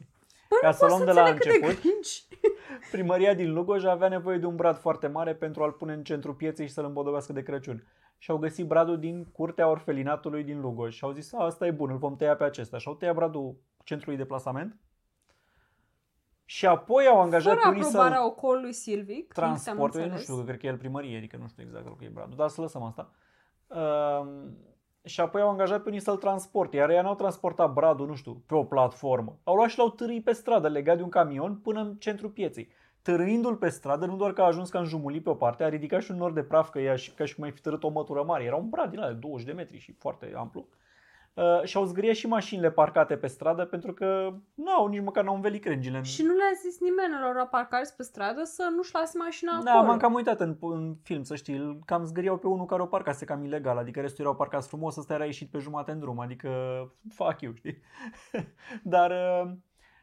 Bă, 0.50 0.56
Ca 0.60 0.66
nu 0.66 0.72
să 0.72 0.78
pot 0.78 0.88
luăm 0.88 1.00
să 1.04 1.08
de 1.10 1.12
la 1.20 1.24
înțeleg 1.28 1.40
cât 1.40 1.60
de 1.60 1.66
început. 1.66 1.80
cringe. 1.84 2.12
Primăria 2.94 3.34
din 3.34 3.50
Lugoj 3.56 3.84
avea 3.84 4.08
nevoie 4.08 4.38
de 4.38 4.46
un 4.46 4.56
brad 4.56 4.78
foarte 4.78 5.06
mare 5.06 5.34
pentru 5.34 5.62
a-l 5.62 5.72
pune 5.72 5.92
în 5.92 6.04
centrul 6.04 6.34
pieței 6.34 6.66
și 6.66 6.72
să-l 6.72 6.84
împodobească 6.84 7.32
de 7.32 7.42
Crăciun. 7.42 7.86
Și 8.18 8.30
au 8.30 8.36
găsit 8.38 8.66
bradul 8.66 8.98
din 8.98 9.24
curtea 9.24 9.68
orfelinatului 9.68 10.42
din 10.44 10.60
Lugoj 10.60 10.94
și 10.94 11.04
au 11.04 11.10
zis, 11.12 11.32
a, 11.32 11.44
asta 11.44 11.66
e 11.66 11.70
bun, 11.70 11.90
îl 11.90 11.96
vom 11.98 12.16
tăia 12.16 12.36
pe 12.36 12.44
acesta. 12.44 12.78
Și 12.78 12.88
au 12.88 12.94
tăiat 12.94 13.14
bradul 13.14 13.56
centrului 13.84 14.16
de 14.18 14.24
plasament 14.24 14.76
și 16.50 16.66
apoi 16.66 17.06
au 17.06 17.20
angajat 17.20 17.52
Fără 17.52 17.62
pe 17.62 17.68
unii 17.68 17.82
aprobarea 17.82 18.16
să-l 18.16 18.26
ocolului 18.26 18.72
silvic, 18.72 19.32
transporte, 19.32 19.70
am 19.70 19.76
nu 19.76 19.84
înțeles. 19.84 20.22
știu, 20.22 20.36
că 20.36 20.42
cred 20.42 20.58
că 20.58 20.66
e 20.66 20.68
el 20.68 20.76
primărie, 20.76 21.16
adică 21.16 21.36
nu 21.40 21.48
știu 21.48 21.62
exact 21.62 21.98
că 21.98 22.04
e 22.04 22.08
bradul, 22.08 22.36
dar 22.36 22.48
să 22.48 22.60
lăsăm 22.60 22.82
asta. 22.82 23.10
Uh, 23.66 24.26
și 25.04 25.20
apoi 25.20 25.40
au 25.40 25.50
angajat 25.50 25.82
pe 25.82 25.88
unii 25.88 26.00
să-l 26.00 26.16
transporte, 26.16 26.76
iar 26.76 26.90
ei 26.90 27.02
n-au 27.02 27.14
transportat 27.14 27.72
bradul, 27.72 28.06
nu 28.06 28.14
știu, 28.14 28.42
pe 28.46 28.54
o 28.54 28.64
platformă. 28.64 29.38
Au 29.44 29.54
luat 29.54 29.68
și 29.68 29.78
l-au 29.78 29.90
târâit 29.90 30.24
pe 30.24 30.32
stradă, 30.32 30.68
legat 30.68 30.96
de 30.96 31.02
un 31.02 31.08
camion, 31.08 31.56
până 31.56 31.80
în 31.80 31.94
centrul 31.94 32.30
pieței. 32.30 32.68
Târâindu-l 33.02 33.56
pe 33.56 33.68
stradă, 33.68 34.06
nu 34.06 34.16
doar 34.16 34.32
că 34.32 34.42
a 34.42 34.46
ajuns 34.46 34.70
ca 34.70 34.78
înjumulit 34.78 35.22
pe 35.22 35.30
o 35.30 35.34
parte, 35.34 35.64
a 35.64 35.68
ridicat 35.68 36.02
și 36.02 36.10
un 36.10 36.16
nor 36.16 36.32
de 36.32 36.42
praf, 36.42 36.70
că 36.70 36.80
e 36.80 36.96
și, 36.96 37.10
ca 37.10 37.24
și 37.24 37.34
cum 37.34 37.44
ai 37.44 37.50
fi 37.50 37.60
târât 37.60 37.82
o 37.82 37.88
mătură 37.88 38.22
mare. 38.22 38.44
Era 38.44 38.56
un 38.56 38.68
brad 38.68 38.90
din 38.90 38.98
ăla 38.98 39.08
de 39.08 39.14
20 39.14 39.46
de 39.46 39.52
metri 39.52 39.78
și 39.78 39.92
foarte 39.92 40.32
amplu. 40.36 40.68
Uh, 41.38 41.62
și 41.64 41.76
au 41.76 41.84
zgriat 41.84 42.14
și 42.14 42.26
mașinile 42.26 42.70
parcate 42.70 43.16
pe 43.16 43.26
stradă 43.26 43.64
pentru 43.64 43.92
că 43.92 44.32
nu 44.54 44.70
au 44.70 44.86
nici 44.86 45.02
măcar 45.02 45.24
n-au 45.24 45.34
învelit 45.34 45.62
crengile. 45.62 45.96
în- 45.96 46.02
Și 46.02 46.22
nu 46.22 46.34
le-a 46.34 46.52
zis 46.62 46.80
nimeni 46.80 47.14
lor 47.22 47.36
aparcați 47.36 47.96
pe 47.96 48.02
stradă 48.02 48.44
să 48.44 48.68
nu-și 48.76 48.94
lase 48.94 49.18
mașina 49.18 49.60
Da, 49.64 49.70
acolo. 49.70 49.86
m-am 49.86 49.98
cam 49.98 50.14
uitat 50.14 50.40
în, 50.40 50.56
în 50.60 50.94
film, 51.02 51.22
să 51.22 51.34
știi, 51.36 51.56
îl 51.56 51.78
cam 51.84 52.04
zgâriau 52.04 52.36
pe 52.38 52.46
unul 52.46 52.66
care 52.66 52.82
o 52.82 52.86
parcase 52.86 53.24
cam 53.24 53.44
ilegal, 53.44 53.76
adică 53.78 54.00
restul 54.00 54.24
erau 54.24 54.36
parcați 54.36 54.68
frumos, 54.68 54.96
ăsta 54.96 55.14
era 55.14 55.24
ieșit 55.24 55.50
pe 55.50 55.58
jumate 55.58 55.90
în 55.90 55.98
drum, 55.98 56.18
adică 56.20 56.50
fuck 57.14 57.40
you, 57.40 57.52
știi? 57.54 57.78
Dar, 58.82 59.10
uh, 59.10 59.50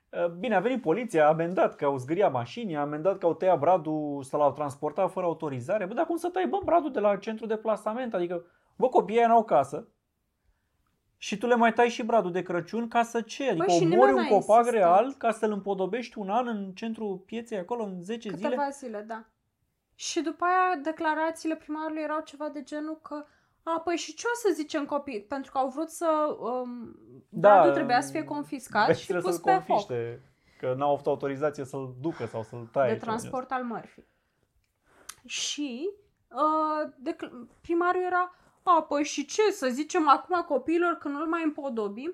uh, 0.10 0.30
bine, 0.40 0.56
a 0.56 0.60
venit 0.60 0.82
poliția, 0.82 1.26
a 1.26 1.30
amendat 1.30 1.76
că 1.76 1.86
au 1.86 1.98
zgâriat 1.98 2.32
mașini, 2.32 2.76
a 2.78 2.82
amendat 2.82 3.18
că 3.18 3.26
au 3.26 3.34
tăiat 3.34 3.60
bradul 3.60 4.24
să 4.24 4.38
l-au 4.38 4.52
transportat 4.52 5.12
fără 5.12 5.26
autorizare. 5.26 5.86
Bă, 5.86 5.94
dar 5.94 6.06
cum 6.06 6.16
să 6.16 6.30
tai, 6.30 6.48
bă, 6.48 6.58
bradul 6.66 6.92
de 6.92 7.00
la 7.00 7.16
centru 7.16 7.46
de 7.46 7.56
plasament? 7.58 8.14
Adică, 8.14 8.46
bă, 8.76 8.88
copiii 8.88 9.18
ăia 9.18 9.28
n-au 9.28 9.44
casă, 9.44 9.88
și 11.18 11.38
tu 11.38 11.48
le 11.48 11.56
mai 11.56 11.74
tai 11.74 11.90
și 11.90 12.04
bradul 12.04 12.32
de 12.32 12.42
Crăciun 12.42 12.88
ca 12.88 13.04
să 13.04 13.22
ce? 13.22 13.50
Adică 13.50 13.72
și 13.72 13.82
omori 13.82 13.90
nimeni 13.90 14.12
un 14.12 14.22
n-a 14.22 14.28
copac 14.28 14.58
insistat. 14.58 14.74
real 14.74 15.16
ca 15.18 15.32
să-l 15.32 15.52
împodobești 15.52 16.18
un 16.18 16.30
an 16.30 16.48
în 16.48 16.72
centrul 16.72 17.18
pieței 17.18 17.58
acolo 17.58 17.84
în 17.84 18.04
10 18.04 18.30
zile? 18.30 18.50
Câteva 18.50 18.70
zile, 18.70 19.04
da. 19.08 19.26
Și 19.96 20.22
după 20.22 20.46
aia 20.46 20.82
declarațiile 20.84 21.56
primarului 21.56 22.02
erau 22.02 22.22
ceva 22.22 22.50
de 22.50 22.64
genul 22.64 23.00
că 23.02 23.26
a, 23.64 23.80
păi 23.80 23.96
și 23.96 24.14
ce 24.14 24.26
o 24.28 24.36
să 24.36 24.54
zicem 24.54 24.86
copii? 24.86 25.22
Pentru 25.22 25.52
că 25.52 25.58
au 25.58 25.70
vrut 25.70 25.90
să... 25.90 26.38
Um, 26.40 27.00
bradul 27.30 27.74
trebuia 27.74 28.02
să 28.02 28.12
fie 28.12 28.24
confiscat 28.24 28.82
și 28.82 29.08
băiețile 29.08 29.20
pus 29.20 29.34
să-l 29.34 29.44
pe 29.44 29.52
foc 29.52 29.66
confiște, 29.66 30.22
că 30.60 30.74
n-au 30.78 30.94
avut 30.94 31.08
autorizație 31.08 31.66
să-l 31.66 31.96
ducă 32.02 32.26
sau 32.26 32.44
să-l 32.44 32.70
taie. 32.72 32.94
de 32.94 33.00
ceva 33.00 33.12
de 33.12 33.18
transport 33.18 33.52
al 33.52 33.64
mărfii. 33.64 34.06
Și 35.26 35.90
uh, 36.30 36.92
decl- 36.98 37.26
primarul 37.62 38.02
era, 38.02 38.36
a, 38.68 38.84
păi 38.84 39.04
și 39.04 39.26
ce, 39.26 39.52
să 39.52 39.68
zicem 39.68 40.08
acum 40.08 40.42
copiilor 40.48 40.94
că 40.94 41.08
nu-l 41.08 41.28
mai 41.28 41.44
împodobim? 41.44 42.14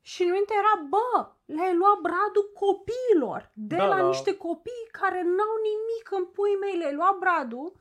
Și 0.00 0.22
în 0.22 0.30
minte 0.30 0.52
era, 0.62 0.86
bă, 0.88 1.32
le-ai 1.44 1.74
luat 1.80 1.98
bradul 2.06 2.46
copiilor, 2.62 3.50
de 3.52 3.76
Da, 3.76 3.86
la 3.86 3.96
da. 3.96 4.06
niște 4.06 4.36
copii 4.36 4.88
care 4.90 5.22
n-au 5.22 5.54
nimic 5.70 6.06
în 6.18 6.24
pui 6.34 6.54
mei, 6.60 6.76
le-ai 6.76 6.94
luat 6.94 7.18
bradul, 7.18 7.72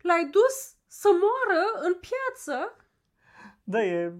l-ai 0.00 0.24
dus 0.36 0.56
să 0.86 1.08
moară 1.22 1.60
în 1.86 1.94
piață 2.06 2.76
Da, 3.64 3.82
e, 3.84 4.12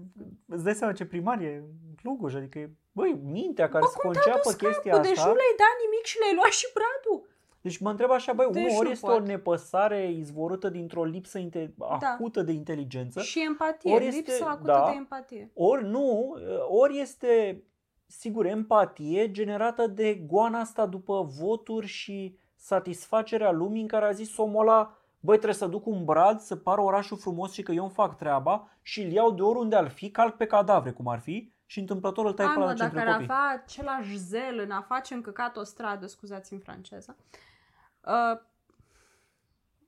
îți 0.47 0.63
dai 0.63 0.75
seama 0.75 0.93
ce 0.93 1.05
primar 1.05 1.39
e 1.41 1.63
Lugoș, 2.03 2.33
adică 2.33 2.59
e, 2.59 2.71
băi, 2.91 3.11
mintea 3.23 3.69
care 3.69 3.83
Bă, 3.83 3.89
să 3.91 3.97
cum 3.97 4.11
te-a 4.11 4.21
conceapă 4.21 4.49
dus 4.49 4.59
chestia 4.63 4.91
capul? 4.91 5.07
Deci 5.07 5.17
asta. 5.17 5.29
nu 5.29 5.35
le-ai 5.35 5.55
dat 5.63 5.75
nimic 5.83 6.05
și 6.11 6.19
le-ai 6.19 6.35
luat 6.39 6.53
și 6.61 6.67
bradul. 6.77 7.19
Deci 7.61 7.77
mă 7.77 7.89
întreb 7.89 8.11
așa, 8.11 8.33
băi, 8.33 8.47
Deci 8.51 8.63
deci 8.63 8.75
ori 8.77 8.85
nu 8.85 8.91
este 8.91 9.05
pot. 9.07 9.15
o 9.15 9.19
nepăsare 9.25 10.11
izvorâtă 10.11 10.69
dintr-o 10.69 11.03
lipsă 11.03 11.37
inte- 11.37 11.73
acută 11.79 12.41
de 12.41 12.51
inteligență, 12.51 13.21
Și 13.21 13.43
empatie, 13.45 13.93
Ori 13.93 14.05
este- 14.05 14.17
lipsa 14.31 14.45
acută 14.49 14.71
da. 14.71 14.85
de 14.89 14.95
empatie. 14.95 15.51
ori 15.53 15.85
nu, 15.85 16.35
ori 16.69 16.99
este, 16.99 17.63
sigur, 18.05 18.45
empatie 18.45 19.31
generată 19.31 19.87
de 19.87 20.13
goana 20.15 20.59
asta 20.59 20.85
după 20.85 21.21
voturi 21.39 21.87
și 21.87 22.37
satisfacerea 22.55 23.51
lumii 23.51 23.81
în 23.81 23.87
care 23.87 24.05
a 24.05 24.11
zis 24.11 24.37
omul 24.37 24.61
ăla, 24.67 24.97
băi, 25.19 25.35
trebuie 25.35 25.55
să 25.57 25.67
duc 25.67 25.85
un 25.85 26.05
brad, 26.05 26.39
să 26.39 26.55
pară 26.55 26.81
orașul 26.81 27.17
frumos 27.17 27.51
și 27.51 27.63
că 27.63 27.71
eu 27.71 27.83
îmi 27.83 27.93
fac 27.93 28.15
treaba 28.17 28.67
și 28.81 29.01
îl 29.01 29.11
iau 29.11 29.31
de 29.31 29.41
oriunde 29.41 29.75
ar 29.75 29.87
fi, 29.89 30.09
calc 30.11 30.35
pe 30.35 30.45
cadavre, 30.45 30.91
cum 30.91 31.07
ar 31.07 31.19
fi, 31.19 31.51
și 31.65 31.79
întâmplător 31.79 32.25
îl 32.25 32.33
tai 32.33 32.45
Hai 32.45 32.53
pe 32.53 32.59
la 32.59 32.65
mă, 32.65 32.73
dacă 32.73 32.83
centru 32.95 32.99
ar 33.09 33.15
copii. 33.15 33.27
avea 33.31 33.61
același 33.63 34.17
zel 34.17 34.59
în 34.63 34.71
a 34.71 34.81
face 34.81 35.13
încăcat 35.13 35.57
o 35.57 35.63
stradă, 35.63 36.07
scuzați-mi 36.07 36.59
franceză, 36.59 37.15
uh, 37.19 37.25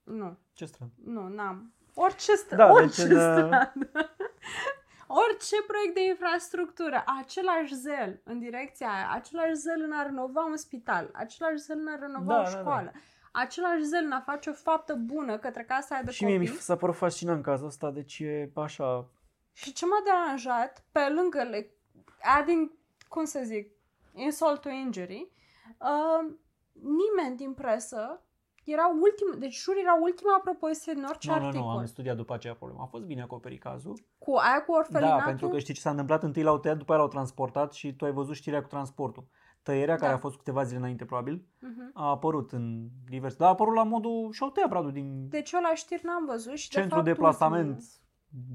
nu, 0.04 0.38
Ce 0.54 0.66
strânt. 0.66 0.92
nu, 1.06 1.28
n-am. 1.28 1.74
Orice, 1.94 2.32
st- 2.46 2.56
Da, 2.56 2.72
orice 2.72 3.08
deci 3.08 3.12
în, 3.12 3.18
uh, 3.18 3.46
stradă. 3.46 3.72
Orice 5.28 5.56
proiect 5.68 5.94
de 5.94 6.04
infrastructură, 6.04 7.04
același 7.20 7.76
zel 7.76 8.22
în 8.24 8.40
direcția 8.40 8.94
aia, 8.94 9.10
același 9.14 9.54
zel 9.54 9.82
în 9.82 9.92
a 9.92 10.02
renova 10.04 10.44
un 10.44 10.58
spital, 10.58 11.10
același 11.14 11.58
zel 11.58 11.78
în 11.80 11.88
a 11.88 11.96
renova 11.96 12.34
Da, 12.34 12.40
o 12.40 12.44
da, 12.44 12.50
da. 12.52 12.60
școală, 12.60 12.92
același 13.32 13.84
zel 13.84 14.04
în 14.06 14.12
a 14.12 14.20
face 14.20 14.50
o 14.50 14.54
faptă 14.54 14.94
bună 14.96 15.38
către 15.38 15.64
casa 15.64 15.96
aia 15.96 16.04
de 16.04 16.12
Și 16.12 16.24
mie 16.24 16.38
copii. 16.38 16.50
mi 16.52 16.58
s-a 16.58 16.76
părut 16.76 16.96
fascinant 16.96 17.44
cazul 17.44 17.68
ăsta, 17.68 17.90
deci 17.92 18.20
e 18.20 18.52
așa... 18.56 19.10
Și 19.54 19.74
ce 19.74 19.86
m-a 19.86 20.02
deranjat, 20.04 20.84
pe 20.92 21.10
lângă 21.10 21.44
le, 21.44 21.70
adding, 22.38 22.72
cum 23.08 23.26
să 23.26 23.40
zic, 23.44 23.72
insult 24.14 24.62
to 24.62 24.70
injury, 24.70 25.32
uh, 25.78 26.34
nimeni 26.82 27.36
din 27.38 27.54
presă 27.54 28.22
era 28.64 28.88
ultim, 28.88 29.40
deci 29.40 29.58
jur 29.62 29.76
era 29.82 29.98
ultima 30.02 30.40
propoziție 30.44 30.94
din 30.94 31.04
orice 31.04 31.30
Nu, 31.32 31.40
nu, 31.40 31.46
articol. 31.46 31.68
nu, 31.72 31.78
am 31.78 31.86
studiat 31.86 32.16
după 32.16 32.34
aceea 32.34 32.54
problema. 32.56 32.84
A 32.84 32.86
fost 32.86 33.04
bine 33.04 33.22
acoperit 33.22 33.60
cazul. 33.62 34.00
Cu 34.18 34.34
aia 34.36 34.64
cu 34.64 34.72
orfelinatul, 34.72 35.20
Da, 35.20 35.26
pentru 35.26 35.48
că 35.48 35.60
știi 35.60 35.74
ce 35.74 35.80
s-a 35.82 35.90
întâmplat? 35.90 36.24
Întâi 36.24 36.44
l-au 36.44 36.60
tăiat, 36.60 36.78
după 36.78 36.92
aia 36.92 37.02
l-au 37.02 37.10
transportat 37.10 37.74
și 37.74 37.96
tu 37.96 38.06
ai 38.06 38.12
văzut 38.12 38.36
știrea 38.36 38.62
cu 38.62 38.68
transportul. 38.68 39.28
Tăierea, 39.64 39.96
care 39.96 40.10
Da. 40.10 40.16
a 40.16 40.20
fost 40.20 40.38
câteva 40.38 40.64
zile 40.64 40.78
înainte, 40.78 41.06
probabil, 41.06 41.46
Mhm. 41.60 41.92
a 41.94 42.10
apărut 42.10 42.52
în 42.52 42.88
divers... 43.10 43.36
Da, 43.36 43.46
a 43.46 43.50
apărut 43.50 43.76
la 43.76 43.84
modul... 43.84 44.32
Și-au 44.32 44.50
tăiat 44.50 44.70
bradul 44.70 44.92
din 44.92 45.28
Deci 45.30 45.52
eu 45.52 45.62
la 45.62 45.74
știri 45.74 46.02
n-am 46.06 46.26
văzut 46.26 46.56
și 46.58 46.70
centru 46.70 47.02
de 47.02 47.04
de 47.04 47.10
fapt 47.10 47.20
plasament 47.38 47.68
ultimul- 47.68 47.90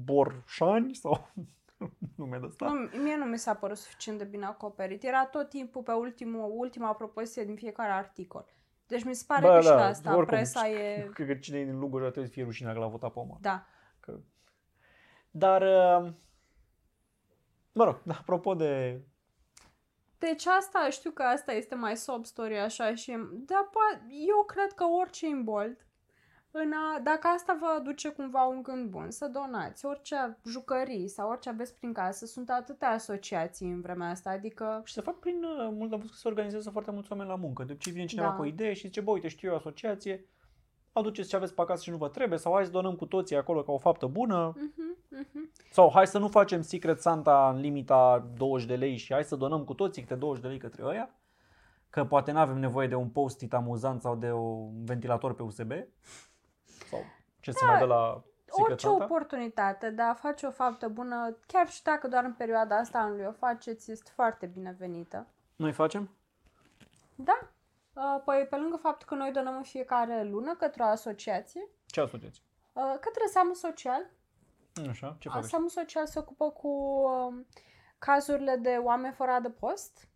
Borșani 0.03 0.93
sau... 0.95 1.31
nume 2.15 2.37
de 2.37 2.45
ăsta. 2.45 2.65
Nu, 2.65 3.01
mie 3.01 3.15
nu 3.15 3.25
mi 3.25 3.37
s-a 3.37 3.55
părut 3.55 3.77
suficient 3.77 4.17
de 4.17 4.23
bine 4.23 4.45
acoperit. 4.45 5.03
Era 5.03 5.25
tot 5.25 5.49
timpul 5.49 5.81
pe 5.81 5.91
ultimul, 5.91 6.51
ultima 6.55 6.93
propoziție 6.93 7.43
din 7.43 7.55
fiecare 7.55 7.91
articol. 7.91 8.45
Deci 8.87 9.03
mi 9.03 9.15
se 9.15 9.23
pare 9.27 9.47
Bă, 9.47 9.53
că 9.53 9.61
și 9.61 9.67
da, 9.67 9.75
la 9.75 9.85
asta 9.85 10.09
oricum, 10.09 10.35
presa 10.35 10.69
e... 10.69 11.01
Cred 11.13 11.27
că 11.27 11.33
cine 11.33 11.59
e 11.59 11.65
din 11.65 11.79
Lugoj 11.79 12.01
trebuie 12.01 12.25
să 12.25 12.31
fie 12.31 12.43
rușinea 12.43 12.73
că 12.73 12.79
l-a 12.79 12.87
votat 12.87 13.13
pe 13.13 13.19
Omar. 13.19 13.37
Da. 13.41 13.65
Că... 13.99 14.19
Dar, 15.31 15.61
uh, 15.61 16.11
mă 17.71 17.83
rog, 17.83 18.01
apropo 18.07 18.55
de... 18.55 19.01
Deci 20.17 20.45
asta, 20.45 20.87
știu 20.89 21.11
că 21.11 21.23
asta 21.23 21.51
este 21.51 21.75
mai 21.75 21.97
sob 21.97 22.25
story 22.25 22.59
așa 22.59 22.95
și... 22.95 23.11
Dar 23.31 23.69
po- 23.69 24.01
eu 24.09 24.43
cred 24.45 24.71
că 24.71 24.83
orice 24.83 25.27
imbold, 25.27 25.86
în 26.51 26.71
a, 26.71 26.99
dacă 26.99 27.27
asta 27.27 27.57
vă 27.59 27.65
aduce 27.79 28.09
cumva 28.09 28.43
un 28.45 28.61
gând 28.63 28.89
bun, 28.89 29.11
să 29.11 29.27
donați 29.27 29.85
orice 29.85 30.37
jucării 30.45 31.07
sau 31.07 31.29
orice 31.29 31.49
aveți 31.49 31.75
prin 31.75 31.93
casă, 31.93 32.25
sunt 32.25 32.49
atâtea 32.49 32.89
asociații 32.89 33.69
în 33.69 33.81
vremea 33.81 34.09
asta, 34.09 34.29
adică... 34.29 34.81
Și 34.85 34.93
se 34.93 35.01
fac 35.01 35.19
prin 35.19 35.43
uh, 35.43 35.69
mult, 35.71 35.91
am 35.93 35.97
văzut 35.99 36.13
că 36.13 36.17
se 36.21 36.27
organizează 36.27 36.69
foarte 36.69 36.91
mulți 36.91 37.11
oameni 37.11 37.29
la 37.29 37.35
muncă. 37.35 37.63
De 37.63 37.71
obicei 37.71 37.91
vine 37.93 38.05
cineva 38.05 38.27
Da. 38.27 38.33
cu 38.33 38.41
o 38.41 38.45
idee 38.45 38.73
și 38.73 38.85
zice, 38.87 39.01
bă, 39.01 39.11
uite, 39.11 39.27
știu 39.27 39.47
eu 39.47 39.53
o 39.53 39.57
asociație, 39.57 40.25
aduceți 40.91 41.29
ce 41.29 41.35
aveți 41.35 41.53
pe 41.53 41.61
acasă 41.61 41.83
și 41.83 41.89
nu 41.89 41.97
vă 41.97 42.09
trebuie, 42.09 42.39
sau 42.39 42.53
hai 42.53 42.65
să 42.65 42.71
donăm 42.71 42.95
cu 42.95 43.05
toții 43.05 43.35
acolo 43.35 43.63
ca 43.63 43.71
o 43.71 43.77
faptă 43.77 44.05
bună, 44.05 44.53
Mhm, 44.55 44.97
mhm. 45.09 45.51
sau 45.71 45.91
hai 45.93 46.07
să 46.07 46.17
nu 46.17 46.27
facem 46.27 46.61
Secret 46.61 47.01
Santa 47.01 47.51
în 47.53 47.59
limita 47.61 48.27
20 48.37 48.67
de 48.67 48.75
lei 48.75 48.97
și 48.97 49.13
hai 49.13 49.23
să 49.23 49.35
donăm 49.35 49.63
cu 49.63 49.73
toții 49.73 50.01
câte 50.01 50.15
20 50.15 50.41
de 50.43 50.49
lei 50.49 50.57
către 50.57 50.83
ăia, 50.85 51.09
că 51.89 52.05
poate 52.05 52.31
nu 52.31 52.39
avem 52.39 52.57
nevoie 52.59 52.87
de 52.87 52.95
un 52.95 53.09
post-it 53.09 53.53
amuzant 53.53 54.01
sau 54.01 54.15
de 54.15 54.31
un 54.31 54.85
ventilator 54.85 55.33
pe 55.35 55.43
USB, 55.43 55.71
sau 56.89 56.99
ce 57.39 57.51
se 57.51 57.65
mai 57.65 57.79
dă 57.79 57.85
la 57.85 58.23
Secret 58.45 58.69
Orice 58.69 58.87
Santa. 58.87 59.03
oportunitate 59.03 59.89
de 59.89 60.01
a 60.01 60.13
face 60.13 60.45
o 60.45 60.51
faptă 60.51 60.87
bună, 60.87 61.37
chiar 61.47 61.69
și 61.69 61.83
dacă 61.83 62.07
doar 62.07 62.23
în 62.23 62.33
perioada 62.33 62.77
asta 62.77 62.99
anului 62.99 63.25
o 63.25 63.31
faceți, 63.31 63.91
este 63.91 64.11
foarte 64.13 64.45
binevenită. 64.45 65.27
Noi 65.55 65.71
facem? 65.71 66.09
Da. 67.15 67.39
Uh, 67.93 68.21
Păi, 68.25 68.47
pe 68.49 68.55
lângă 68.55 68.75
faptul 68.75 69.07
că 69.07 69.15
noi 69.15 69.31
donăm 69.31 69.55
în 69.55 69.63
fiecare 69.63 70.23
lună 70.23 70.55
către 70.55 70.83
o 70.83 70.85
asociație, 70.85 71.67
Ce 71.85 72.01
asociați? 72.01 72.41
uh, 72.73 72.95
către 72.99 73.21
Samu 73.31 73.53
Social, 73.53 74.09
Așa, 74.89 75.15
ce 75.19 75.29
faci? 75.29 75.43
Samu 75.43 75.67
Social 75.67 76.05
se 76.05 76.19
ocupă 76.19 76.49
cu 76.49 76.67
um, 76.67 77.45
cazurile 77.97 78.55
de 78.55 78.79
oameni 78.83 79.13
fără 79.13 79.31
adăpost, 79.31 79.97
uh, 79.97 80.07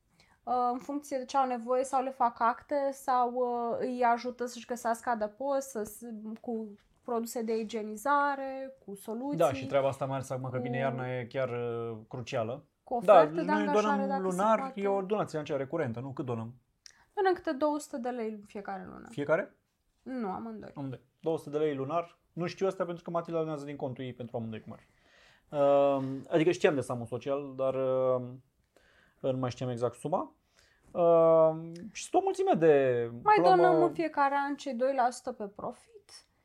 în 0.74 0.80
funcție 0.80 1.18
de 1.18 1.26
ce 1.26 1.38
au 1.38 1.48
nevoie 1.48 1.84
sau 1.84 2.04
le 2.04 2.10
fac 2.10 2.40
acte 2.40 2.90
sau 2.92 3.34
uh, 3.34 3.78
îi 3.80 4.04
ajută 4.04 4.46
să-și 4.46 4.66
găsească 4.66 5.10
adăpost 5.10 5.70
să, 5.70 5.84
s- 5.84 6.02
cu 6.42 6.68
produse 7.04 7.42
de 7.42 7.58
igienizare, 7.60 8.76
cu 8.86 8.96
soluții, 8.96 9.38
Da, 9.38 9.54
și 9.54 9.66
treaba 9.68 9.88
asta 9.88 10.06
mai 10.06 10.16
ales 10.16 10.30
acum 10.30 10.50
că 10.50 10.58
vine 10.58 10.76
cu- 10.78 10.82
iarna 10.84 11.18
e 11.18 11.26
chiar 11.26 11.50
uh, 11.50 11.98
crucială. 12.08 12.64
cu 12.84 13.00
Da, 13.04 13.14
oferte 13.14 13.36
de 13.36 13.42
noi 13.42 13.56
angajare 13.62 13.96
donăm 13.96 14.08
dacă 14.08 14.22
lunar, 14.22 14.56
se 14.56 14.62
poate. 14.62 14.82
e 14.82 14.88
o 14.88 15.02
donație 15.02 15.30
financiară 15.30 15.60
recurentă, 15.62 16.00
nu? 16.00 16.10
Cât 16.12 16.26
donăm? 16.26 16.54
Donăm 17.14 17.34
câte 17.34 17.52
200 17.52 17.98
de 17.98 18.10
lei 18.10 18.30
în 18.32 18.42
fiecare 18.46 18.86
lună. 18.92 19.08
Fiecare? 19.10 19.56
Nu, 20.02 20.28
amândoi. 20.32 20.72
Amândoi. 20.76 21.00
200 21.20 21.50
de 21.50 21.58
lei 21.58 21.76
lunar. 21.76 22.18
Nu 22.34 22.46
știu 22.48 22.68
asta 22.68 22.86
pentru 22.86 23.04
că 23.04 23.10
Matilda 23.10 23.40
donează 23.40 23.66
din 23.66 23.76
contul 23.76 24.04
ei 24.04 24.14
pentru 24.14 24.38
amândoi 24.38 24.62
cum 24.62 24.72
ar 24.74 24.80
fi. 24.80 24.90
Uh, 25.56 26.04
adică 26.30 26.52
știam 26.52 26.76
de 26.76 26.82
Samu 26.82 27.06
Social, 27.06 27.54
dar 27.56 27.74
uh, 27.76 28.22
nu 29.22 29.38
mai 29.38 29.50
știam 29.52 29.70
exact 29.70 29.96
suma. 29.96 30.34
Uh, 30.92 31.72
și 31.92 32.04
sunt 32.04 32.22
o 32.22 32.24
mulțime 32.24 32.54
de... 32.54 33.10
Mai 33.24 33.36
plămă- 33.40 33.56
donăm 33.56 33.84
în 33.84 33.94
fiecare 33.94 34.36
an 34.48 34.56
cei 34.56 34.76
2% 35.34 35.38
pe 35.38 35.48
profit. 35.48 35.90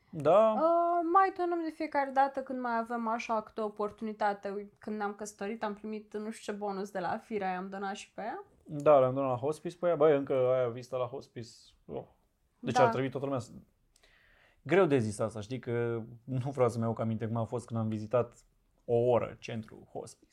Da, 0.09 0.51
Uh, 0.51 1.09
mai 1.13 1.33
donăm 1.37 1.63
de 1.63 1.69
fiecare 1.69 2.09
dată 2.11 2.39
când 2.41 2.59
mai 2.59 2.77
avem 2.77 3.07
așa 3.07 3.41
câte 3.41 3.61
o 3.61 3.65
oportunitate. 3.65 4.49
Ui, 4.49 4.71
Când 4.79 4.97
ne-am 4.97 5.13
căsătorit 5.13 5.63
am 5.63 5.73
primit 5.73 6.17
nu 6.17 6.31
știu 6.31 6.53
ce 6.53 6.59
bonus 6.59 6.89
de 6.91 6.99
la 6.99 7.17
Firea, 7.17 7.51
i-am 7.51 7.69
donat 7.69 7.95
și 7.95 8.11
pe 8.13 8.21
ea. 8.21 8.43
da, 8.63 8.99
le-am 8.99 9.13
donat 9.13 9.29
la 9.29 9.35
hospice 9.37 9.77
pe 9.77 9.87
ea. 9.87 9.95
Băi, 9.95 10.15
încă 10.17 10.33
aia 10.33 10.67
vizită 10.69 10.95
la 10.97 11.05
hospice. 11.05 11.49
Oh. 11.85 12.03
Deci 12.59 12.73
Da. 12.73 12.83
ar 12.83 12.89
trebui 12.89 13.09
toată 13.09 13.25
lumea 13.25 13.41
să... 13.41 13.51
Greu 14.61 14.85
de 14.85 14.97
zis 14.97 15.19
asta, 15.19 15.39
știi 15.39 15.59
că 15.59 16.01
nu 16.23 16.49
vreau 16.51 16.69
să-mi 16.69 16.83
aduc 16.83 16.99
aminte 16.99 17.27
cum 17.27 17.35
a 17.37 17.43
fost 17.43 17.65
când 17.65 17.79
am 17.79 17.87
vizitat 17.87 18.37
o 18.85 18.95
oră 18.95 19.35
centru 19.39 19.87
hospice. 19.91 20.26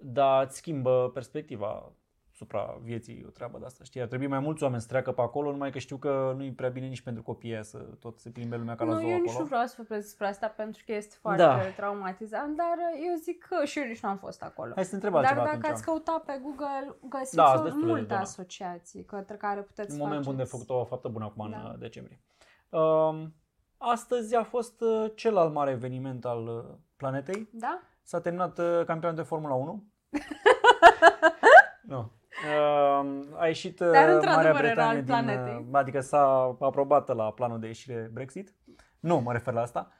Dar 0.00 0.44
îți 0.44 0.56
schimbă 0.56 1.10
perspectiva 1.14 1.92
supra 2.32 2.78
vieții 2.82 3.24
o 3.26 3.30
treabă 3.30 3.58
de 3.58 3.64
asta, 3.64 3.84
știi? 3.84 4.00
Ar 4.00 4.06
trebui 4.06 4.26
mai 4.26 4.38
mulți 4.38 4.62
oameni 4.62 4.80
să 4.80 4.88
treacă 4.88 5.12
pe 5.12 5.20
acolo, 5.20 5.50
numai 5.50 5.70
că 5.70 5.78
știu 5.78 5.96
că 5.96 6.32
nu 6.36 6.44
e 6.44 6.52
prea 6.52 6.68
bine 6.68 6.86
nici 6.86 7.00
pentru 7.00 7.22
copiii 7.22 7.52
aia 7.52 7.62
să 7.62 7.78
tot 7.78 8.18
se 8.18 8.30
plimbe 8.30 8.56
lumea 8.56 8.74
ca 8.74 8.84
la 8.84 8.92
nu, 8.92 8.98
zoo 9.00 9.08
eu 9.08 9.16
nici 9.16 9.28
acolo. 9.28 9.38
nu 9.42 9.46
vreau 9.48 9.66
să 9.66 9.74
vorbesc 9.76 10.02
despre 10.06 10.26
asta 10.26 10.46
pentru 10.48 10.82
că 10.86 10.92
este 10.92 11.16
foarte 11.20 11.42
Da. 11.42 11.58
traumatizant, 11.76 12.56
dar 12.56 12.76
uh, 12.76 13.06
eu 13.10 13.14
zic 13.16 13.44
că 13.44 13.64
și 13.64 13.78
eu 13.78 13.84
nici 13.84 14.00
nu 14.00 14.08
am 14.08 14.16
fost 14.18 14.42
acolo. 14.42 14.72
Hai 14.74 14.84
să 14.84 14.88
te 14.90 14.94
întreb 14.94 15.12
Dar 15.12 15.22
altceva 15.22 15.44
dacă 15.44 15.56
atunci. 15.56 15.72
ați 15.72 15.84
căuta 15.84 16.22
pe 16.26 16.40
Google, 16.42 16.96
găsiți 17.08 17.34
Da, 17.36 17.46
sunt 17.46 17.60
o- 17.60 17.62
destule 17.64 17.84
de 17.86 17.90
multe 17.92 18.06
donat. 18.06 18.22
asociații 18.22 19.04
către 19.04 19.36
care 19.36 19.60
puteți 19.60 19.92
Un 19.92 19.98
moment 19.98 20.24
bun 20.24 20.36
de 20.36 20.42
faceți. 20.42 20.64
făcut 20.66 20.80
o 20.82 20.84
faptă 20.84 21.08
bună 21.08 21.24
acum 21.24 21.50
Da. 21.50 21.56
în 21.58 21.64
uh, 21.70 21.78
decembrie. 21.78 22.20
Um, 22.68 23.34
astăzi 23.78 24.34
a 24.34 24.42
fost 24.42 24.80
uh, 24.80 25.10
celălalt 25.14 25.52
mare 25.52 25.70
eveniment 25.70 26.24
al 26.24 26.46
uh, 26.46 26.74
planetei. 26.96 27.48
Da? 27.52 27.80
S-a 28.06 28.20
terminat 28.20 28.58
uh, 28.58 28.64
campionatul 28.84 29.22
de 29.22 29.28
Formula 29.28 29.54
1. 29.54 29.84
nu. 31.82 32.12
Uh, 32.46 33.38
a 33.38 33.46
ieșit 33.46 33.80
uh, 33.80 33.90
Dar, 33.90 34.08
într-adevăr, 34.08 34.52
Marea 34.52 34.70
era 34.70 34.86
al 34.88 34.96
Britanie 34.96 34.96
din, 34.96 35.04
planetei. 35.04 35.66
uh, 35.68 35.78
adică 35.78 36.00
s-a 36.00 36.56
aprobat 36.60 37.14
la 37.16 37.32
planul 37.32 37.60
de 37.60 37.66
ieșire 37.66 38.10
Brexit. 38.12 38.54
Nu, 39.00 39.18
mă 39.18 39.32
refer 39.32 39.54
la 39.54 39.60
asta. 39.60 39.90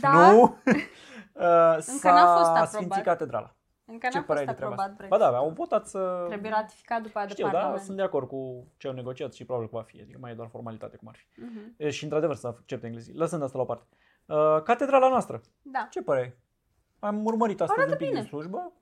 Da? 0.00 0.10
Nu. 0.32 0.42
uh, 0.72 1.76
s-a 1.78 2.12
n-a 2.12 2.36
fost 2.36 2.48
aprobat. 2.48 2.68
sfințit 2.70 3.02
catedrala. 3.02 3.54
Încă 3.84 4.06
Ce 4.06 4.18
n-a 4.18 4.22
fost 4.22 4.26
părere 4.26 4.44
de 4.46 4.52
treaba 4.52 4.72
aprobat 4.72 4.90
asta? 4.92 5.06
Brexit. 5.06 5.18
Ba 5.20 5.30
da, 5.30 5.36
au 5.36 5.50
votat 5.50 5.86
să... 5.86 6.24
Trebuie 6.28 6.50
ratificat 6.50 7.02
după 7.02 7.18
aia 7.18 7.26
de 7.26 7.32
Știu, 7.32 7.44
da, 7.46 7.52
Parlament. 7.52 7.82
sunt 7.82 7.96
de 7.96 8.02
acord 8.02 8.28
cu 8.28 8.66
ce 8.76 8.86
au 8.88 8.94
negociat 8.94 9.32
și 9.32 9.44
probabil 9.44 9.68
că 9.70 9.76
va 9.76 9.82
fi. 9.82 10.00
Adică 10.00 10.18
mai 10.20 10.30
e 10.30 10.34
doar 10.34 10.48
formalitate 10.48 10.96
cum 10.96 11.08
ar 11.08 11.14
fi. 11.16 11.40
Mhm. 11.40 11.74
E, 11.76 11.90
și 11.90 12.04
într-adevăr 12.04 12.36
să 12.36 12.46
accepte 12.46 12.86
englezii. 12.86 13.14
Lăsând 13.14 13.42
asta 13.42 13.56
la 13.56 13.62
o 13.62 13.66
parte. 13.66 13.84
Uh, 14.26 14.62
catedrala 14.62 15.08
noastră. 15.08 15.40
Da. 15.62 15.86
Ce 15.90 16.02
părere 16.02 16.24
ai? 16.24 16.34
Am 17.02 17.24
urmărit 17.24 17.60
astăzi 17.60 17.80
Arată 17.80 17.92
un 17.94 17.98
pic 17.98 18.08
bine. 18.08 18.20
din 18.20 18.28
slujbă. 18.28 18.72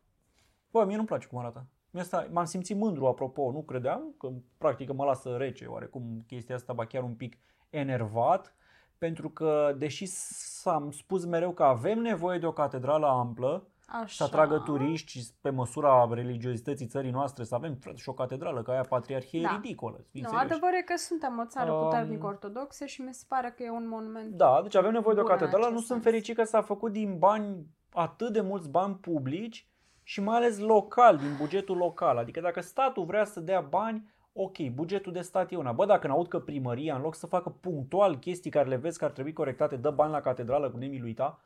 Bă, 0.70 0.84
mie 0.84 0.94
nu-mi 0.96 1.06
place 1.08 1.26
cum 1.26 1.38
arată. 1.38 1.66
Mie 1.90 2.02
asta, 2.02 2.26
m-am 2.30 2.44
simțit 2.44 2.76
mândru, 2.76 3.06
apropo, 3.06 3.50
nu 3.52 3.62
credeam 3.62 4.14
că 4.18 4.28
practic 4.58 4.92
mă 4.92 5.04
lasă 5.04 5.36
rece 5.36 5.64
oarecum 5.66 6.24
chestia 6.26 6.54
asta, 6.54 6.72
ba 6.72 6.84
chiar 6.86 7.02
un 7.02 7.14
pic 7.14 7.36
enervat, 7.70 8.54
pentru 8.98 9.30
că 9.30 9.74
deși 9.78 10.06
s-am 10.06 10.90
spus 10.90 11.24
mereu 11.24 11.50
că 11.52 11.62
avem 11.62 11.98
nevoie 11.98 12.38
de 12.38 12.46
o 12.46 12.52
catedrală 12.52 13.06
amplă, 13.06 13.66
Așa. 13.86 14.06
să 14.06 14.24
atragă 14.24 14.58
turiști 14.58 15.10
și 15.10 15.26
pe 15.40 15.50
măsura 15.50 16.08
religiozității 16.12 16.86
țării 16.86 17.10
noastre 17.10 17.44
să 17.44 17.54
avem 17.54 17.74
frate, 17.74 17.96
și 17.96 18.08
o 18.08 18.12
catedrală, 18.12 18.62
că 18.62 18.70
aia 18.70 18.84
patriarhie 18.88 19.40
Da. 19.42 19.48
e 19.48 19.54
ridicolă. 19.54 19.96
să 20.00 20.08
fim 20.10 20.20
Nu, 20.22 20.28
serioși. 20.28 20.46
adevărul 20.46 20.76
e 20.78 20.82
că 20.82 20.96
suntem 20.96 21.38
o 21.38 21.46
țară 21.46 21.72
Um, 21.72 21.82
puternic 21.84 22.24
ortodoxă 22.24 22.84
și 22.84 23.00
mi 23.00 23.14
se 23.14 23.24
pare 23.28 23.54
că 23.56 23.62
e 23.62 23.70
un 23.70 23.88
monument. 23.88 24.34
Da, 24.34 24.60
deci 24.62 24.74
avem 24.74 24.92
nevoie 24.92 25.14
de 25.14 25.20
o 25.20 25.22
Bun 25.24 25.32
în 25.32 25.38
catedrală. 25.38 25.64
acest 25.66 25.80
Nu 25.80 25.86
sunt 25.86 26.02
sens. 26.02 26.14
fericit 26.14 26.36
că 26.36 26.44
s-a 26.44 26.62
făcut 26.62 26.92
din 26.92 27.18
bani, 27.18 27.66
atât 27.92 28.32
de 28.32 28.40
mulți 28.40 28.70
bani 28.70 28.94
publici 28.94 29.66
și 30.02 30.20
mai 30.20 30.36
ales 30.36 30.58
local, 30.58 31.16
din 31.16 31.36
bugetul 31.38 31.76
local. 31.76 32.16
Adică 32.16 32.40
dacă 32.40 32.60
statul 32.60 33.04
vrea 33.04 33.24
să 33.24 33.40
dea 33.40 33.60
bani, 33.60 34.10
ok, 34.32 34.68
bugetul 34.74 35.12
de 35.12 35.20
stat 35.20 35.52
e 35.52 35.56
una. 35.56 35.72
Bă, 35.72 35.86
dacă 35.86 36.06
n-aud 36.06 36.28
că 36.28 36.38
primăria, 36.38 36.94
în 36.94 37.02
loc 37.02 37.14
să 37.14 37.26
facă 37.26 37.48
punctual 37.60 38.18
chestii 38.18 38.50
care 38.50 38.68
le 38.68 38.76
vezi 38.76 38.98
că 38.98 39.04
ar 39.04 39.10
trebui 39.10 39.32
corectate, 39.32 39.76
dă 39.76 39.90
bani 39.90 40.12
la 40.12 40.20
catedrală 40.20 40.70
cu 40.70 40.76
nemiluita, 40.76 41.40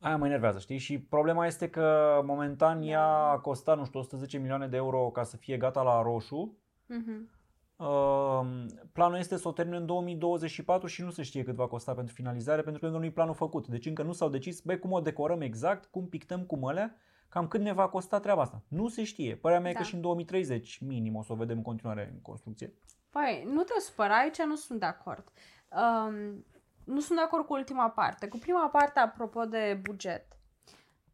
aia 0.00 0.16
mă 0.16 0.26
enervează, 0.26 0.58
știi? 0.58 0.78
Și 0.78 0.98
problema 0.98 1.46
este 1.46 1.70
că 1.70 2.20
momentan 2.24 2.82
ea 2.82 3.06
a 3.06 3.38
costat, 3.38 3.78
nu 3.78 3.84
știu, 3.84 4.00
110 4.00 4.38
milioane 4.38 4.66
de 4.66 4.76
euro 4.76 5.10
ca 5.10 5.22
să 5.22 5.36
fie 5.36 5.56
gata 5.56 5.82
la 5.82 6.02
roșu. 6.02 6.56
Mhm. 6.86 7.28
Uh, 7.76 8.40
planul 8.92 9.18
este 9.18 9.36
să 9.36 9.48
o 9.48 9.52
termine 9.52 9.76
în 9.76 9.86
2024 9.86 10.86
și 10.86 11.02
nu 11.02 11.10
se 11.10 11.22
știe 11.22 11.42
cât 11.42 11.54
va 11.54 11.66
costa 11.68 11.94
pentru 11.94 12.14
finalizare, 12.14 12.62
pentru 12.62 12.80
că 12.80 12.86
încă 12.86 12.98
nu 12.98 13.04
e 13.04 13.10
planul 13.10 13.34
făcut. 13.34 13.66
Deci 13.66 13.86
încă 13.86 14.02
nu 14.02 14.12
s-au 14.12 14.28
decis, 14.28 14.60
băi, 14.60 14.78
cum 14.78 14.92
o 14.92 15.00
decorăm 15.00 15.40
exact, 15.40 15.84
cum 15.90 16.08
pictăm, 16.08 16.44
cum 16.44 16.64
alea, 16.66 16.96
cam 17.28 17.48
cât 17.48 17.60
ne 17.60 17.72
va 17.72 17.88
costa 17.88 18.20
treaba 18.20 18.42
asta. 18.42 18.62
Nu 18.68 18.88
se 18.88 19.04
știe. 19.04 19.36
Părerea 19.36 19.62
mea 19.62 19.70
e 19.70 19.74
Da. 19.74 19.78
că 19.80 19.84
și 19.84 19.94
în 19.94 20.00
2030 20.00 20.78
minim 20.80 21.14
o 21.16 21.22
să 21.22 21.32
o 21.32 21.36
vedem 21.36 21.56
în 21.56 21.62
continuare 21.62 22.10
în 22.12 22.20
construcție. 22.20 22.72
Păi, 23.10 23.48
nu 23.52 23.62
te 23.62 23.80
supăra, 23.80 24.16
aici 24.16 24.42
nu 24.42 24.54
sunt 24.56 24.80
de 24.80 24.86
acord. 24.86 25.32
Um, 25.70 26.44
nu 26.84 27.00
sunt 27.00 27.18
de 27.18 27.24
acord 27.24 27.44
cu 27.46 27.52
ultima 27.52 27.90
parte. 27.90 28.28
Cu 28.28 28.38
prima 28.38 28.68
parte, 28.68 28.98
apropo 28.98 29.44
de 29.44 29.80
buget. 29.82 30.26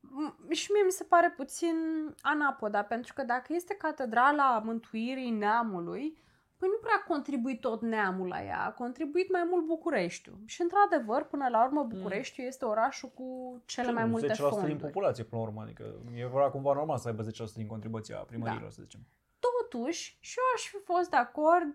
M- 0.01 0.51
Și 0.51 0.71
mie 0.73 0.83
mi 0.85 0.91
se 0.91 1.05
pare 1.05 1.31
puțin 1.37 1.75
anapoda, 2.21 2.83
pentru 2.83 3.13
că 3.15 3.23
dacă 3.23 3.53
este 3.53 3.75
catedrala 3.75 4.63
mântuirii 4.65 5.31
neamului, 5.31 6.19
păi 6.63 6.71
nu 6.71 6.79
prea 6.81 7.01
a 7.05 7.07
contribuit 7.09 7.61
tot 7.61 7.83
neamul 7.83 8.27
la 8.29 8.43
ea, 8.45 8.65
a 8.65 8.73
contribuit 8.73 9.33
mai 9.33 9.47
mult 9.51 9.67
Bucureștiul. 9.67 10.39
Și 10.45 10.63
într-adăvăr, 10.63 11.25
până 11.25 11.49
la 11.49 11.65
urmă, 11.65 11.83
Bucureștiul 11.83 12.47
este 12.47 12.65
orașul 12.65 13.09
cu 13.09 13.61
cele 13.65 13.93
mai 13.93 14.05
multe 14.05 14.27
10% 14.33 14.37
fonduri. 14.37 14.67
din 14.67 14.77
populație, 14.77 15.25
până 15.25 15.41
la 15.41 15.47
urmă. 15.49 15.63
Adică 15.63 15.95
e 16.15 16.27
vrea 16.27 16.51
cumva 16.51 16.73
normal 16.73 16.99
să 16.99 17.09
aibă 17.09 17.23
10% 17.23 17.55
din 17.55 17.67
contribuția 17.67 18.17
primărilor, 18.17 18.63
Da. 18.63 18.71
să 18.71 18.83
zicem. 18.83 19.01
Totuși, 19.39 20.17
și 20.21 20.39
eu 20.39 20.45
aș 20.55 20.63
fi 20.69 20.77
fost 20.85 21.11
de 21.11 21.17
acord 21.17 21.75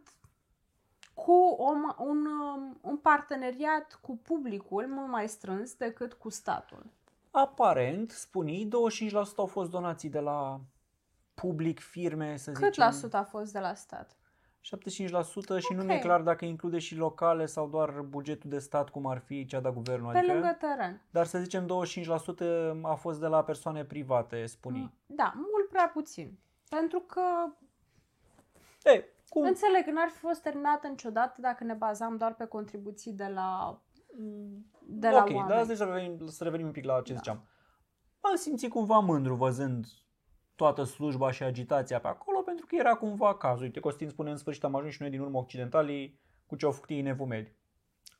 cu 1.14 1.32
o, 1.58 1.72
ma- 1.74 1.98
un, 1.98 2.26
um, 2.26 2.78
un 2.82 2.98
parteneriat 2.98 4.00
cu 4.02 4.18
publicul 4.18 4.88
mult 4.88 5.08
mai 5.10 5.28
strâns 5.30 5.74
decât 5.76 6.14
cu 6.14 6.30
statul. 6.30 6.86
aparent, 7.32 8.12
spunii, 8.12 8.66
25% 8.66 9.38
au 9.38 9.46
fost 9.46 9.70
donații 9.70 10.10
de 10.10 10.20
la 10.20 10.60
public, 11.34 11.80
firme, 11.80 12.38
să 12.38 12.52
Cât 12.52 12.64
zicem. 12.64 12.84
la 12.84 12.92
sută 12.92 13.18
a 13.18 13.24
fost 13.24 13.52
de 13.54 13.60
la 13.60 13.74
stat? 13.74 14.17
75% 14.76 15.60
și 15.60 15.74
nu 15.74 15.80
Ok. 15.82 15.86
mi-e 15.86 16.00
clar 16.00 16.22
dacă 16.22 16.46
include 16.46 16.78
și 16.80 16.96
locale 16.96 17.46
sau 17.46 17.68
doar 17.68 18.02
bugetul 18.02 18.50
de 18.50 18.60
stat, 18.60 18.90
cum 18.90 19.06
ar 19.06 19.18
fi 19.20 19.46
cea 19.46 19.60
de 19.60 19.70
guvernul. 19.74 20.12
Pe 20.12 20.18
Adică, 20.18 20.34
lângă 20.34 20.58
teren. 20.60 21.02
Dar 21.10 21.26
să 21.26 21.40
zicem 21.40 21.66
25% 21.66 22.82
a 22.82 22.94
fost 22.94 23.20
de 23.20 23.28
la 23.28 23.44
persoane 23.44 23.84
private, 23.86 24.46
spunii. 24.46 24.94
Da, 25.06 25.34
mult 25.36 25.70
prea 25.70 25.90
puțin. 25.94 26.38
Pentru 26.70 27.00
că 27.00 27.22
E, 28.84 29.04
cum? 29.30 29.44
înțeleg 29.44 29.84
că 29.84 29.92
n-ar 29.92 30.08
fi 30.10 30.18
fost 30.18 30.42
terminată 30.42 30.88
niciodată 30.88 31.42
dacă 31.42 31.64
ne 31.64 31.74
bazam 31.74 32.18
doar 32.18 32.34
pe 32.36 32.46
contribuții 32.46 33.12
de 33.14 33.28
la, 33.34 33.82
de 34.86 35.10
la 35.10 35.18
ok, 35.18 35.30
oameni. 35.36 35.48
dar 35.68 35.76
să 35.76 35.84
revenim, 35.84 36.28
să 36.28 36.44
revenim 36.44 36.66
un 36.66 36.72
pic 36.72 36.86
la 36.86 37.02
ce 37.02 37.12
Da. 37.14 37.18
ziceam. 37.20 37.44
M-am 38.22 38.36
simțit 38.36 38.70
cumva 38.70 39.00
mândru 39.00 39.36
văzând 39.36 39.86
toată 40.56 40.84
slujba 40.84 41.32
și 41.32 41.44
agitația 41.44 42.00
pe 42.00 42.08
acolo, 42.08 42.37
pentru 42.58 42.76
că 42.76 42.76
era 42.88 42.96
cumva 42.96 43.36
cazul. 43.38 43.64
Uite, 43.64 43.80
Costin 43.80 44.10
spune, 44.10 44.30
în 44.32 44.38
sfârșit 44.38 44.64
am 44.64 44.76
ajuns 44.76 44.94
și 44.94 45.02
noi 45.02 45.10
din 45.10 45.20
urmă 45.20 45.38
occidentalii 45.40 46.20
cu 46.46 46.56
ce 46.56 46.66
au 46.66 46.72
făcut 46.72 46.90
ei 46.90 47.02
nevumeli. 47.02 47.56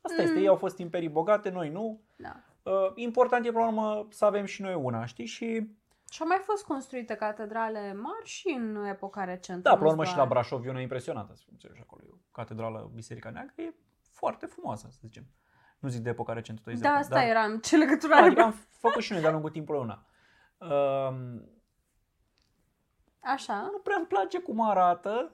Asta 0.00 0.22
este, 0.22 0.34
Mm. 0.34 0.40
ei 0.42 0.48
au 0.48 0.56
fost 0.56 0.78
imperii 0.78 1.08
bogate, 1.08 1.50
noi 1.50 1.68
nu. 1.70 2.00
Da. 2.16 2.42
Uh, 2.62 2.92
important 2.94 3.46
e, 3.46 3.50
până 3.50 3.62
la 3.64 3.68
urmă, 3.68 4.06
să 4.10 4.24
avem 4.24 4.44
și 4.44 4.62
noi 4.62 4.74
una, 4.74 5.04
știi? 5.04 5.26
Și, 5.26 5.76
Și 6.10 6.22
au 6.22 6.26
mai 6.28 6.38
fost 6.42 6.64
construite 6.64 7.14
catedrale 7.14 7.92
mari 7.92 8.24
și 8.24 8.48
în 8.58 8.84
epoca 8.84 9.24
recentă. 9.24 9.68
da, 9.68 9.70
până 9.70 9.84
la 9.84 9.94
nu 9.94 9.98
urmă 9.98 10.04
și 10.04 10.16
la 10.16 10.16
doar- 10.16 10.28
Brașov 10.28 10.64
e 10.66 10.70
una 10.70 10.80
impresionantă, 10.80 11.34
să 11.34 11.44
înțelegi 11.50 11.80
acolo. 11.80 12.02
E 12.04 12.08
o 12.12 12.16
catedrală, 12.32 12.90
Biserica 12.94 13.30
Neagră, 13.30 13.52
e 13.62 13.74
foarte 14.10 14.46
frumoasă, 14.46 14.86
să 14.90 14.98
zicem. 15.00 15.24
Nu 15.78 15.88
zic 15.88 16.02
de 16.02 16.08
epoca 16.10 16.32
recentă, 16.32 16.60
tu 16.64 16.68
ai 16.68 16.74
zis 16.74 16.84
Da, 16.84 16.92
de- 16.92 16.98
asta 16.98 17.14
dar- 17.14 17.24
eram. 17.28 17.58
Ce 17.58 17.76
legătură 17.76 18.14
Adică 18.14 18.40
are? 18.40 18.42
am 18.50 18.54
făcut 18.70 19.02
și 19.02 19.12
noi 19.12 19.20
de-a 19.20 19.30
lungul 19.30 19.50
timpului 19.50 19.80
una. 19.80 20.06
Um, 20.58 21.48
Așa. 23.20 23.68
nu 23.72 23.78
prea 23.78 23.96
îmi 23.96 24.06
place 24.06 24.38
cum 24.38 24.60
arată. 24.60 25.32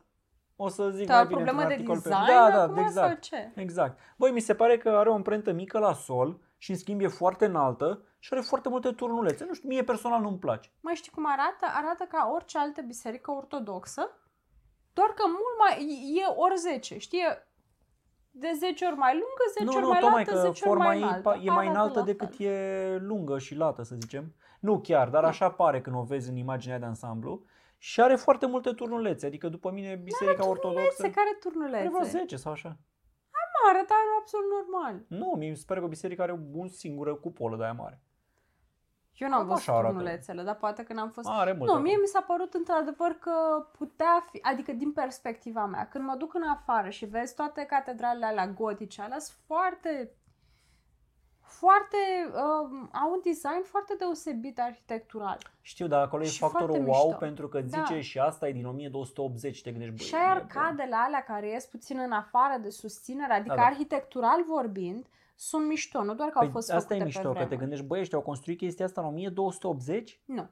O 0.57 0.69
să 0.69 0.91
zic 0.91 1.07
Da, 1.07 1.15
mai 1.15 1.23
o 1.23 1.27
bine 1.27 1.43
problemă 1.43 1.63
într-un 1.63 1.85
de 1.85 1.91
articol 1.93 2.11
design 2.13 2.27
pe... 2.27 2.33
Da, 2.33 2.57
da, 2.57 2.63
acum 2.63 2.77
exact. 2.77 3.25
sau 3.25 3.39
ce? 3.39 3.53
Exact. 3.61 3.99
Băi, 4.17 4.31
mi 4.31 4.41
se 4.41 4.55
pare 4.55 4.79
că 4.79 4.89
are 4.89 5.09
o 5.09 5.15
amprentă 5.15 5.53
mică 5.53 5.79
la 5.79 5.93
sol 5.93 6.41
și 6.59 6.71
în 6.71 6.77
schimb 6.77 7.01
e 7.01 7.09
foarte 7.09 7.45
înaltă 7.45 8.03
și 8.19 8.29
are 8.33 8.43
foarte 8.43 8.69
multe 8.69 8.91
turnulețe. 8.93 9.45
Nu 9.45 9.55
știu, 9.55 9.69
mie 9.69 9.85
personal 9.85 10.21
nu-mi 10.21 10.39
place. 10.39 10.71
Mai 10.81 10.95
știi 10.95 11.11
cum 11.13 11.25
arată? 11.27 11.67
Arată 11.77 12.05
ca 12.09 12.31
orice 12.35 12.59
altă 12.59 12.81
biserică 12.81 13.31
ortodoxă, 13.31 14.11
doar 14.93 15.09
că 15.09 15.23
mult 15.27 15.57
mai... 15.59 15.87
e 16.21 16.33
ori 16.37 16.57
10, 16.59 16.99
știi? 16.99 17.19
E 17.19 17.47
de 18.31 18.51
10 18.59 18.85
ori 18.85 18.97
mai 18.97 19.13
lungă, 19.13 19.45
10 19.53 19.65
nu, 19.65 19.71
ori 19.73 19.81
nu, 19.83 19.89
mai 19.89 20.01
tocmai 20.01 20.25
lată, 20.25 20.31
că 20.35 20.37
10 20.41 20.49
ori 20.49 20.59
forma 20.59 20.85
mai 20.85 20.97
ei 20.97 21.03
înaltă. 21.03 21.31
pa- 21.31 21.41
e 21.43 21.51
mai 21.51 21.65
Arată 21.65 21.71
înaltă 21.71 21.99
la 21.99 22.05
decât 22.05 22.37
fel. 22.37 22.47
e 22.47 22.97
lungă 23.01 23.39
și 23.39 23.55
lată, 23.55 23.83
să 23.83 23.95
zicem. 23.95 24.35
Nu 24.61 24.81
chiar, 24.81 25.09
dar 25.09 25.25
așa 25.25 25.51
pare 25.51 25.81
când 25.81 25.97
o 25.97 26.03
vezi 26.03 26.31
în 26.31 26.37
imaginea 26.37 26.79
de 26.79 26.85
ansamblu. 26.85 27.43
Și 27.87 28.01
are 28.01 28.17
foarte 28.17 28.47
multe 28.47 28.73
turnulețe, 28.73 29.27
adică 29.27 29.49
după 29.49 29.71
mine 29.71 29.95
biserica 29.95 30.49
ortodoxă 30.49 31.03
Se 31.03 31.11
care 31.11 31.29
are 31.29 31.37
turnulețe? 31.41 31.89
vreo 31.89 32.03
10 32.03 32.37
sau 32.37 32.53
așa. 32.53 32.69
Nu, 33.55 33.71
arăta 33.71 33.95
absolut 34.21 34.47
normal. 34.51 35.05
Nu, 35.09 35.35
mi 35.39 35.57
se 35.57 35.65
pare 35.67 35.81
că 35.81 35.87
o 35.87 35.89
biserică 35.89 36.23
are 36.23 36.41
o 36.55 36.67
singură 36.67 37.15
cupolă 37.15 37.57
de 37.57 37.63
aia 37.63 37.73
mare. 37.73 38.03
Eu 39.15 39.29
n-am 39.29 39.39
Cam 39.39 39.49
văzut 39.49 39.69
așa 39.69 39.73
arată. 39.73 39.93
turnulețele, 39.93 40.43
dar 40.43 40.57
poate 40.57 40.83
că 40.83 40.93
n-am 40.93 41.11
fost... 41.11 41.29
Are 41.31 41.53
mult. 41.53 41.65
Nu, 41.65 41.75
acolo. 41.75 41.83
mie 41.83 41.97
mi 41.97 42.07
s-a 42.07 42.21
părut 42.21 42.55
într-adevăr 42.55 43.11
că 43.11 43.67
putea 43.79 44.27
fi, 44.31 44.39
adică 44.43 44.73
din 44.73 44.93
perspectiva 44.93 45.67
mea, 45.67 45.89
când 45.89 46.05
mă 46.05 46.15
duc 46.15 46.35
în 46.35 46.43
afară 46.43 46.89
și 46.89 47.05
vezi 47.05 47.35
toate 47.35 47.65
catedralele 47.65 48.27
alea 48.27 48.47
gotice, 48.47 49.03
alea 49.03 49.19
sunt 49.19 49.39
foarte, 49.47 50.17
foarte, 51.59 51.97
um, 52.35 52.89
au 52.93 53.11
un 53.13 53.21
design 53.25 53.63
foarte 53.65 53.95
deosebit 53.99 54.59
arhitectural. 54.61 55.39
Știu, 55.61 55.87
dar 55.87 56.03
acolo 56.03 56.23
e 56.23 56.27
Și 56.27 56.39
factorul 56.39 56.69
foarte 56.75 56.91
wow 56.91 57.05
mișto. 57.07 57.19
pentru 57.19 57.49
că 57.49 57.61
Da. 57.61 57.67
zice 57.87 58.01
și 58.01 58.19
asta 58.19 58.49
e 58.49 58.53
din 58.53 58.67
1280, 58.67 59.63
te 59.63 59.71
gândești, 59.71 59.95
băi, 59.97 60.07
și 60.07 60.15
ai 60.15 60.23
e 60.23 60.27
arcadele 60.31 60.95
alea 60.95 61.23
care 61.25 61.49
ies 61.49 61.67
puțin 61.67 61.99
în 61.99 62.13
afară 62.13 62.59
de 62.63 62.71
susținere, 62.71 63.33
adică 63.33 63.55
Da, 63.55 63.61
da. 63.61 63.67
arhitectural 63.67 64.45
vorbind, 64.49 65.07
sunt 65.37 65.67
mișto, 65.67 66.03
nu 66.03 66.15
doar 66.15 66.29
că 66.29 66.39
au 66.39 66.45
Păi 66.45 66.53
fost 66.53 66.71
asta 66.71 66.81
făcute 66.81 67.01
e 67.03 67.05
mișto, 67.05 67.21
pe 67.21 67.27
că 67.29 67.33
te 67.33 67.39
vremuri. 67.45 67.59
gândești, 67.61 67.85
băi, 67.87 68.01
ăștia 68.01 68.19
au 68.19 68.25
construit 68.25 68.59
chestia 68.59 68.85
asta 68.85 69.01
în 69.01 69.07
1280? 69.07 70.21
Nu. 70.25 70.47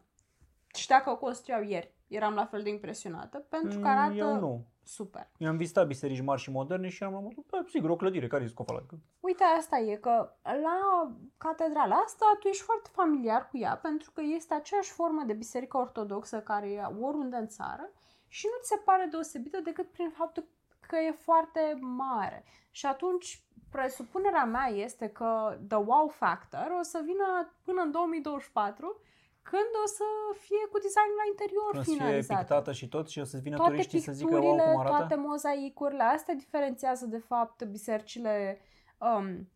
Și 0.75 0.87
dacă 0.89 1.11
o 1.11 1.17
construiau 1.17 1.63
ieri, 1.63 1.93
eram 2.09 2.35
la 2.35 2.45
fel 2.45 2.63
de 2.63 2.69
impresionată, 2.69 3.39
pentru 3.49 3.79
că 3.79 3.89
Mm, 3.89 3.97
arată 3.97 4.15
Eu 4.15 4.39
nu. 4.39 4.65
Super. 4.85 5.31
Eu 5.37 5.49
am 5.49 5.57
vizitat 5.57 5.87
biserici 5.87 6.21
mari 6.21 6.41
și 6.41 6.51
moderne 6.51 6.89
și 6.89 7.03
am 7.03 7.13
rămas, 7.13 7.33
da, 7.51 7.65
sigur, 7.69 7.91
o 7.91 7.97
clădire, 7.97 8.27
care 8.27 8.45
e 8.45 8.47
scofala? 8.47 8.83
Uite, 9.21 9.45
asta 9.59 9.79
e 9.79 9.97
că 9.97 10.33
la 10.43 11.11
catedrala 11.39 11.95
asta 11.95 12.37
tu 12.41 12.49
ești 12.49 12.63
foarte 12.63 12.91
familiar 12.93 13.49
cu 13.49 13.59
ea 13.59 13.77
pentru 13.77 14.11
că 14.11 14.21
este 14.25 14.55
aceeași 14.55 14.91
formă 14.91 15.23
de 15.27 15.33
biserică 15.33 15.77
ortodoxă 15.77 16.41
care 16.41 16.71
e 16.71 16.83
oriunde 17.01 17.37
în 17.37 17.47
țară 17.47 17.91
și 18.29 18.47
nu 18.47 18.63
ți 18.63 18.69
se 18.69 18.77
pare 18.85 19.07
deosebită 19.11 19.61
decât 19.61 19.89
prin 19.91 20.11
faptul 20.11 20.45
că 20.81 20.97
e 20.97 21.11
foarte 21.11 21.79
mare. 21.81 22.45
Și 22.71 22.87
atunci 22.87 23.45
presupunerea 23.71 24.45
mea 24.45 24.67
este 24.67 25.09
că 25.09 25.59
the 25.69 25.77
wow 25.77 26.09
factor 26.09 26.77
o 26.79 26.83
să 26.83 27.01
vină 27.05 27.53
până 27.65 27.83
în 27.83 27.91
2024 27.91 29.01
când 29.43 29.73
o 29.85 29.87
să 29.99 30.05
fie 30.39 30.65
cu 30.73 30.79
design 30.87 31.13
la 31.21 31.27
interior 31.33 31.71
Când 31.71 31.83
o 31.83 31.85
să 31.85 31.91
fie 31.91 31.99
finalizat 31.99 32.39
pictată 32.39 32.73
și 32.73 32.89
tot 32.89 33.09
și 33.09 33.19
o 33.19 33.25
să 33.25 33.39
vină 33.39 33.57
toate 33.57 33.71
turiștii 33.71 34.01
să 34.01 34.13
zică, 34.13 34.31
wow, 34.31 34.41
picturile, 34.41 34.71
cum 34.71 34.81
arată? 34.81 34.97
toate 34.97 35.15
mozaicurile, 35.15 36.03
astea 36.03 36.35
diferențiază 36.35 37.07
de 37.07 37.19
fapt 37.19 37.65
bisericile 37.65 38.61
um, 38.99 39.49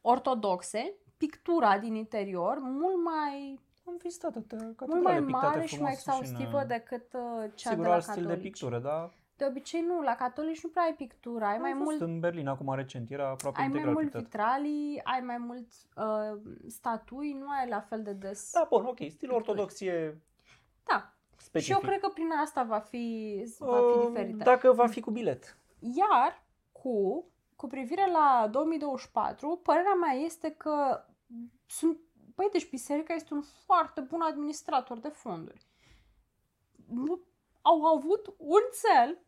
ortodoxe, 0.00 0.94
pictura 1.16 1.78
din 1.78 1.94
interior 1.94 2.58
mult 2.58 3.04
mai, 3.04 3.60
Am 3.86 3.96
vizitat 4.02 4.36
atâtea 4.36 4.58
mult 4.60 4.78
mai 4.78 4.86
catedrale 4.88 5.26
pictate 5.26 5.46
mare 5.46 5.66
și 5.66 5.80
mai 5.80 5.94
frumos 5.94 6.18
și 6.18 6.28
în, 6.28 6.34
exhaustivă 6.34 6.64
decât 6.64 7.12
uh, 7.12 7.50
cea 7.54 7.70
Sigur, 7.70 7.84
de 7.84 7.88
la 7.88 7.94
alt 7.94 8.02
stil 8.02 8.14
de 8.14 8.28
catolici. 8.28 8.42
pictură, 8.42 8.78
dar 8.78 9.10
De 9.38 9.44
obicei 9.46 9.80
nu, 9.80 10.00
la 10.00 10.14
catolici 10.14 10.62
nu 10.62 10.68
prea 10.70 10.82
ai 10.82 10.94
pictură, 10.94 11.44
ai 11.44 11.54
am 11.54 11.60
mai 11.60 11.72
fost 11.72 11.84
mult 11.84 12.00
în 12.00 12.20
Berlin 12.20 12.46
acum 12.48 12.74
recent, 12.74 13.10
era 13.10 13.28
aproape 13.28 13.60
ai 13.60 13.66
mai 13.68 13.76
integral 13.76 13.92
mult 13.94 14.04
pictat. 14.04 14.22
vitralii, 14.22 15.00
ai 15.04 15.20
mai 15.20 15.38
mult 15.38 15.66
uh, 15.96 16.40
statui, 16.66 17.32
nu 17.32 17.46
ai 17.48 17.68
la 17.68 17.80
fel 17.80 18.02
de 18.02 18.12
des. 18.12 18.50
Da, 18.52 18.66
bun, 18.70 18.84
ok, 18.84 18.98
stilul 19.10 19.34
ortodox 19.34 19.80
e 19.80 20.16
Da. 20.84 21.12
specific. 21.36 21.74
Și 21.76 21.82
eu 21.82 21.88
cred 21.88 22.00
că 22.00 22.08
prin 22.08 22.30
asta 22.44 22.62
va 22.62 22.78
fi, 22.78 23.42
va 23.58 23.76
fi 23.76 23.98
Uh, 23.98 24.06
diferită. 24.06 24.44
Dacă 24.44 24.72
va 24.72 24.86
fi 24.86 25.00
cu 25.00 25.10
bilet. 25.10 25.56
Iar 25.78 26.44
cu, 26.72 27.24
cu 27.56 27.66
privire 27.66 28.10
la 28.10 28.48
2024, 28.50 29.60
părerea 29.62 29.94
mea 29.94 30.12
este 30.12 30.50
că 30.50 31.04
sunt, 31.66 31.98
băi, 32.34 32.48
deci 32.52 32.70
biserica 32.70 33.14
este 33.14 33.34
un 33.34 33.42
foarte 33.42 34.00
bun 34.00 34.20
administrator 34.20 34.98
de 34.98 35.08
fonduri. 35.08 35.66
Nu- 36.88 37.20
Au 37.62 37.84
avut 37.84 38.34
un 38.36 38.60
cel 38.82 39.18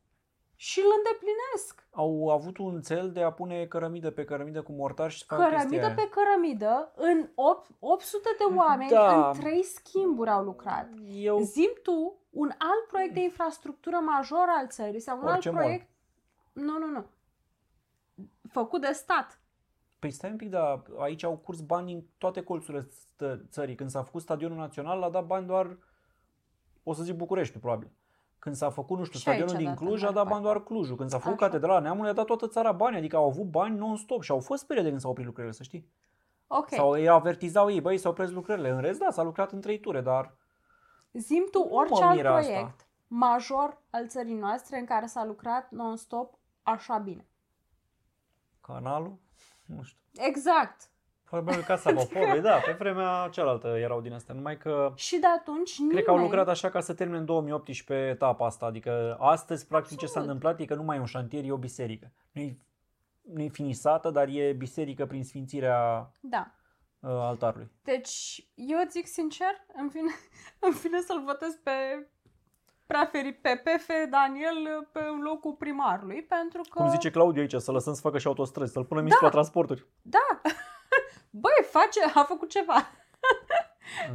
și 0.62 0.78
îl 0.84 0.90
îndeplinesc. 0.96 1.86
Au 1.90 2.28
avut 2.30 2.58
un 2.58 2.80
cel 2.80 3.12
de 3.12 3.22
a 3.22 3.32
pune 3.32 3.66
cărămidă 3.66 4.10
pe 4.10 4.24
cărămidă 4.24 4.62
cu 4.62 4.72
mortar 4.72 5.10
și 5.10 5.18
să 5.18 5.24
facă 5.28 5.42
chestia 5.42 5.58
Cărămidă 5.58 5.86
aia. 5.86 5.94
pe 5.94 6.08
cărămidă, 6.08 6.92
în 6.96 7.28
8, 7.34 7.70
800 7.78 8.28
de 8.38 8.54
oameni, 8.56 8.90
Da. 8.90 9.28
în 9.30 9.38
3 9.38 9.62
schimburi 9.62 10.30
au 10.30 10.44
lucrat. 10.44 10.88
Eu, 11.12 11.38
Zim 11.40 11.70
tu 11.82 12.18
un 12.30 12.48
alt 12.58 12.86
proiect 12.88 13.14
de 13.14 13.20
infrastructură 13.22 13.96
major 13.96 14.46
al 14.48 14.68
țării 14.68 15.00
sau 15.00 15.18
un 15.18 15.26
Orice 15.26 15.48
alt 15.48 15.56
mall. 15.56 15.66
proiect... 15.66 15.88
Nu, 16.52 16.78
nu, 16.78 16.86
nu. 16.86 17.04
Făcut 18.50 18.80
de 18.80 18.92
stat. 18.92 19.40
Păi 19.98 20.10
stai 20.10 20.30
un 20.30 20.36
pic, 20.36 20.48
dar 20.50 20.82
aici 20.98 21.22
au 21.22 21.36
curs 21.36 21.60
bani 21.60 21.92
în 21.92 22.02
toate 22.18 22.42
colțurile 22.42 22.82
stă- 22.90 23.40
țării. 23.50 23.74
Când 23.74 23.90
s-a 23.90 24.02
făcut 24.02 24.22
stadionul 24.22 24.56
național, 24.56 24.98
l-a 24.98 25.10
dat 25.10 25.26
bani 25.26 25.46
doar, 25.46 25.76
o 26.82 26.92
să 26.92 27.02
zic 27.02 27.14
București, 27.14 27.58
probabil. 27.58 27.90
Când 28.40 28.54
s-a 28.54 28.70
făcut, 28.70 28.98
nu 28.98 29.04
știu, 29.04 29.18
Și 29.18 29.28
aici 29.28 29.38
stadionul 29.38 29.62
a 29.62 29.64
din 29.64 29.74
dat 29.74 29.80
în 29.80 29.86
Cluj, 29.86 30.02
a 30.02 30.04
mare 30.04 30.14
dat 30.14 30.24
parte. 30.24 30.30
bani 30.40 30.44
doar 30.44 30.62
Clujul. 30.64 30.96
Când 30.96 31.10
s-a 31.10 31.18
făcut 31.18 31.40
Așa. 31.40 31.46
Catedrala 31.46 31.78
Neamului, 31.80 32.10
a 32.10 32.12
dat 32.12 32.24
toată 32.24 32.48
țara 32.48 32.72
bani, 32.72 32.96
adică 32.96 33.16
au 33.16 33.26
avut 33.26 33.44
bani 33.50 33.76
non-stop 33.78 34.22
și 34.22 34.30
au 34.30 34.40
fost 34.40 34.66
perioade 34.66 34.88
când 34.90 35.00
s-au 35.00 35.10
oprit 35.10 35.26
lucrările, 35.26 35.54
să 35.54 35.62
știi. 35.62 35.88
Ok. 36.46 36.68
Sau 36.68 36.90
îi 36.90 37.08
avertizau 37.08 37.70
ei, 37.70 37.80
băi, 37.80 37.98
s-au 37.98 38.10
oprit 38.10 38.30
lucrările. 38.30 38.70
În 38.70 38.80
rest, 38.80 38.98
da, 38.98 39.10
s-a 39.10 39.22
lucrat 39.22 39.52
în 39.52 39.60
trei 39.60 39.80
ture, 39.80 40.00
dar 40.00 40.34
Zim 41.12 41.46
tu 41.50 41.58
Nu 41.58 41.74
orice 41.74 42.00
mă 42.02 42.06
alt 42.06 42.16
miră 42.16 42.28
asta. 42.28 42.50
proiect 42.52 42.86
major 43.06 43.82
al 43.90 44.08
țării 44.08 44.34
noastre 44.34 44.78
în 44.78 44.84
care 44.84 45.06
s-a 45.06 45.24
lucrat 45.24 45.70
non-stop 45.70 46.34
așa 46.62 46.98
bine. 46.98 47.26
canalul, 48.60 49.18
nu 49.66 49.82
știu. 49.82 50.00
Exact. 50.12 50.89
Probabil 51.30 51.62
Casa 51.62 51.92
Poporului, 51.92 52.40
da, 52.40 52.56
pe 52.56 52.72
vremea 52.78 53.28
cealaltă 53.30 53.68
erau 53.68 54.00
din 54.00 54.12
astea, 54.12 54.34
numai 54.34 54.56
că 54.56 54.92
Și 54.94 55.18
de 55.18 55.26
atunci 55.26 55.78
nimeni... 55.78 55.94
Cred 55.94 56.04
că 56.04 56.10
au 56.10 56.18
lucrat 56.18 56.48
așa 56.48 56.68
ca 56.70 56.80
să 56.80 56.94
termine 56.94 57.18
în 57.18 57.24
2018 57.24 58.08
etapa 58.08 58.46
asta. 58.46 58.66
Adică 58.66 59.16
astăzi, 59.20 59.66
practic, 59.66 59.98
ce 59.98 60.06
s-a 60.06 60.18
Absolut. 60.18 60.26
întâmplat 60.26 60.60
e 60.60 60.64
că 60.64 60.74
nu 60.74 60.82
mai 60.82 60.96
e 60.96 61.00
un 61.00 61.06
șantier, 61.06 61.44
e 61.44 61.52
o 61.52 61.56
biserică. 61.56 62.12
Nu 62.32 62.40
e, 62.40 62.56
nu 63.20 63.42
e 63.42 63.48
finisată, 63.48 64.10
dar 64.10 64.28
e 64.28 64.52
biserică 64.52 65.06
prin 65.06 65.24
sfințirea 65.24 66.10
Da. 66.20 66.54
uh, 67.00 67.10
altarului. 67.10 67.70
Deci, 67.82 68.46
eu 68.54 68.78
îți 68.84 68.92
zic 68.92 69.06
sincer, 69.06 69.66
îmi 69.76 69.88
vine, 69.88 70.10
îmi 70.66 70.74
vine 70.74 71.00
să-l 71.00 71.22
votez 71.26 71.54
pe 71.62 71.70
preferi 72.86 73.32
pe 73.32 73.62
PF 73.64 73.88
Daniel 74.10 74.88
pe 74.92 75.00
în 75.12 75.20
locul 75.20 75.52
primarului, 75.52 76.22
pentru 76.22 76.60
că... 76.70 76.82
Cum 76.82 76.90
zice 76.90 77.10
Claudiu 77.10 77.40
aici, 77.40 77.54
să 77.54 77.72
lăsăm 77.72 77.94
să 77.94 78.00
facă 78.00 78.18
și 78.18 78.26
autostrăzi, 78.26 78.72
să-l 78.72 78.84
punem 78.84 79.06
da. 79.06 79.16
la 79.20 79.28
transporturi. 79.28 79.86
Da! 80.02 80.40
Băi, 81.30 81.64
face, 81.70 82.00
a 82.14 82.24
făcut 82.24 82.48
ceva. 82.48 82.74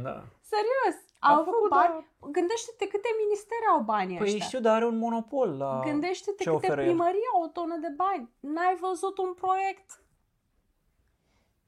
Da. 0.02 0.24
Serios, 0.40 1.02
A 1.18 1.32
au 1.32 1.40
avut 1.40 1.52
făcut, 1.52 1.68
bani. 1.70 2.06
Gândește-te 2.30 2.86
câte 2.88 3.08
ministere 3.24 3.66
au 3.72 3.80
banii 3.80 4.16
Păi 4.18 4.26
ăștia. 4.26 4.44
știu, 4.46 4.60
dar 4.60 4.74
are 4.74 4.86
un 4.86 4.98
monopol 4.98 5.56
la... 5.56 5.80
Gândește-te 5.84 6.42
ce 6.42 6.50
câte 6.50 6.56
oferă 6.66 6.80
el. 6.80 6.86
primării 6.86 7.20
au 7.34 7.42
o 7.42 7.46
tonă 7.48 7.76
de 7.76 7.88
bani. 7.96 8.30
N-ai 8.40 8.76
văzut 8.80 9.18
un 9.18 9.34
proiect? 9.34 10.00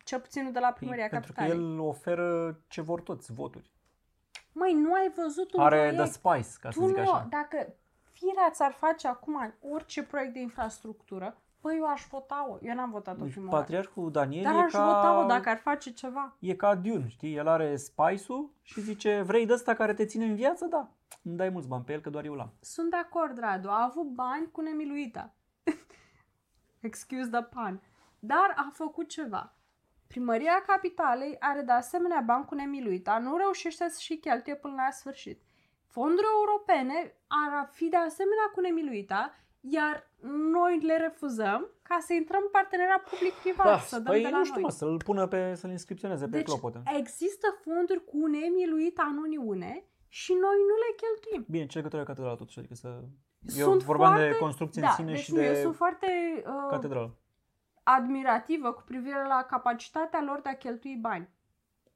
Cel 0.05 0.21
puțin 0.21 0.43
nu 0.45 0.51
de 0.51 0.59
la 0.59 0.67
Păi, 0.69 0.77
primăria 0.77 1.09
pentru 1.09 1.33
că 1.33 1.39
capitalei. 1.41 1.73
el 1.75 1.81
oferă 1.81 2.59
ce 2.69 2.81
vor 2.81 3.01
toți, 3.01 3.33
voturi. 3.33 3.71
Măi, 4.53 4.73
nu 4.73 4.93
ai 4.95 5.13
văzut 5.17 5.53
un 5.53 5.61
Are 5.63 5.77
proiect. 5.77 5.97
the 5.97 6.07
spice, 6.13 6.59
ca 6.61 6.71
să 6.71 6.79
tu 6.79 6.87
zic 6.87 6.97
nu, 6.97 7.03
așa. 7.03 7.27
dacă 7.31 7.75
firea 8.13 8.51
ți-ar 8.51 8.73
face 8.73 9.09
acum 9.09 9.55
orice 9.61 10.03
proiect 10.03 10.33
de 10.33 10.39
infrastructură, 10.41 11.37
păi 11.61 11.77
eu 11.77 11.87
aș 11.87 12.07
vota-o. 12.11 12.59
Eu 12.61 12.75
n-am 12.75 12.91
votat-o 12.91 13.23
Deci 13.23 13.33
prima 13.33 13.51
oară. 13.51 13.61
Patriarhul 13.61 14.11
Daniel 14.11 14.43
Dar 14.43 14.55
e 14.55 14.59
aș 14.59 14.73
ca... 14.73 14.85
vota-o 14.85 15.27
dacă 15.27 15.49
ar 15.49 15.57
face 15.57 15.93
ceva. 15.93 16.37
E 16.39 16.55
ca 16.55 16.75
Dune, 16.75 17.09
știi? 17.09 17.37
El 17.37 17.49
are 17.49 17.77
spice-ul 17.77 18.51
și 18.63 18.81
zice, 18.81 19.23
vrei 19.23 19.47
de 19.47 19.53
ăsta 19.53 19.75
care 19.75 19.95
te 19.95 20.05
ține 20.05 20.25
în 20.25 20.35
viață? 20.35 20.67
Da. 20.67 20.91
Îmi 21.23 21.37
dai 21.37 21.49
mulți 21.49 21.69
bani 21.69 21.85
pe 21.85 21.93
el, 21.93 22.01
că 22.01 22.11
doar 22.11 22.25
eu 22.25 22.35
l-am. 22.35 22.53
Sunt 22.61 22.91
de 22.91 22.97
acord, 22.97 23.39
Radu. 23.39 23.69
A 23.69 23.83
avut 23.83 24.07
bani 24.07 24.51
cu 24.53 24.61
nemiluita. 24.61 25.35
Excuse 26.81 27.29
the 27.31 27.43
pun. 27.43 27.81
Dar 28.19 28.53
a 28.57 28.71
făcut 28.73 29.09
ceva. 29.09 29.53
Primăria 30.07 30.63
Capitalei 30.67 31.37
are 31.39 31.61
de 31.61 31.73
asemenea 31.73 32.21
bani 32.21 32.45
cu 32.45 32.55
nemiluita, 32.55 33.19
nu 33.19 33.37
reușește 33.37 33.89
să 33.89 34.01
și 34.01 34.17
cheltuie 34.17 34.55
până 34.55 34.75
la 34.75 34.91
sfârșit. 34.91 35.43
Fonduri 35.87 36.27
europene 36.37 37.15
ar 37.27 37.69
fi 37.73 37.89
de 37.89 37.97
asemenea 37.97 38.51
cu 38.55 38.61
nemiluita, 38.61 39.35
iar 39.61 40.08
noi 40.27 40.81
le 40.83 40.97
refuzăm 40.97 41.69
ca 41.83 41.99
să 42.01 42.13
intrăm 42.13 42.41
în 42.45 42.49
parteneriat 42.53 43.03
public-privat, 43.11 43.81
să 43.81 43.97
dăm 43.99 44.13
păi 44.13 44.23
de 44.23 44.29
la 44.29 44.39
nu 44.39 44.45
știu, 44.45 44.55
noi. 44.55 44.63
mă, 44.63 44.71
să-l 44.71 44.97
pună 45.05 45.27
pe, 45.27 45.55
să-l 45.55 45.71
inscripționeze 45.71 46.25
pe 46.25 46.31
Deci 46.37 46.45
clopotă. 46.47 46.83
există 46.99 47.47
fonduri 47.65 48.05
cu 48.05 48.27
nemiluita 48.27 49.03
în 49.13 49.17
Uniune 49.17 49.85
și 50.09 50.33
noi 50.33 50.57
nu 50.71 50.75
le 50.85 50.91
cheltuim. 51.03 51.45
Bine, 51.51 51.67
ce 51.67 51.77
legătură 51.77 52.01
are 52.01 52.11
catedrala 52.11 52.37
totuși? 52.37 52.59
Adică 52.59 52.75
să... 52.75 52.89
Eu 53.57 53.69
Sunt 53.69 53.83
vorbeam 53.83 54.15
de 54.15 54.19
foarte- 54.21 54.39
construcție 54.39 54.83
da, 54.83 54.89
în 54.89 54.95
sine 54.95 55.13
deci 55.13 55.21
și 55.21 55.33
nu, 55.35 55.43
eu 55.43 55.53
de 55.53 55.61
sunt 55.61 55.75
foarte 55.77 56.07
uh, 56.47 56.67
catedrală. 56.71 57.17
admirativă 57.83 58.73
cu 58.73 58.83
privire 58.87 59.27
la 59.29 59.47
capacitatea 59.51 60.23
lor 60.27 60.41
de 60.41 60.49
a 60.49 60.57
cheltui 60.57 60.97
bani. 61.01 61.29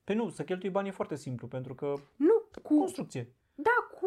Păi 0.05 0.15
nu, 0.15 0.29
să 0.29 0.43
cheltui 0.45 0.71
bani 0.71 0.89
e 0.89 0.91
foarte 0.91 1.17
simplu, 1.17 1.47
pentru 1.47 1.75
că 1.75 1.95
Nu, 2.17 2.43
cu, 2.63 2.79
construcție. 2.79 3.33
da, 3.55 3.71
cu 4.01 4.07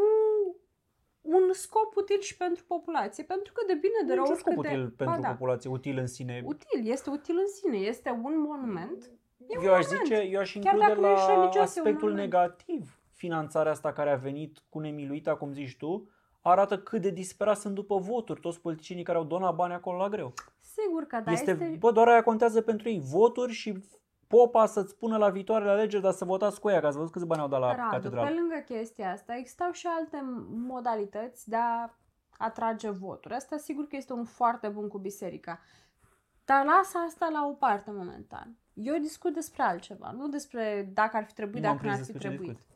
un 1.26 1.49
scop 1.51 1.95
util 1.95 2.19
și 2.19 2.38
pentru 2.38 2.63
populație. 2.67 3.23
Pentru 3.23 3.53
că 3.53 3.61
de 3.67 3.73
bine 3.73 3.93
de 3.99 4.05
Nu 4.05 4.11
e 4.11 4.15
rău 4.15 4.23
niciun 4.23 4.39
scop 4.39 4.57
oricât 4.57 4.76
de- 4.78 4.82
util 4.84 4.93
Ba 4.97 5.03
pentru 5.05 5.21
da, 5.21 5.30
populație, 5.30 5.69
util 5.69 5.97
în 5.97 6.07
sine. 6.07 6.41
Util, 6.45 6.89
este 6.91 7.09
util 7.09 7.36
în 7.38 7.47
sine, 7.47 7.78
este 7.78 8.09
un 8.23 8.39
monument. 8.47 9.11
E 9.47 9.57
eu 9.63 9.73
aș 9.73 9.86
monument. 9.86 10.07
zice, 10.07 10.21
eu 10.21 10.39
aș 10.39 10.53
Chiar 10.53 10.63
include 10.73 10.88
dacă 10.88 10.99
nu 10.99 11.07
ești 11.07 11.28
la 11.28 11.34
religios, 11.34 11.55
e 11.55 11.59
un 11.59 11.63
aspectul 11.86 12.09
monument. 12.09 12.32
negativ 12.34 12.99
finanțarea 13.11 13.71
asta 13.71 13.93
care 13.93 14.11
a 14.11 14.15
venit 14.15 14.57
cu 14.69 14.80
nemiluita, 14.80 15.36
cum 15.36 15.53
zici 15.53 15.78
tu, 15.78 16.09
arată 16.41 16.80
cât 16.80 17.01
de 17.01 17.09
disperați 17.09 17.61
sunt 17.61 17.73
după 17.76 17.97
voturi 17.97 18.39
toți 18.39 18.61
politicienii 18.61 19.03
care 19.03 19.17
au 19.17 19.23
donat 19.23 19.55
bani 19.55 19.73
acolo 19.73 19.97
la 19.97 20.09
greu. 20.09 20.34
Sigur 20.59 21.03
că 21.03 21.21
da, 21.26 21.32
este, 21.32 21.51
este... 21.51 21.76
Bă, 21.80 21.91
doar 21.91 22.07
aia 22.07 22.23
contează 22.23 22.61
pentru 22.61 22.89
ei. 22.89 22.99
Voturi 23.03 23.51
și 23.51 23.73
popa 24.28 24.65
să-ți 24.65 24.91
spună 24.91 25.17
la 25.17 25.30
viitoarele 25.30 25.69
alegeri, 25.71 26.01
dar 26.03 26.11
să 26.13 26.26
votați 26.26 26.59
cu 26.59 26.69
ea, 26.69 26.80
că 26.80 26.86
ați 26.86 26.97
văzut 26.97 27.11
câți 27.11 27.26
bani 27.26 27.41
au 27.41 27.47
dat 27.47 27.59
la 27.59 27.76
Radu, 27.76 27.89
catedrală. 27.89 28.28
pe 28.28 28.34
lângă 28.34 28.55
chestia 28.65 29.11
asta, 29.11 29.36
existau 29.36 29.71
și 29.71 29.88
alte 29.88 30.23
modalități 30.49 31.49
de 31.49 31.55
a 31.55 31.89
atrage 32.38 32.89
voturi. 32.89 33.34
Asta 33.34 33.57
sigur 33.57 33.88
că 33.88 33.95
este 33.95 34.13
un 34.13 34.26
foarte 34.26 34.67
bun 34.67 34.88
cu 34.88 34.97
biserica. 34.97 35.59
Dar 36.45 36.65
lasă 36.65 36.97
asta 36.97 37.30
la 37.30 37.45
o 37.47 37.51
parte 37.53 37.91
momentan. 37.91 38.57
Eu 38.73 38.97
discut 38.97 39.34
despre 39.34 39.63
altceva, 39.63 40.11
nu 40.11 40.28
despre 40.28 40.91
dacă 40.93 41.17
ar 41.17 41.23
fi 41.23 41.34
trebuit, 41.34 41.61
Nu 41.63 41.67
m-am 41.67 41.76
dacă 41.78 41.88
n-ar 41.88 41.95
prins 41.95 42.07
fi 42.07 42.11
despre 42.13 42.30
ce 42.30 42.36
trebuit. 42.36 42.57
discuți. 42.57 42.73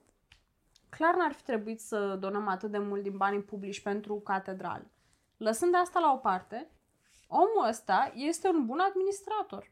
Clar 0.90 1.16
n-ar 1.16 1.32
fi 1.32 1.44
trebuit 1.44 1.80
să 1.82 2.16
donăm 2.20 2.48
atât 2.48 2.72
de 2.72 2.78
mult 2.78 3.02
din 3.04 3.18
banii 3.18 3.42
publici 3.42 3.82
pentru 3.82 4.16
catedrală. 4.16 4.92
Lăsând 5.38 5.76
asta 5.82 6.00
la 6.00 6.12
o 6.12 6.18
parte, 6.18 6.70
omul 7.28 7.68
ăsta 7.70 8.12
este 8.16 8.48
un 8.50 8.66
bun 8.66 8.80
administrator. 8.80 9.72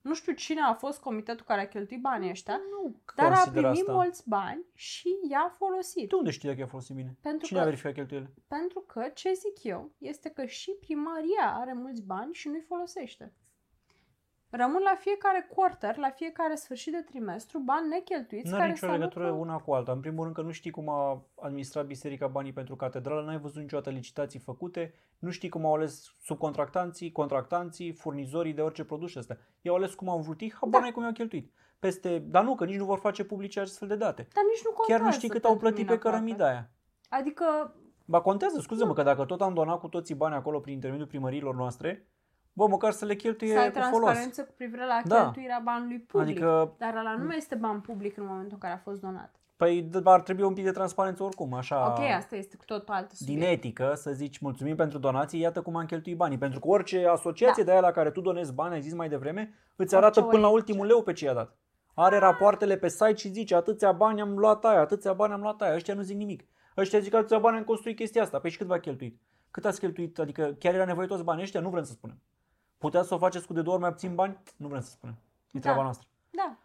Nu 0.00 0.14
știu 0.14 0.32
cine 0.32 0.60
a 0.60 0.74
fost 0.74 1.00
comitetul 1.00 1.44
care 1.44 1.60
a 1.60 1.68
cheltuit 1.68 2.00
banii 2.00 2.30
ăștia, 2.30 2.56
Nu 2.70 3.00
dar 3.16 3.26
a 3.26 3.34
consider 3.34 3.62
primit 3.62 3.78
asta. 3.80 3.92
mulți 3.92 4.28
bani 4.28 4.64
și 4.74 5.08
i-a 5.30 5.54
folosit. 5.58 6.08
De 6.08 6.14
unde 6.14 6.30
știi 6.30 6.48
dacă 6.48 6.60
i-a 6.60 6.66
folosit 6.66 6.94
bine? 6.94 7.16
Pentru 7.20 7.46
Cine 7.46 7.58
că- 7.58 7.64
a 7.64 7.68
verificat 7.68 7.94
cheltuielile? 7.94 8.32
Pentru 8.48 8.80
că 8.80 9.08
ce 9.14 9.32
zic 9.32 9.62
eu 9.64 9.90
este 9.98 10.28
că 10.28 10.44
și 10.44 10.70
primaria 10.80 11.54
are 11.54 11.72
mulți 11.72 12.02
bani 12.02 12.34
și 12.34 12.48
nu-i 12.48 12.64
folosește. 12.68 13.32
Rămân 14.50 14.82
la 14.82 14.96
fiecare 14.98 15.48
quarter, 15.54 15.96
la 15.96 16.10
fiecare 16.10 16.54
sfârșit 16.54 16.92
de 16.92 17.00
trimestru, 17.00 17.58
bani 17.58 17.88
necheltuiți 17.88 18.48
Nu 18.48 18.54
are 18.54 18.60
care 18.60 18.72
nicio 18.72 18.86
să 18.86 18.92
legătură 18.92 19.30
nu... 19.30 19.40
una 19.40 19.56
cu 19.56 19.72
alta. 19.72 19.92
În 19.92 20.00
primul 20.00 20.22
rând 20.22 20.34
că 20.34 20.42
nu 20.42 20.50
știi 20.50 20.70
cum 20.70 20.88
a 20.88 21.26
administrat 21.40 21.86
biserica 21.86 22.26
banii 22.26 22.52
pentru 22.52 22.76
catedrală, 22.76 23.24
n-ai 23.24 23.38
văzut 23.38 23.60
niciodată 23.60 23.90
licitații 23.90 24.38
făcute, 24.38 24.94
nu 25.18 25.30
știi 25.30 25.48
cum 25.48 25.66
au 25.66 25.74
ales 25.74 26.14
subcontractanții, 26.20 27.12
contractanții, 27.12 27.92
furnizorii 27.92 28.52
de 28.52 28.60
orice 28.60 28.84
produs 28.84 29.14
ăsta. 29.14 29.36
I-au 29.60 29.74
ales 29.74 29.94
cum 29.94 30.08
au 30.08 30.18
vrut 30.18 30.40
ei, 30.40 30.52
habar 30.52 30.72
Da. 30.72 30.78
n-ai 30.78 30.92
cum 30.92 31.02
i-au 31.02 31.12
cheltuit. 31.12 31.52
Peste, 31.78 32.18
dar 32.18 32.44
nu, 32.44 32.54
că 32.54 32.64
nici 32.64 32.78
nu 32.78 32.84
vor 32.84 32.98
face 32.98 33.24
publice 33.24 33.60
astfel 33.60 33.88
de 33.88 33.96
date. 33.96 34.28
Dar 34.34 34.44
nici 34.52 34.64
nu 34.64 34.70
contează 34.70 35.02
Chiar 35.02 35.10
nu 35.10 35.16
știi 35.16 35.28
cât 35.28 35.44
au 35.44 35.50
pentru 35.50 35.68
plătit 35.68 35.84
mine 35.84 35.96
pe 35.96 36.08
cărămida 36.08 36.44
aproape. 36.44 36.54
aia. 36.54 36.70
Adică, 37.20 37.74
Ba 38.04 38.20
contează, 38.20 38.60
scuze-mă, 38.60 38.92
că 38.92 39.02
dacă 39.02 39.24
tot 39.24 39.40
am 39.40 39.54
donat 39.54 39.80
cu 39.80 39.88
toții 39.88 40.14
bani 40.14 40.34
acolo 40.34 40.60
prin 40.60 40.74
intermediul 40.74 41.08
primăriilor 41.08 41.54
noastre, 41.54 42.06
bă, 42.58 42.66
măcar 42.68 42.92
să 42.92 43.04
le 43.04 43.14
cheltuie 43.14 43.52
să 43.52 43.58
ai 43.58 43.70
cu 43.72 43.78
folos. 43.78 43.90
transparență 44.00 44.42
cu 44.44 44.52
privire 44.56 44.86
la 44.86 45.00
Da. 45.04 45.20
cheltuirea 45.22 45.60
banului 45.64 45.98
public. 45.98 46.28
Adică, 46.28 46.74
Dar 46.78 46.94
ăla 46.96 47.14
nu 47.18 47.24
mai 47.24 47.36
este 47.36 47.54
ban 47.54 47.80
public 47.80 48.16
în 48.16 48.24
momentul 48.26 48.52
în 48.52 48.58
care 48.58 48.72
a 48.74 48.76
fost 48.88 49.00
donat. 49.00 49.34
păi 49.56 49.88
d- 49.88 50.02
ar 50.04 50.20
trebui 50.22 50.44
un 50.44 50.54
pic 50.54 50.64
de 50.64 50.70
transparență 50.70 51.22
oricum, 51.22 51.54
așa. 51.54 51.86
Ok, 51.90 51.98
asta 52.16 52.36
este 52.36 52.56
cu 52.56 52.64
totul 52.64 52.94
alt 52.94 53.18
din 53.18 53.26
subiect. 53.34 53.52
etică 53.64 53.92
să 53.96 54.10
zici 54.12 54.38
mulțumim 54.38 54.76
pentru 54.76 54.98
donații, 54.98 55.40
iată 55.40 55.62
cum 55.62 55.76
am 55.76 55.86
cheltuit 55.86 56.16
banii. 56.16 56.38
Pentru 56.38 56.60
că 56.60 56.68
orice 56.68 57.06
asociație 57.06 57.62
Da. 57.62 57.68
de 57.68 57.70
aia 57.72 57.80
la 57.86 57.90
care 57.90 58.10
tu 58.10 58.20
donezi 58.20 58.52
bani, 58.54 58.74
ai 58.74 58.80
zis 58.80 58.94
mai 58.94 59.08
devreme, 59.08 59.40
îți 59.76 59.80
Orice 59.80 59.96
arată 59.96 60.22
până 60.22 60.40
la 60.40 60.46
ONG. 60.46 60.54
ultimul 60.54 60.86
leu 60.86 61.02
pe 61.02 61.12
ce 61.12 61.24
i-a 61.24 61.34
dat. 61.34 61.56
Are 61.94 62.18
rapoartele 62.18 62.76
pe 62.76 62.88
site 62.88 63.14
și 63.14 63.28
zice 63.28 63.54
atâția 63.54 63.92
bani 63.92 64.20
am 64.20 64.38
luat 64.38 64.64
aia, 64.64 64.80
atâția 64.80 65.12
bani 65.12 65.32
am 65.32 65.40
luat 65.40 65.60
aia. 65.62 65.74
Ăștia 65.74 65.94
nu 65.94 66.02
zic 66.02 66.16
nimic. 66.16 66.44
Ăștia 66.76 66.98
zic 66.98 67.14
atâția 67.14 67.38
bani 67.38 67.56
am 67.56 67.64
construit 67.64 67.96
chestia 67.96 68.22
asta. 68.22 68.38
Păi 68.38 68.50
și 68.50 68.56
cât 68.58 68.66
v-a 68.66 68.78
cheltuit? 68.78 69.20
Cât 69.50 69.64
ați 69.64 69.80
cheltuit? 69.80 70.18
Adică 70.18 70.56
chiar 70.58 70.74
era 70.74 70.84
nevoie 70.84 71.06
toți 71.06 71.22
banii 71.24 71.42
ăștia? 71.42 71.60
Nu 71.60 71.68
vrem 71.68 71.82
să 71.84 71.92
spunem. 71.92 72.16
Puteți 72.78 73.08
să 73.08 73.14
o 73.14 73.18
faceți 73.18 73.46
cu 73.46 73.52
de 73.52 73.62
două 73.62 73.74
ori 73.74 73.82
mai 73.84 73.92
puțin 73.92 74.14
bani? 74.14 74.38
Nu 74.56 74.68
vrem 74.68 74.80
să 74.80 74.90
spunem. 74.90 75.14
E 75.14 75.50
Da. 75.52 75.60
treaba 75.60 75.82
noastră. 75.82 76.08
Da. 76.30 76.58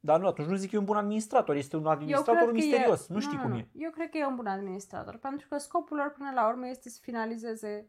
Dar 0.00 0.20
nu, 0.20 0.26
atunci 0.26 0.48
nu 0.48 0.54
zic 0.54 0.70
că 0.70 0.76
e 0.76 0.78
un 0.78 0.84
bun 0.84 0.96
administrator, 0.96 1.56
este 1.56 1.76
un 1.76 1.86
administrator 1.86 2.52
misterios, 2.52 3.08
e... 3.08 3.12
nu 3.12 3.20
știi 3.20 3.38
cum 3.38 3.52
e. 3.52 3.68
Eu 3.72 3.90
cred 3.90 4.10
că 4.10 4.18
e 4.18 4.26
un 4.26 4.34
bun 4.34 4.46
administrator, 4.46 5.16
pentru 5.16 5.48
că 5.48 5.58
scopul 5.58 5.96
lor 5.96 6.10
până 6.16 6.30
la 6.34 6.48
urmă 6.48 6.68
este 6.68 6.88
să 6.88 6.98
finalizeze 7.02 7.88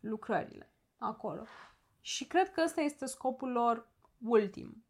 lucrările 0.00 0.72
acolo. 0.98 1.42
Și 2.00 2.26
cred 2.26 2.50
că 2.50 2.62
ăsta 2.64 2.80
este 2.80 3.06
scopul 3.06 3.50
lor 3.52 3.88
ultim. 4.24 4.83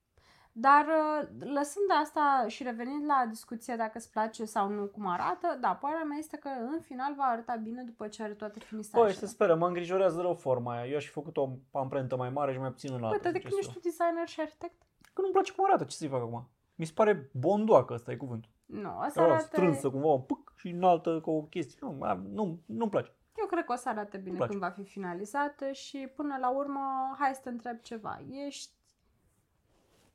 Dar 0.57 0.87
uh, 0.87 1.29
lăsând 1.39 1.91
asta 2.03 2.45
și 2.47 2.63
revenind 2.63 3.05
la 3.07 3.27
discuția 3.29 3.77
dacă 3.77 3.93
îți 3.95 4.11
place 4.11 4.45
sau 4.45 4.69
nu 4.69 4.87
cum 4.87 5.07
arată, 5.07 5.59
da, 5.61 5.75
părerea 5.75 6.05
mea 6.05 6.19
este 6.19 6.37
că 6.37 6.49
în 6.49 6.81
final 6.81 7.15
va 7.17 7.23
arăta 7.25 7.57
bine 7.57 7.83
după 7.83 8.09
ce 8.09 8.23
are 8.23 8.33
toate 8.33 8.59
finisajele. 8.59 9.05
Păi, 9.05 9.15
să 9.15 9.27
sperăm, 9.27 9.59
mă 9.59 9.67
îngrijorează 9.67 10.21
rău 10.21 10.35
forma 10.35 10.73
aia. 10.73 10.87
Eu 10.87 10.97
aș 10.97 11.05
fi 11.05 11.11
făcut 11.11 11.37
o 11.37 11.49
amprentă 11.73 12.17
mai 12.17 12.31
mare 12.31 12.53
și 12.53 12.59
mai 12.59 12.71
puțin 12.71 12.93
înaltă. 12.93 13.15
Uite, 13.15 13.31
de 13.31 13.39
când 13.39 13.53
ziceți 13.53 13.69
ești 13.69 13.73
eu. 13.77 13.81
tu 13.81 13.89
designer 13.89 14.29
și 14.29 14.41
arhitect? 14.41 14.83
Că 15.13 15.21
nu-mi 15.21 15.33
place 15.33 15.53
cum 15.53 15.65
arată, 15.65 15.85
ce 15.85 15.97
să-i 15.97 16.09
fac 16.09 16.21
acum? 16.21 16.49
Mi 16.75 16.85
se 16.85 16.93
pare 16.95 17.31
bondoacă 17.33 17.95
ăsta 17.95 18.13
e 18.13 18.17
cuvântul. 18.17 18.51
Nu, 18.67 18.99
o 18.99 19.09
să 19.09 19.21
Era 19.21 19.29
arate... 19.29 19.45
strânsă 19.45 19.91
cumva, 19.91 20.17
puc, 20.19 20.53
și 20.57 20.69
înaltă 20.69 21.21
ca 21.25 21.31
o 21.31 21.43
chestie. 21.43 21.79
Nu, 21.81 21.97
a, 22.01 22.23
nu, 22.33 22.59
nu-mi 22.67 22.91
place. 22.91 23.13
Eu 23.39 23.47
cred 23.47 23.65
că 23.65 23.73
o 23.73 23.77
să 23.77 23.89
arate 23.89 24.17
bine 24.17 24.37
place. 24.37 24.51
când 24.51 24.63
va 24.63 24.71
fi 24.71 24.85
finalizată 24.85 25.73
și 25.73 25.99
până 26.17 26.37
la 26.41 26.51
urmă, 26.51 26.81
hai 27.19 27.35
să 27.35 27.41
te 27.43 27.49
întreb 27.49 27.81
ceva. 27.81 28.21
Ești 28.47 28.73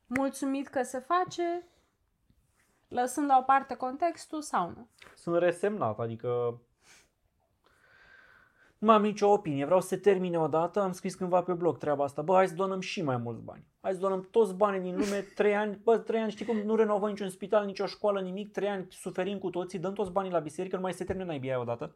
mulțumit 0.09 0.67
că 0.67 0.83
se 0.83 0.99
face, 0.99 1.67
lăsând 2.87 3.27
la 3.27 3.37
o 3.37 3.43
parte 3.43 3.75
contextul 3.75 4.41
sau 4.41 4.69
nu? 4.69 4.87
Sunt 5.15 5.37
resemnat, 5.37 5.99
adică 5.99 6.59
nu 8.79 8.91
am 8.91 9.01
nicio 9.01 9.27
opinie. 9.31 9.65
Vreau 9.65 9.81
să 9.81 9.87
se 9.87 9.97
termine 9.97 10.39
odată. 10.39 10.81
Am 10.81 10.91
scris 10.91 11.15
cândva 11.15 11.41
pe 11.41 11.53
blog 11.53 11.77
treaba 11.77 12.03
asta. 12.03 12.21
Bă, 12.21 12.33
hai 12.33 12.47
să 12.47 12.55
donăm 12.55 12.79
și 12.79 13.01
mai 13.01 13.17
mulți 13.17 13.43
bani. 13.43 13.65
Hai 13.81 13.93
să 13.93 13.99
donăm 13.99 14.27
toți 14.31 14.55
banii 14.55 14.79
din 14.79 14.97
lume. 14.97 15.19
Trei 15.35 15.55
ani, 15.55 15.79
bă, 15.83 15.97
trei 15.97 16.21
ani, 16.21 16.31
știi 16.31 16.45
cum 16.45 16.57
nu 16.57 16.75
renovăm 16.75 17.09
niciun 17.09 17.29
spital, 17.29 17.65
nicio 17.65 17.85
școală, 17.85 18.21
nimic. 18.21 18.51
Trei 18.51 18.69
ani 18.69 18.87
suferim 18.89 19.37
cu 19.37 19.49
toții. 19.49 19.79
Dăm 19.79 19.93
toți 19.93 20.11
banii 20.11 20.31
la 20.31 20.39
biserică, 20.39 20.75
nu 20.75 20.81
mai 20.81 20.93
se 20.93 21.03
termină 21.03 21.27
naibia 21.27 21.51
aia 21.51 21.61
odată. 21.61 21.95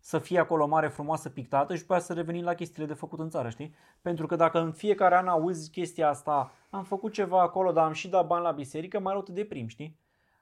Să 0.00 0.18
fie 0.18 0.38
acolo 0.38 0.66
mare, 0.66 0.88
frumoasă, 0.88 1.28
pictată 1.28 1.74
și 1.74 1.80
după 1.80 1.92
aia 1.92 2.02
să 2.02 2.12
revenim 2.12 2.44
la 2.44 2.54
chestiile 2.54 2.86
de 2.86 2.94
făcut 2.94 3.18
în 3.18 3.28
țară, 3.28 3.48
știi? 3.48 3.74
Pentru 4.00 4.26
că 4.26 4.36
dacă 4.36 4.58
în 4.58 4.72
fiecare 4.72 5.16
an 5.16 5.26
auzi 5.28 5.70
chestia 5.70 6.08
asta, 6.08 6.52
am 6.70 6.82
făcut 6.84 7.12
ceva 7.12 7.40
acolo, 7.42 7.72
dar 7.72 7.84
am 7.84 7.92
și 7.92 8.08
dat 8.08 8.26
bani 8.26 8.44
la 8.44 8.50
biserică, 8.50 9.00
mai 9.00 9.12
rău 9.12 9.22
te 9.22 9.32
deprim, 9.32 9.66
știi? 9.66 9.98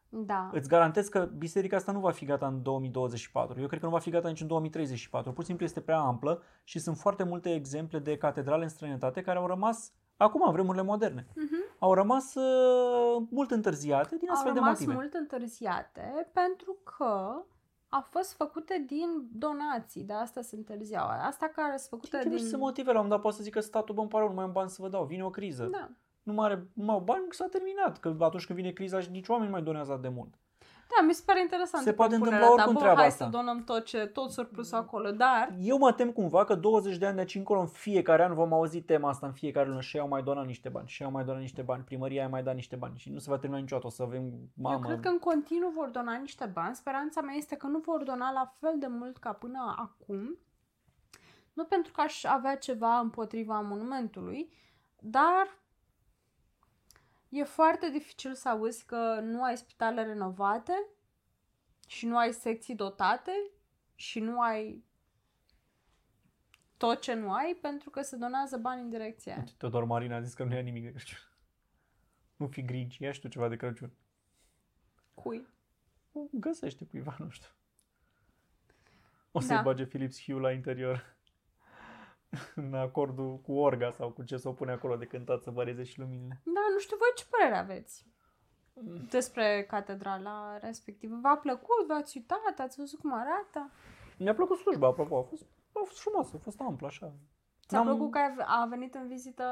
Da. 0.08 0.50
Îți 0.52 0.68
garantez 0.68 1.08
că 1.08 1.28
biserica 1.38 1.76
asta 1.76 1.92
nu 1.92 2.00
va 2.00 2.10
fi 2.10 2.24
gata 2.24 2.46
în 2.46 2.62
2024. 2.62 3.60
Eu 3.60 3.66
cred 3.66 3.80
că 3.80 3.86
nu 3.86 3.92
va 3.92 3.98
fi 3.98 4.10
gata 4.10 4.28
nici 4.28 4.40
în 4.40 4.46
2034. 4.46 5.32
Pur 5.32 5.40
și 5.42 5.46
simplu 5.46 5.64
este 5.64 5.80
prea 5.80 5.98
amplă 5.98 6.42
și 6.64 6.78
sunt 6.78 6.96
foarte 6.96 7.22
multe 7.22 7.54
exemple 7.54 7.98
de 7.98 8.16
catedrale 8.16 8.62
în 8.62 8.68
străinătate 8.68 9.20
care 9.20 9.38
au 9.38 9.46
rămas 9.46 9.92
Acum, 10.18 10.42
în 10.46 10.52
vremurile 10.52 10.82
moderne. 10.82 11.26
Mhm. 11.34 11.64
Au 11.78 11.94
rămas 11.94 12.34
uh, 12.34 13.22
mult 13.30 13.50
întârziate 13.50 14.16
din 14.16 14.28
Au 14.28 14.34
astfel 14.34 14.52
de 14.52 14.58
rămas 14.58 14.78
motive. 14.78 14.94
mult 14.94 15.14
întârziate 15.14 16.30
pentru 16.32 16.76
că 16.84 17.42
au 17.88 18.00
fost 18.00 18.32
făcute 18.32 18.84
din 18.86 19.28
donații, 19.32 20.02
de 20.02 20.12
asta 20.12 20.40
se 20.40 20.56
întârziau. 20.56 21.06
Asta 21.06 21.46
care 21.46 21.76
sunt 21.76 21.88
făcute 21.88 22.16
Trebuie 22.16 22.38
din... 22.38 22.44
să 22.44 22.50
se 22.50 22.56
motive 22.56 22.92
la 22.92 23.00
un 23.00 23.08
dat, 23.08 23.20
poate 23.20 23.36
să 23.36 23.42
zică 23.42 23.60
statul, 23.60 23.94
bă, 23.94 24.00
îmi 24.00 24.10
pare 24.10 24.22
rău, 24.22 24.32
nu 24.32 24.38
mai 24.38 24.46
am 24.46 24.52
bani 24.52 24.70
să 24.70 24.82
vă 24.82 24.88
dau, 24.88 25.04
vine 25.04 25.24
o 25.24 25.30
criză. 25.30 25.64
Da. 25.64 25.90
Nu 26.22 26.32
mai 26.32 26.44
are, 26.44 26.68
nu 26.72 26.84
mai 26.84 26.94
au 26.94 27.00
bani, 27.00 27.26
s-a 27.30 27.46
terminat. 27.46 27.98
Că 27.98 28.16
atunci 28.18 28.46
când 28.46 28.58
vine 28.58 28.70
criza, 28.70 29.00
și 29.00 29.10
nici 29.10 29.28
oameni 29.28 29.48
nu 29.48 29.54
mai 29.54 29.64
donează 29.64 29.90
atât 29.90 30.02
de 30.02 30.08
mult. 30.08 30.34
Da, 30.88 31.06
mi 31.06 31.12
se 31.14 31.22
pare 31.26 31.40
interesant. 31.40 31.82
Se 31.82 31.92
poate 31.92 32.14
propunerea 32.14 32.46
întâmpla 32.46 32.64
ta. 32.64 32.68
oricum 32.68 32.74
Bă, 32.74 32.80
treaba 32.80 32.98
hai 32.98 33.08
asta. 33.08 33.24
să 33.24 33.30
donăm 33.30 33.64
tot, 33.64 33.84
ce, 33.84 34.06
tot 34.06 34.30
surplusul 34.30 34.78
acolo, 34.78 35.10
dar 35.10 35.54
Eu 35.60 35.78
mă 35.78 35.92
tem 35.92 36.10
cumva 36.12 36.44
că 36.44 36.54
20 36.54 36.96
de 36.96 37.06
ani 37.06 37.14
de 37.14 37.20
aici 37.20 37.34
încolo, 37.34 37.60
în 37.60 37.66
fiecare 37.66 38.24
an 38.24 38.34
vom 38.34 38.52
auzi 38.52 38.80
tema 38.80 39.08
asta 39.08 39.26
în 39.26 39.32
fiecare 39.32 39.68
lună 39.68 39.80
și 39.80 39.98
au 39.98 40.08
mai 40.08 40.22
donat 40.22 40.46
niște 40.46 40.68
bani, 40.68 40.88
și 40.88 41.04
au 41.04 41.10
mai 41.10 41.24
donat 41.24 41.40
niște 41.40 41.62
bani, 41.62 41.82
primăria 41.82 42.24
a 42.24 42.28
mai 42.28 42.42
dat 42.42 42.54
niște 42.54 42.76
bani 42.76 42.98
și 42.98 43.10
nu 43.10 43.18
se 43.18 43.30
va 43.30 43.38
termina 43.38 43.60
niciodată, 43.60 43.86
o 43.86 43.90
să 43.90 44.02
avem, 44.02 44.32
mamă, 44.54 44.74
eu 44.74 44.80
cred 44.80 45.00
că 45.00 45.08
în 45.08 45.18
continuu 45.18 45.70
vor 45.70 45.88
dona 45.88 46.14
niște 46.16 46.50
bani. 46.52 46.74
Speranța 46.74 47.20
mea 47.20 47.34
este 47.34 47.56
că 47.56 47.66
nu 47.66 47.78
vor 47.78 48.02
dona 48.02 48.32
la 48.32 48.54
fel 48.58 48.74
de 48.78 48.86
mult 48.86 49.16
ca 49.16 49.32
până 49.32 49.74
acum. 49.78 50.38
Nu 51.52 51.64
pentru 51.64 51.92
că 51.92 52.00
aș 52.00 52.24
avea 52.24 52.56
ceva 52.56 52.98
împotriva 52.98 53.60
monumentului, 53.60 54.52
dar 54.98 55.57
e 57.28 57.44
foarte 57.44 57.90
dificil 57.90 58.34
să 58.34 58.48
auzi 58.48 58.84
că 58.84 59.20
nu 59.22 59.42
ai 59.42 59.56
spitale 59.56 60.02
renovate 60.04 60.72
și 61.86 62.06
nu 62.06 62.16
ai 62.18 62.32
secții 62.32 62.74
dotate 62.74 63.32
și 63.94 64.20
nu 64.20 64.40
ai 64.40 64.84
tot 66.76 67.00
ce 67.00 67.14
nu 67.14 67.32
ai 67.32 67.58
pentru 67.60 67.90
că 67.90 68.02
se 68.02 68.16
donează 68.16 68.56
bani 68.56 68.80
în 68.80 68.90
direcția 68.90 69.34
aia. 69.34 69.44
Teodor 69.56 69.84
Marin 69.84 70.12
a 70.12 70.20
zis 70.20 70.34
că 70.34 70.44
nu 70.44 70.54
ia 70.54 70.60
nimic 70.60 70.82
de 70.84 70.90
Crăciun. 70.90 71.18
Nu 72.36 72.46
fi 72.46 72.62
grinci, 72.62 72.98
ia 72.98 73.12
și 73.12 73.20
tu 73.20 73.28
ceva 73.28 73.48
de 73.48 73.56
Crăciun. 73.56 73.92
Cui? 75.14 75.46
Găsește 76.30 76.84
cuiva, 76.84 77.16
nu 77.18 77.28
știu. 77.30 77.48
O 79.32 79.40
să-i 79.40 79.56
Da. 79.56 79.62
bage 79.62 79.86
Philips 79.86 80.22
Hue 80.24 80.40
la 80.40 80.52
interior. 80.52 81.16
În 82.54 82.74
acordul 82.74 83.36
cu 83.38 83.52
orga 83.52 83.90
sau 83.90 84.10
cu 84.10 84.22
ce 84.22 84.36
s-o 84.36 84.52
pune 84.52 84.72
acolo 84.72 84.96
de 84.96 85.04
cântat 85.04 85.42
să 85.42 85.50
varieze 85.50 85.82
și 85.82 85.98
luminile. 85.98 86.40
Da, 86.44 86.60
nu 86.72 86.78
știu 86.78 86.96
voi 86.96 87.08
ce 87.16 87.24
părere 87.30 87.56
aveți 87.56 88.06
despre 89.10 89.64
catedrala 89.68 90.58
respectivă. 90.60 91.18
V-a 91.22 91.36
plăcut? 91.36 91.86
V-ați 91.88 92.16
uitat? 92.16 92.58
Ați 92.58 92.78
văzut 92.78 92.98
cum 93.00 93.12
arată? 93.12 93.70
Mi-a 94.18 94.34
plăcut 94.34 94.56
slujba, 94.58 94.86
apropo, 94.86 95.18
a 95.18 95.22
fost, 95.22 95.42
a 95.72 95.78
fost 95.86 96.00
frumos, 96.00 96.32
a 96.34 96.38
fost 96.38 96.60
amplă 96.60 96.86
așa. 96.86 97.12
Ți-a 97.66 97.78
N-am- 97.82 97.86
plăcut 97.86 98.10
că 98.10 98.18
a 98.18 98.60
a 98.62 98.66
venit 98.66 98.94
în 98.94 99.06
vizită? 99.08 99.44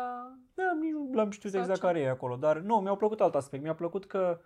Da, 0.54 0.72
nici 0.80 0.92
nu 0.92 1.10
l-am 1.12 1.30
știut 1.30 1.52
Sau 1.52 1.60
exact 1.60 1.80
ce? 1.80 1.86
care 1.86 2.00
e 2.00 2.08
acolo, 2.08 2.36
dar 2.36 2.58
nu, 2.58 2.76
mi-au 2.76 2.96
plăcut 2.96 3.20
alt 3.20 3.34
aspect. 3.34 3.62
Mi-a 3.62 3.74
plăcut 3.74 4.06
că, 4.06 4.40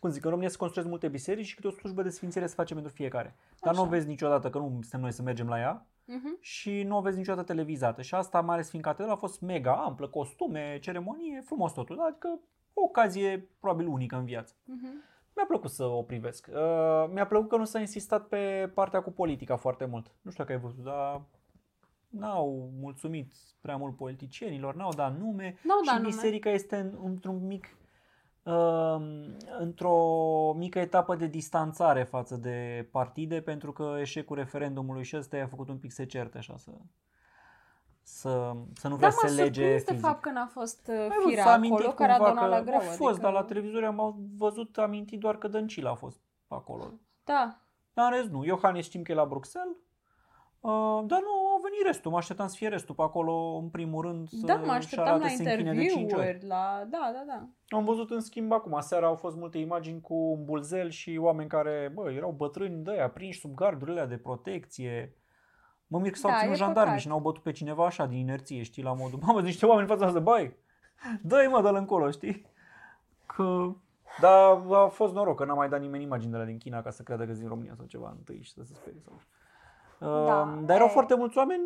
cum 0.00 0.10
zic, 0.10 0.22
în 0.24 0.30
România 0.30 0.50
se 0.50 0.56
construiesc 0.56 0.90
multe 0.90 1.08
biserici 1.08 1.46
și 1.46 1.54
câte 1.54 1.66
o 1.66 1.70
slujbă 1.70 2.02
de 2.02 2.10
sfințire 2.10 2.46
se 2.46 2.54
face 2.54 2.74
pentru 2.74 2.92
fiecare. 2.92 3.36
Dar 3.60 3.74
nu 3.74 3.80
o 3.80 3.82
Așa. 3.82 3.90
vezi 3.90 4.06
niciodată, 4.06 4.50
că 4.50 4.58
nu 4.58 4.68
suntem 4.80 5.00
noi 5.00 5.12
să 5.12 5.22
mergem 5.22 5.48
la 5.48 5.58
ea 5.58 5.86
Uh-huh. 6.06 6.40
și 6.40 6.82
nu 6.82 6.96
o 6.96 7.00
vezi 7.00 7.16
niciodată 7.16 7.46
televizată. 7.46 8.02
Și 8.02 8.14
asta, 8.14 8.40
mai 8.40 8.54
ales 8.54 8.68
fiind 8.68 8.84
catedra, 8.84 9.12
a 9.12 9.16
fost 9.16 9.40
mega 9.40 9.74
amplă, 9.84 10.08
costume, 10.08 10.78
ceremonie, 10.78 11.40
frumos 11.40 11.72
totul. 11.72 12.00
Adică 12.00 12.40
o 12.72 12.82
ocazie 12.82 13.48
probabil 13.60 13.86
unică 13.86 14.16
în 14.16 14.24
viață. 14.24 14.54
Uh-huh. 14.54 15.14
Mi-a 15.34 15.44
plăcut 15.46 15.70
să 15.70 15.84
o 15.84 16.02
privesc. 16.02 16.46
Uh, 16.50 17.10
mi-a 17.12 17.26
plăcut 17.26 17.48
că 17.48 17.56
nu 17.56 17.64
s-a 17.64 17.80
insistat 17.80 18.28
pe 18.28 18.70
partea 18.74 19.02
cu 19.02 19.10
politica 19.10 19.56
foarte 19.56 19.84
mult. 19.84 20.14
Nu 20.22 20.30
știu 20.30 20.44
dacă 20.44 20.56
ai 20.56 20.62
văzut, 20.64 20.84
dar 20.84 21.22
n-au 22.08 22.70
mulțumit 22.80 23.32
prea 23.60 23.76
mult 23.76 23.96
politicienilor, 23.96 24.74
n-au 24.74 24.92
dat 24.92 25.18
nume 25.18 25.58
N-au 25.62 25.78
și 25.82 25.86
dat 25.86 25.96
nume. 25.96 26.08
biserica 26.08 26.50
este 26.50 26.76
în, 26.76 26.98
într-un 27.04 27.46
mic 27.46 27.64
uh, 27.64 27.85
într-o 29.58 30.52
mică 30.56 30.78
etapă 30.78 31.16
de 31.16 31.26
distanțare 31.26 32.02
față 32.02 32.36
de 32.36 32.88
partide 32.92 33.40
pentru 33.40 33.72
că 33.72 33.96
eșecul 34.00 34.36
referendumului 34.36 35.04
și 35.04 35.16
ăsta 35.16 35.36
i-a 35.36 35.46
făcut 35.46 35.68
un 35.68 35.78
pic 35.78 35.92
să 35.92 36.04
certe 36.04 36.38
așa 36.38 36.56
să 36.56 36.70
să, 38.02 38.52
să 38.74 38.88
nu 38.88 38.96
vrea 38.96 39.08
Da, 39.08 39.14
să 39.14 39.20
m-a 39.22 39.28
se 39.28 39.34
lege 39.34 39.60
surprins 39.60 39.84
de 39.84 39.90
fizic. 39.92 40.06
fapt 40.06 40.20
că 40.20 40.30
n-a 40.30 40.46
fost 40.46 40.86
uh, 40.88 40.94
Ai 40.94 41.08
văzut, 41.08 41.28
firea 41.28 41.44
s-a 41.44 41.52
amintit 41.52 41.78
acolo, 41.78 41.94
care 41.94 42.12
a 42.12 42.16
cumva 42.16 42.28
donat 42.30 42.44
că 42.44 42.56
la 42.56 42.62
greu. 42.62 42.76
A 42.76 42.80
fost, 42.80 43.00
adică... 43.10 43.22
dar 43.22 43.32
la 43.32 43.42
televizoare 43.44 43.86
am 43.86 44.14
văzut 44.36 44.78
amintit 44.78 45.20
doar 45.20 45.38
că 45.38 45.48
Dăncilă 45.48 45.88
a 45.90 45.94
fost 45.94 46.20
acolo. 46.48 46.92
Da, 47.24 47.60
Dar 47.92 48.12
în 48.12 48.18
rest 48.18 48.30
nu. 48.30 48.44
Iohannes 48.44 48.84
știm 48.84 49.02
că 49.02 49.12
e 49.12 49.14
la 49.14 49.24
Bruxelles. 49.26 49.76
Uh, 50.60 51.02
dar 51.06 51.20
nu 51.20 51.30
au 51.52 51.60
venit 51.62 51.86
restul. 51.86 52.10
Mă 52.10 52.16
așteptam 52.16 52.46
să 52.46 52.56
fie 52.56 52.68
restul 52.68 52.94
pe 52.94 53.02
acolo, 53.02 53.58
în 53.62 53.68
primul 53.68 54.02
rând, 54.02 54.28
să 54.28 54.46
da, 54.46 54.54
mă 54.54 54.62
își 54.62 54.70
așteptam 54.70 55.06
arate 55.06 55.22
la 55.22 55.28
să 55.28 55.42
închine 55.42 55.74
de 55.74 55.80
cinci 55.80 55.94
ori. 55.94 56.02
interviuri, 56.02 56.46
la... 56.46 56.86
Da, 56.90 57.10
da, 57.12 57.24
da. 57.26 57.48
Am 57.76 57.84
văzut 57.84 58.10
în 58.10 58.20
schimb 58.20 58.52
acum, 58.52 58.80
seara 58.80 59.06
au 59.06 59.14
fost 59.14 59.36
multe 59.36 59.58
imagini 59.58 60.00
cu 60.00 60.14
un 60.14 60.44
bulzel 60.44 60.90
și 60.90 61.18
oameni 61.20 61.48
care, 61.48 61.90
bă, 61.94 62.10
erau 62.10 62.30
bătrâni 62.30 62.84
de 62.84 62.90
aia, 62.90 63.10
prinși 63.10 63.40
sub 63.40 63.54
gardurile 63.54 64.00
alea 64.00 64.16
de 64.16 64.22
protecție. 64.22 65.14
Mă 65.86 65.98
mir 65.98 66.10
că 66.10 66.18
s-au 66.18 66.30
Da, 66.30 66.38
ținut 66.38 66.54
e 66.54 66.56
jandarmii 66.56 66.84
păcat. 66.84 67.00
și 67.00 67.08
n-au 67.08 67.20
bătut 67.20 67.42
pe 67.42 67.52
cineva 67.52 67.86
așa 67.86 68.06
din 68.06 68.18
inerție, 68.18 68.62
știi, 68.62 68.82
la 68.82 68.92
modul, 68.92 69.18
mamă, 69.26 69.40
niște 69.40 69.66
oameni 69.66 69.88
în 69.88 69.94
fața 69.94 70.06
asta, 70.06 70.20
bai, 70.20 70.56
dă-i 71.22 71.46
mă, 71.46 71.62
dă-l 71.62 71.74
încolo, 71.74 72.10
știi? 72.10 72.46
Că... 73.26 73.72
Dar 74.20 74.62
a 74.70 74.88
fost 74.88 75.14
noroc 75.14 75.36
că 75.36 75.44
n-a 75.44 75.54
mai 75.54 75.68
dat 75.68 75.80
nimeni 75.80 76.02
imagini 76.02 76.32
de 76.32 76.38
la 76.38 76.44
din 76.44 76.58
China 76.58 76.82
ca 76.82 76.90
să 76.90 77.02
creadă 77.02 77.22
că 77.22 77.28
sunt 77.28 77.40
din 77.40 77.48
România 77.48 77.74
sau 77.74 77.86
ceva 77.86 78.14
întâi 78.16 78.42
și 78.42 78.52
să 78.52 78.62
se 78.64 78.74
sperie 78.74 79.00
sau 79.00 79.20
Da, 80.00 80.58
dar 80.64 80.76
erau 80.76 80.86
e. 80.86 80.90
foarte 80.90 81.14
mulți 81.14 81.38
oameni, 81.38 81.62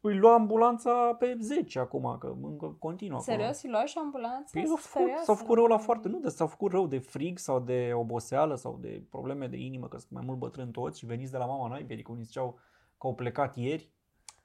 îi 0.00 0.16
lua 0.16 0.34
ambulanța 0.34 1.14
pe 1.18 1.36
10 1.40 1.78
acum, 1.78 2.16
că 2.18 2.34
încă 2.42 2.76
continuă 2.78 3.18
acolo. 3.18 3.36
Serios, 3.36 3.62
îi 3.62 3.70
luai 3.70 3.86
și 3.86 3.98
ambulanța? 3.98 4.50
Păi 4.52 4.66
s-au 4.66 4.76
făcut, 4.76 5.06
Serios? 5.06 5.24
s-au 5.24 5.34
făcut 5.34 5.56
rău 5.56 5.66
la 5.66 5.78
foarte, 5.78 6.08
nu, 6.08 6.18
dar 6.18 6.30
s-au 6.30 6.46
făcut 6.46 6.70
rău 6.70 6.86
de 6.86 6.98
frig 6.98 7.38
sau 7.38 7.60
de 7.60 7.90
oboseală 7.94 8.54
sau 8.54 8.78
de 8.80 9.02
probleme 9.10 9.46
de 9.46 9.56
inimă, 9.56 9.88
că 9.88 9.98
sunt 9.98 10.10
mai 10.10 10.22
mult 10.26 10.38
bătrâni 10.38 10.70
toți 10.70 10.98
și 10.98 11.06
veniți 11.06 11.32
de 11.32 11.38
la 11.38 11.46
mama 11.46 11.68
naibii, 11.68 11.94
adică 11.94 12.10
unii 12.12 12.24
ziceau 12.24 12.58
că 12.98 13.06
au 13.06 13.14
plecat 13.14 13.56
ieri. 13.56 13.90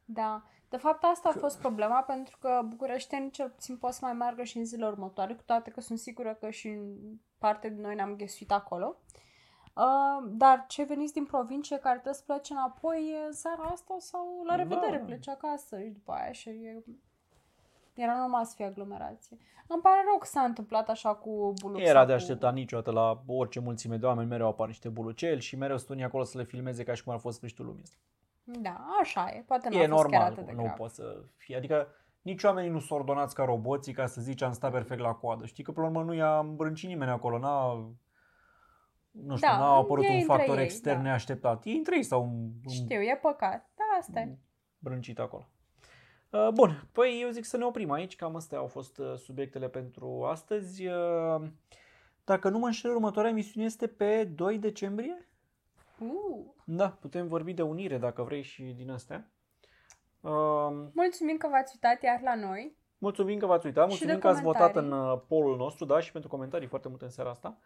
Da. 0.06 0.44
De 0.70 0.78
fapt, 0.78 1.04
asta 1.04 1.30
a 1.30 1.40
fost 1.40 1.60
problema, 1.60 2.02
pentru 2.02 2.38
că 2.40 2.62
bucureștenii 2.66 3.30
cel 3.30 3.50
puțin 3.50 3.78
pot 3.78 3.94
să 3.94 4.00
mai 4.02 4.14
meargă 4.14 4.44
și 4.44 4.58
în 4.58 4.66
zilele 4.66 4.92
următoare, 4.92 5.34
cu 5.34 5.44
toate 5.46 5.70
că 5.70 5.82
sunt 5.82 6.00
sigură 6.00 6.38
că 6.40 6.50
și 6.50 6.68
în 6.68 6.96
parte 7.38 7.70
din 7.70 7.82
noi 7.82 7.96
ne-am 7.96 8.16
ghesuit 8.16 8.52
acolo. 8.52 8.96
Uh, 8.98 9.28
dar 10.32 10.66
cei 10.68 10.86
veniți 10.86 11.14
din 11.14 11.26
provincie 11.26 11.78
care 11.78 11.94
trebuie 11.94 12.14
să 12.14 12.24
plece 12.26 12.54
înapoi 12.54 13.14
e 13.30 13.32
seara 13.32 13.64
asta 13.64 13.96
sau 14.00 14.44
la 14.48 14.56
Da. 14.56 14.62
revedere, 14.64 14.98
pleci 14.98 15.28
acasă 15.28 15.80
și 15.80 15.88
după 15.90 16.12
aia 16.12 16.32
și 16.32 16.50
e... 16.50 16.84
Era 17.94 18.18
normal 18.18 18.46
să 18.46 18.54
fie 18.56 18.66
aglomerație. 18.66 19.38
Îmi 19.68 19.82
pare 19.82 20.02
rău 20.10 20.18
că 20.20 20.26
s-a 20.26 20.42
întâmplat 20.42 20.90
așa 20.90 21.14
cu 21.16 21.54
buluța. 21.62 21.84
Era 21.84 22.02
de 22.06 22.12
cu- 22.12 22.18
așteptat 22.18 22.54
niciodată 22.54 22.92
la 22.92 23.22
orice 23.28 23.60
mulțime 23.60 23.98
de 23.98 24.06
oameni, 24.06 24.28
mereu 24.30 24.48
apar 24.48 24.68
niște 24.68 24.90
buluceli 24.90 25.42
și 25.42 25.56
mereu 25.56 25.78
sunt 25.78 25.90
unii 25.90 26.04
acolo 26.04 26.24
să 26.24 26.38
le 26.38 26.44
filmeze 26.44 26.84
ca 26.84 26.94
și 26.94 27.04
cum 27.04 27.14
ar 27.14 27.20
fost 27.20 27.38
sfârșitul 27.38 27.66
lumii. 27.66 27.84
asta. 27.84 27.98
Da, 28.44 28.86
așa 29.02 29.30
e. 29.30 29.44
Poate 29.48 29.70
nu 29.70 29.76
E 29.76 29.86
a 29.86 29.90
fost 29.90 29.92
chiar 29.92 30.12
normal, 30.12 30.32
atât 30.32 30.46
de 30.46 30.52
nu 30.52 30.62
grav. 30.64 30.76
poate 30.76 30.94
să 30.94 31.22
fie, 31.38 31.56
adică 31.58 31.88
nici 32.22 32.44
oamenii 32.44 32.70
nu 32.70 32.80
sunt 32.80 33.00
ordonați 33.00 33.36
ca 33.36 33.44
roboții 33.44 33.94
ca 33.94 34.06
să 34.06 34.22
zici 34.22 34.42
am 34.42 34.52
stat 34.52 34.72
perfect 34.72 35.02
la 35.02 35.14
coadă. 35.14 35.46
Știi 35.46 35.64
că, 35.64 35.72
pe 35.72 35.80
urmă, 35.80 36.04
nu 36.04 36.14
i-a 36.14 36.38
îmbrâncit 36.40 36.90
nimeni 36.90 37.12
acolo, 37.12 37.38
n-a, 37.38 37.86
nu 39.26 39.36
știu, 39.36 39.48
Da, 39.48 39.58
n-a 39.58 39.76
apărut 39.76 40.04
e 40.04 40.08
un 40.08 40.14
între 40.14 40.36
factor 40.36 40.58
ei, 40.58 40.64
extern 40.64 40.98
da. 40.98 41.04
neașteptat. 41.04 41.66
Ei 41.66 41.76
între 41.76 41.96
ei 41.96 42.04
s-au 42.04 42.24
îm- 42.24 42.70
Știu, 42.72 43.02
e 43.02 43.20
păcat. 43.22 43.70
Da, 43.76 43.84
asta 44.00 44.20
e. 44.20 44.38
brâncit 44.80 45.20
acolo. 45.20 45.48
Uh, 46.30 46.48
Bun, 46.54 46.88
păi 46.92 47.20
eu 47.24 47.30
zic 47.30 47.46
să 47.46 47.58
ne 47.58 47.66
oprim 47.66 47.92
aici, 47.92 48.16
cam 48.16 48.36
astea 48.36 48.58
au 48.58 48.68
fost 48.68 48.98
uh, 48.98 49.14
subiectele 49.16 49.68
pentru 49.70 50.24
astăzi. 50.26 50.88
Uh, 50.88 51.42
Dacă 52.24 52.50
nu 52.50 52.58
mă 52.60 52.66
înșel, 52.66 52.92
următoarea 52.92 53.32
emisiune 53.32 53.66
este 53.66 53.88
pe 53.88 54.24
2 54.24 54.58
decembrie? 54.58 55.30
Uh. 56.00 56.46
Da, 56.66 56.90
putem 56.90 57.28
vorbi 57.28 57.54
de 57.54 57.62
unire 57.62 57.98
dacă 57.98 58.24
vrei 58.24 58.42
și 58.42 58.64
din 58.64 58.92
astea. 58.92 59.30
Uh, 60.22 60.88
Mulțumim 60.94 61.38
că 61.38 61.48
v-ați 61.48 61.72
uitat 61.74 62.02
iar 62.04 62.22
la 62.22 62.36
noi. 62.36 62.78
Mulțumim 62.98 63.40
că 63.40 63.46
v-ați 63.46 63.66
uitat, 63.66 63.84
Și 63.84 63.90
mulțumim 63.90 64.14
de 64.16 64.20
că 64.22 64.28
ați 64.28 64.42
votat 64.42 64.76
în 64.76 64.90
comentarii. 64.90 65.14
uh, 65.16 65.22
polul 65.28 65.58
nostru, 65.58 65.86
da, 65.86 66.00
și 66.00 66.12
pentru 66.12 66.30
comentarii 66.30 66.68
foarte 66.68 66.88
multe 66.88 67.04
în 67.04 67.10
seara 67.12 67.30
asta. 67.30 67.58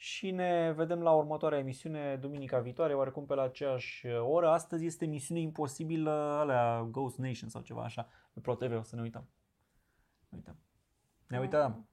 Și 0.00 0.30
ne 0.30 0.72
vedem 0.76 1.02
la 1.02 1.12
următoarea 1.12 1.58
emisiune 1.58 2.16
duminica 2.16 2.58
viitoare, 2.58 2.94
oarecum 2.94 3.26
pe 3.26 3.34
la 3.34 3.42
aceeași 3.42 4.06
uh, 4.06 4.20
oră. 4.20 4.48
Astăzi 4.48 4.86
este 4.86 5.04
emisiune 5.04 5.40
imposibilă, 5.40 6.10
alea 6.10 6.82
Ghost 6.90 7.18
Nation 7.18 7.48
sau 7.48 7.62
ceva 7.62 7.82
așa, 7.82 8.08
pe 8.32 8.40
Pro 8.40 8.54
TV, 8.54 8.76
o 8.76 8.82
să 8.82 8.96
ne 8.96 9.02
uităm. 9.02 9.28
Ne 10.28 10.36
uităm. 10.36 10.56
Ne 11.26 11.38
uităm. 11.38 11.88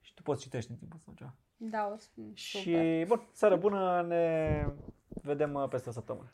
Și 0.00 0.14
tu 0.14 0.22
poți 0.22 0.42
citești 0.42 0.70
în 0.70 0.76
timpul 0.76 0.98
sau 0.98 1.14
ceva. 1.14 1.34
Da, 1.56 1.90
o 1.94 1.96
spun. 1.96 2.32
Super. 2.34 2.62
Și, 2.62 3.04
bun, 3.06 3.28
seară 3.32 3.56
bună, 3.56 4.02
ne 4.02 4.66
vedem 5.06 5.54
uh, 5.54 5.68
peste 5.68 5.88
o 5.88 5.92
săptămână. 5.92 6.32